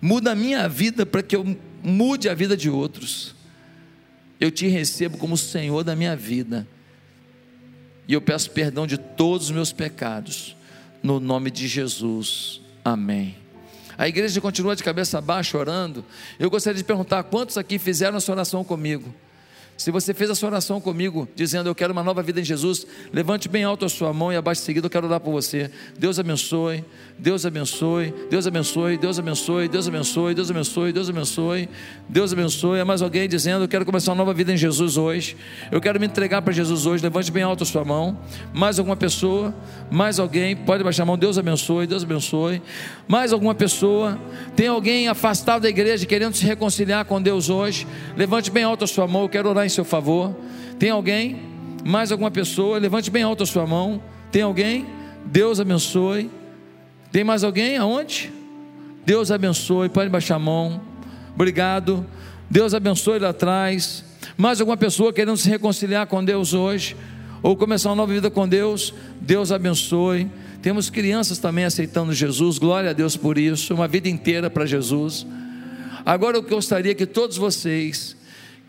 Muda 0.00 0.32
a 0.32 0.34
minha 0.34 0.68
vida 0.68 1.06
para 1.06 1.22
que 1.22 1.36
eu 1.36 1.56
mude 1.82 2.28
a 2.28 2.34
vida 2.34 2.56
de 2.56 2.68
outros. 2.68 3.34
Eu 4.40 4.50
te 4.50 4.66
recebo 4.66 5.18
como 5.18 5.36
Senhor 5.36 5.84
da 5.84 5.94
minha 5.94 6.16
vida. 6.16 6.66
E 8.08 8.12
eu 8.12 8.20
peço 8.20 8.50
perdão 8.50 8.86
de 8.86 8.98
todos 8.98 9.46
os 9.46 9.52
meus 9.52 9.72
pecados. 9.72 10.56
No 11.02 11.20
nome 11.20 11.50
de 11.50 11.68
Jesus. 11.68 12.60
Amém. 12.84 13.36
A 13.96 14.08
igreja 14.08 14.40
continua 14.40 14.74
de 14.74 14.82
cabeça 14.82 15.20
baixa 15.20 15.56
orando. 15.56 16.04
Eu 16.38 16.50
gostaria 16.50 16.78
de 16.78 16.84
perguntar 16.84 17.22
quantos 17.24 17.56
aqui 17.56 17.78
fizeram 17.78 18.16
essa 18.16 18.32
oração 18.32 18.64
comigo. 18.64 19.14
Se 19.76 19.90
você 19.90 20.14
fez 20.14 20.30
essa 20.30 20.46
oração 20.46 20.80
comigo, 20.80 21.28
dizendo 21.34 21.68
eu 21.68 21.74
quero 21.74 21.92
uma 21.92 22.04
nova 22.04 22.22
vida 22.22 22.40
em 22.40 22.44
Jesus, 22.44 22.86
levante 23.12 23.48
bem 23.48 23.64
alto 23.64 23.84
a 23.84 23.88
sua 23.88 24.12
mão 24.12 24.32
e 24.32 24.36
abaixo 24.36 24.62
seguida 24.62 24.86
eu 24.86 24.90
quero 24.90 25.06
orar 25.06 25.18
por 25.18 25.32
você. 25.32 25.70
Deus 25.98 26.18
abençoe, 26.18 26.84
Deus 27.18 27.44
abençoe, 27.44 28.14
Deus 28.30 28.46
abençoe, 28.46 28.98
Deus 28.98 29.18
abençoe, 29.18 29.68
Deus 29.68 29.88
abençoe, 29.88 30.34
Deus 30.34 30.50
abençoe, 30.50 30.92
Deus 30.92 31.08
abençoe, 31.08 31.68
Deus 32.08 32.32
abençoe. 32.32 32.78
É 32.78 32.84
mais 32.84 33.02
alguém 33.02 33.28
dizendo 33.28 33.64
eu 33.64 33.68
quero 33.68 33.84
começar 33.84 34.12
uma 34.12 34.18
nova 34.18 34.32
vida 34.32 34.52
em 34.52 34.56
Jesus 34.56 34.96
hoje. 34.96 35.36
Eu 35.70 35.80
quero 35.80 35.98
me 35.98 36.06
entregar 36.06 36.42
para 36.42 36.52
Jesus 36.52 36.86
hoje. 36.86 37.02
Levante 37.02 37.32
bem 37.32 37.42
alto 37.42 37.64
a 37.64 37.66
sua 37.66 37.84
mão. 37.84 38.18
Mais 38.52 38.78
alguma 38.78 38.96
pessoa? 38.96 39.54
Mais 39.90 40.20
alguém? 40.20 40.54
Pode 40.54 40.84
baixar 40.84 41.02
a 41.02 41.06
mão. 41.06 41.18
Deus 41.18 41.38
abençoe, 41.38 41.86
Deus 41.86 42.04
abençoe. 42.04 42.62
Mais 43.08 43.32
alguma 43.32 43.54
pessoa? 43.54 44.18
Tem 44.54 44.68
alguém 44.68 45.08
afastado 45.08 45.62
da 45.62 45.68
igreja 45.68 46.06
querendo 46.06 46.34
se 46.34 46.44
reconciliar 46.44 47.04
com 47.04 47.20
Deus 47.20 47.50
hoje? 47.50 47.86
Levante 48.16 48.50
bem 48.50 48.62
alto 48.62 48.84
a 48.84 48.86
sua 48.86 49.08
mão. 49.08 49.22
Eu 49.22 49.28
quero 49.28 49.48
orar 49.48 49.61
em 49.66 49.68
seu 49.68 49.84
favor. 49.84 50.34
Tem 50.78 50.90
alguém? 50.90 51.40
Mais 51.84 52.12
alguma 52.12 52.30
pessoa? 52.30 52.78
Levante 52.78 53.10
bem 53.10 53.22
alto 53.22 53.42
a 53.42 53.46
sua 53.46 53.66
mão. 53.66 54.02
Tem 54.30 54.42
alguém? 54.42 54.86
Deus 55.24 55.60
abençoe. 55.60 56.30
Tem 57.10 57.24
mais 57.24 57.44
alguém? 57.44 57.76
Aonde? 57.76 58.32
Deus 59.04 59.30
abençoe. 59.30 59.88
Pode 59.88 60.08
baixar 60.08 60.36
a 60.36 60.38
mão. 60.38 60.80
Obrigado. 61.34 62.06
Deus 62.48 62.74
abençoe 62.74 63.18
lá 63.18 63.30
atrás. 63.30 64.04
Mais 64.36 64.60
alguma 64.60 64.76
pessoa 64.76 65.12
querendo 65.12 65.36
se 65.36 65.48
reconciliar 65.48 66.06
com 66.06 66.24
Deus 66.24 66.54
hoje? 66.54 66.96
Ou 67.42 67.56
começar 67.56 67.90
uma 67.90 67.96
nova 67.96 68.12
vida 68.12 68.30
com 68.30 68.48
Deus? 68.48 68.94
Deus 69.20 69.50
abençoe. 69.50 70.30
Temos 70.62 70.88
crianças 70.88 71.38
também 71.38 71.64
aceitando 71.64 72.12
Jesus. 72.12 72.58
Glória 72.58 72.90
a 72.90 72.92
Deus 72.92 73.16
por 73.16 73.36
isso. 73.36 73.74
Uma 73.74 73.88
vida 73.88 74.08
inteira 74.08 74.48
para 74.48 74.64
Jesus. 74.64 75.26
Agora 76.04 76.36
eu 76.36 76.42
gostaria 76.42 76.94
que 76.94 77.06
todos 77.06 77.36
vocês 77.36 78.16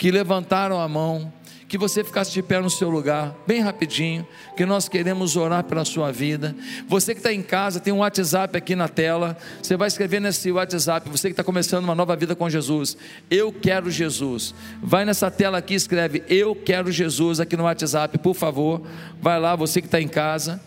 que 0.03 0.11
levantaram 0.11 0.81
a 0.81 0.85
mão, 0.89 1.31
que 1.65 1.77
você 1.77 2.03
ficasse 2.03 2.33
de 2.33 2.43
pé 2.43 2.59
no 2.59 2.69
seu 2.69 2.89
lugar, 2.89 3.33
bem 3.47 3.61
rapidinho, 3.61 4.27
que 4.57 4.65
nós 4.65 4.89
queremos 4.89 5.37
orar 5.37 5.63
pela 5.63 5.85
sua 5.85 6.11
vida. 6.11 6.53
Você 6.89 7.13
que 7.13 7.21
está 7.21 7.31
em 7.31 7.41
casa, 7.41 7.79
tem 7.79 7.93
um 7.93 7.99
WhatsApp 7.99 8.57
aqui 8.57 8.75
na 8.75 8.89
tela, 8.89 9.37
você 9.61 9.77
vai 9.77 9.87
escrever 9.87 10.19
nesse 10.19 10.51
WhatsApp, 10.51 11.09
você 11.09 11.29
que 11.29 11.31
está 11.31 11.41
começando 11.41 11.85
uma 11.85 11.95
nova 11.95 12.17
vida 12.17 12.35
com 12.35 12.49
Jesus, 12.49 12.97
eu 13.31 13.53
quero 13.53 13.89
Jesus. 13.89 14.53
Vai 14.81 15.05
nessa 15.05 15.31
tela 15.31 15.59
aqui, 15.59 15.73
escreve 15.73 16.21
eu 16.27 16.53
quero 16.53 16.91
Jesus 16.91 17.39
aqui 17.39 17.55
no 17.55 17.63
WhatsApp, 17.63 18.17
por 18.17 18.33
favor. 18.33 18.81
Vai 19.21 19.39
lá, 19.39 19.55
você 19.55 19.79
que 19.79 19.87
está 19.87 20.01
em 20.01 20.09
casa. 20.09 20.61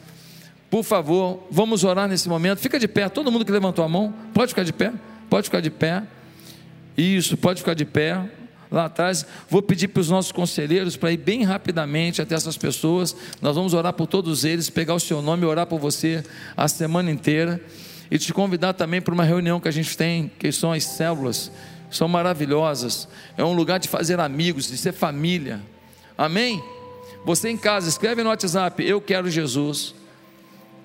Por 0.71 0.83
favor, 0.83 1.47
vamos 1.51 1.85
orar 1.85 2.09
nesse 2.09 2.27
momento. 2.27 2.59
Fica 2.59 2.79
de 2.79 2.89
pé, 2.89 3.07
todo 3.11 3.31
mundo 3.31 3.45
que 3.45 3.53
levantou 3.53 3.85
a 3.85 3.89
mão, 3.89 4.15
pode 4.33 4.49
ficar 4.53 4.63
de 4.63 4.73
pé, 4.73 4.95
pode 5.29 5.45
ficar 5.45 5.61
de 5.61 5.69
pé. 5.69 6.05
Isso, 6.97 7.37
pode 7.37 7.61
ficar 7.61 7.75
de 7.75 7.85
pé 7.85 8.25
lá 8.71 8.87
atrás. 8.87 9.27
Vou 9.49 9.63
pedir 9.63 9.89
para 9.89 10.01
os 10.01 10.11
nossos 10.11 10.33
conselheiros 10.33 10.97
para 10.97 11.13
ir 11.13 11.17
bem 11.17 11.43
rapidamente 11.43 12.21
até 12.21 12.35
essas 12.35 12.57
pessoas. 12.57 13.17
Nós 13.41 13.57
vamos 13.57 13.75
orar 13.75 13.93
por 13.93 14.07
todos 14.07 14.45
eles, 14.45 14.71
pegar 14.71 14.95
o 14.95 15.01
seu 15.01 15.23
nome 15.23 15.45
e 15.45 15.47
orar 15.47 15.67
por 15.67 15.79
você 15.79 16.25
a 16.57 16.69
semana 16.69 17.11
inteira. 17.11 17.61
E 18.11 18.19
te 18.19 18.33
convidar 18.33 18.73
também 18.73 19.01
para 19.01 19.13
uma 19.13 19.25
reunião 19.25 19.59
que 19.61 19.69
a 19.69 19.73
gente 19.73 19.97
tem, 19.97 20.31
que 20.39 20.53
são 20.53 20.73
as 20.73 20.85
células. 20.85 21.51
São 21.91 22.09
maravilhosas. 22.09 23.09
É 23.37 23.45
um 23.45 23.53
lugar 23.53 23.79
de 23.79 23.89
fazer 23.89 24.21
amigos, 24.21 24.69
de 24.69 24.77
ser 24.77 24.93
família. 24.93 25.61
Amém? 26.17 26.63
Você 27.25 27.49
em 27.49 27.57
casa, 27.57 27.89
escreve 27.89 28.23
no 28.23 28.29
WhatsApp: 28.29 28.83
Eu 28.85 29.01
quero 29.01 29.31
Jesus. 29.31 29.95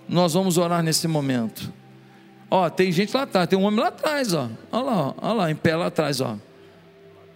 Nós 0.10 0.34
vamos 0.34 0.58
orar 0.58 0.84
nesse 0.84 1.08
momento. 1.08 1.72
Ó, 2.50 2.70
tem 2.70 2.92
gente 2.92 3.16
lá 3.16 3.24
atrás, 3.24 3.48
tem 3.48 3.58
um 3.58 3.64
homem 3.64 3.80
lá 3.80 3.88
atrás, 3.88 4.34
ó. 4.34 4.50
Olha 4.72 4.84
lá, 4.84 5.16
olha 5.22 5.34
lá, 5.34 5.52
em 5.52 5.56
pé 5.56 5.76
lá 5.76 5.86
atrás, 5.86 6.20
ó. 6.20 6.38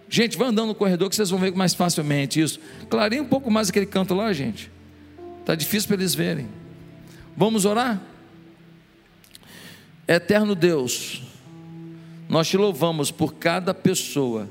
Gente, 0.08 0.36
vai 0.36 0.48
andando 0.48 0.68
no 0.68 0.74
corredor 0.74 1.10
que 1.10 1.16
vocês 1.16 1.30
vão 1.30 1.38
ver 1.38 1.52
mais 1.54 1.74
facilmente 1.74 2.40
isso. 2.40 2.60
Clareia 2.88 3.22
um 3.22 3.26
pouco 3.26 3.50
mais 3.50 3.68
aquele 3.68 3.86
canto 3.86 4.14
lá, 4.14 4.32
gente. 4.32 4.70
Está 5.40 5.54
difícil 5.54 5.88
para 5.88 5.96
eles 5.96 6.14
verem. 6.14 6.48
Vamos 7.36 7.64
orar? 7.64 8.00
Eterno 10.08 10.54
Deus, 10.54 11.22
nós 12.28 12.48
te 12.48 12.56
louvamos 12.56 13.10
por 13.10 13.34
cada 13.34 13.74
pessoa 13.74 14.48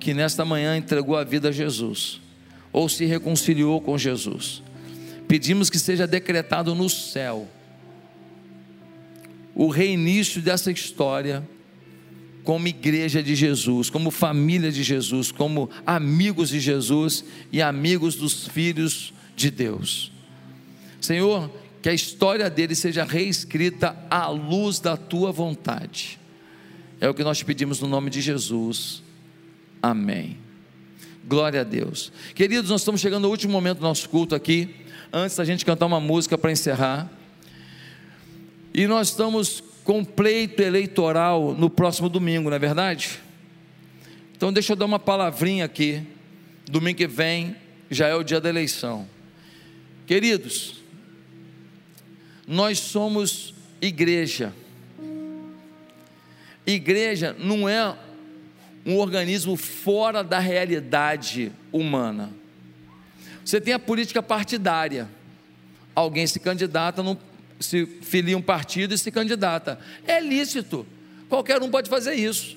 que 0.00 0.12
nesta 0.12 0.44
manhã 0.44 0.76
entregou 0.76 1.16
a 1.16 1.24
vida 1.24 1.48
a 1.48 1.52
Jesus 1.52 2.20
ou 2.72 2.88
se 2.88 3.04
reconciliou 3.04 3.80
com 3.80 3.96
Jesus. 3.96 4.62
Pedimos 5.26 5.70
que 5.70 5.78
seja 5.78 6.06
decretado 6.06 6.74
no 6.74 6.88
céu 6.88 7.48
o 9.54 9.68
reinício 9.68 10.40
dessa 10.40 10.70
história 10.70 11.42
como 12.48 12.66
igreja 12.66 13.22
de 13.22 13.34
Jesus, 13.34 13.90
como 13.90 14.10
família 14.10 14.72
de 14.72 14.82
Jesus, 14.82 15.30
como 15.30 15.68
amigos 15.86 16.48
de 16.48 16.58
Jesus 16.58 17.22
e 17.52 17.60
amigos 17.60 18.14
dos 18.14 18.48
filhos 18.48 19.12
de 19.36 19.50
Deus. 19.50 20.10
Senhor, 20.98 21.50
que 21.82 21.90
a 21.90 21.92
história 21.92 22.48
dele 22.48 22.74
seja 22.74 23.04
reescrita 23.04 23.94
à 24.08 24.28
luz 24.28 24.80
da 24.80 24.96
tua 24.96 25.30
vontade. 25.30 26.18
É 26.98 27.06
o 27.06 27.12
que 27.12 27.22
nós 27.22 27.42
pedimos 27.42 27.80
no 27.80 27.86
nome 27.86 28.08
de 28.08 28.22
Jesus. 28.22 29.02
Amém. 29.82 30.38
Glória 31.28 31.60
a 31.60 31.64
Deus. 31.64 32.10
Queridos, 32.34 32.70
nós 32.70 32.80
estamos 32.80 33.02
chegando 33.02 33.26
ao 33.26 33.30
último 33.30 33.52
momento 33.52 33.80
do 33.80 33.84
nosso 33.84 34.08
culto 34.08 34.34
aqui, 34.34 34.74
antes 35.12 35.36
da 35.36 35.44
gente 35.44 35.66
cantar 35.66 35.84
uma 35.84 36.00
música 36.00 36.38
para 36.38 36.50
encerrar. 36.50 37.12
E 38.72 38.86
nós 38.86 39.08
estamos 39.08 39.62
com 39.88 40.04
pleito 40.04 40.60
eleitoral 40.60 41.54
no 41.54 41.70
próximo 41.70 42.10
domingo, 42.10 42.50
não 42.50 42.56
é 42.56 42.58
verdade? 42.58 43.18
Então 44.36 44.52
deixa 44.52 44.74
eu 44.74 44.76
dar 44.76 44.84
uma 44.84 44.98
palavrinha 44.98 45.64
aqui. 45.64 46.02
Domingo 46.66 46.98
que 46.98 47.06
vem 47.06 47.56
já 47.90 48.06
é 48.06 48.14
o 48.14 48.22
dia 48.22 48.38
da 48.38 48.50
eleição. 48.50 49.08
Queridos, 50.06 50.82
nós 52.46 52.78
somos 52.80 53.54
igreja. 53.80 54.52
Igreja 56.66 57.34
não 57.38 57.66
é 57.66 57.96
um 58.84 58.98
organismo 58.98 59.56
fora 59.56 60.22
da 60.22 60.38
realidade 60.38 61.50
humana. 61.72 62.30
Você 63.42 63.58
tem 63.58 63.72
a 63.72 63.78
política 63.78 64.22
partidária. 64.22 65.08
Alguém 65.94 66.26
se 66.26 66.38
candidata 66.38 67.02
num 67.02 67.16
se 67.60 67.86
filia 67.86 68.36
um 68.36 68.42
partido 68.42 68.94
e 68.94 68.98
se 68.98 69.10
candidata. 69.10 69.78
É 70.06 70.20
lícito, 70.20 70.86
qualquer 71.28 71.60
um 71.62 71.70
pode 71.70 71.88
fazer 71.88 72.14
isso. 72.14 72.56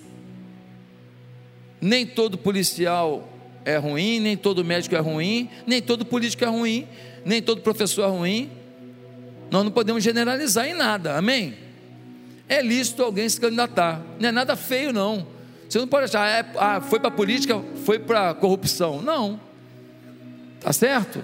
Nem 1.79 2.05
todo 2.05 2.37
policial 2.37 3.27
é 3.65 3.77
ruim, 3.77 4.19
nem 4.19 4.37
todo 4.37 4.63
médico 4.63 4.95
é 4.95 4.99
ruim, 4.99 5.49
nem 5.65 5.81
todo 5.81 6.05
político 6.05 6.43
é 6.43 6.47
ruim, 6.47 6.87
nem 7.25 7.41
todo 7.41 7.61
professor 7.61 8.03
é 8.03 8.09
ruim. 8.09 8.49
Nós 9.49 9.63
não 9.63 9.71
podemos 9.71 10.03
generalizar 10.03 10.67
em 10.67 10.73
nada, 10.73 11.17
amém? 11.17 11.55
É 12.47 12.61
lícito 12.61 13.03
alguém 13.03 13.27
se 13.27 13.39
candidatar, 13.39 14.01
não 14.19 14.29
é 14.29 14.31
nada 14.31 14.55
feio, 14.55 14.93
não. 14.93 15.27
Você 15.67 15.79
não 15.79 15.87
pode 15.87 16.05
achar, 16.05 16.27
é, 16.27 16.45
ah, 16.57 16.81
foi 16.81 16.99
para 16.99 17.07
a 17.07 17.11
política, 17.11 17.61
foi 17.85 17.97
para 17.97 18.31
a 18.31 18.33
corrupção. 18.33 19.01
Não, 19.01 19.39
tá 20.59 20.73
certo? 20.73 21.23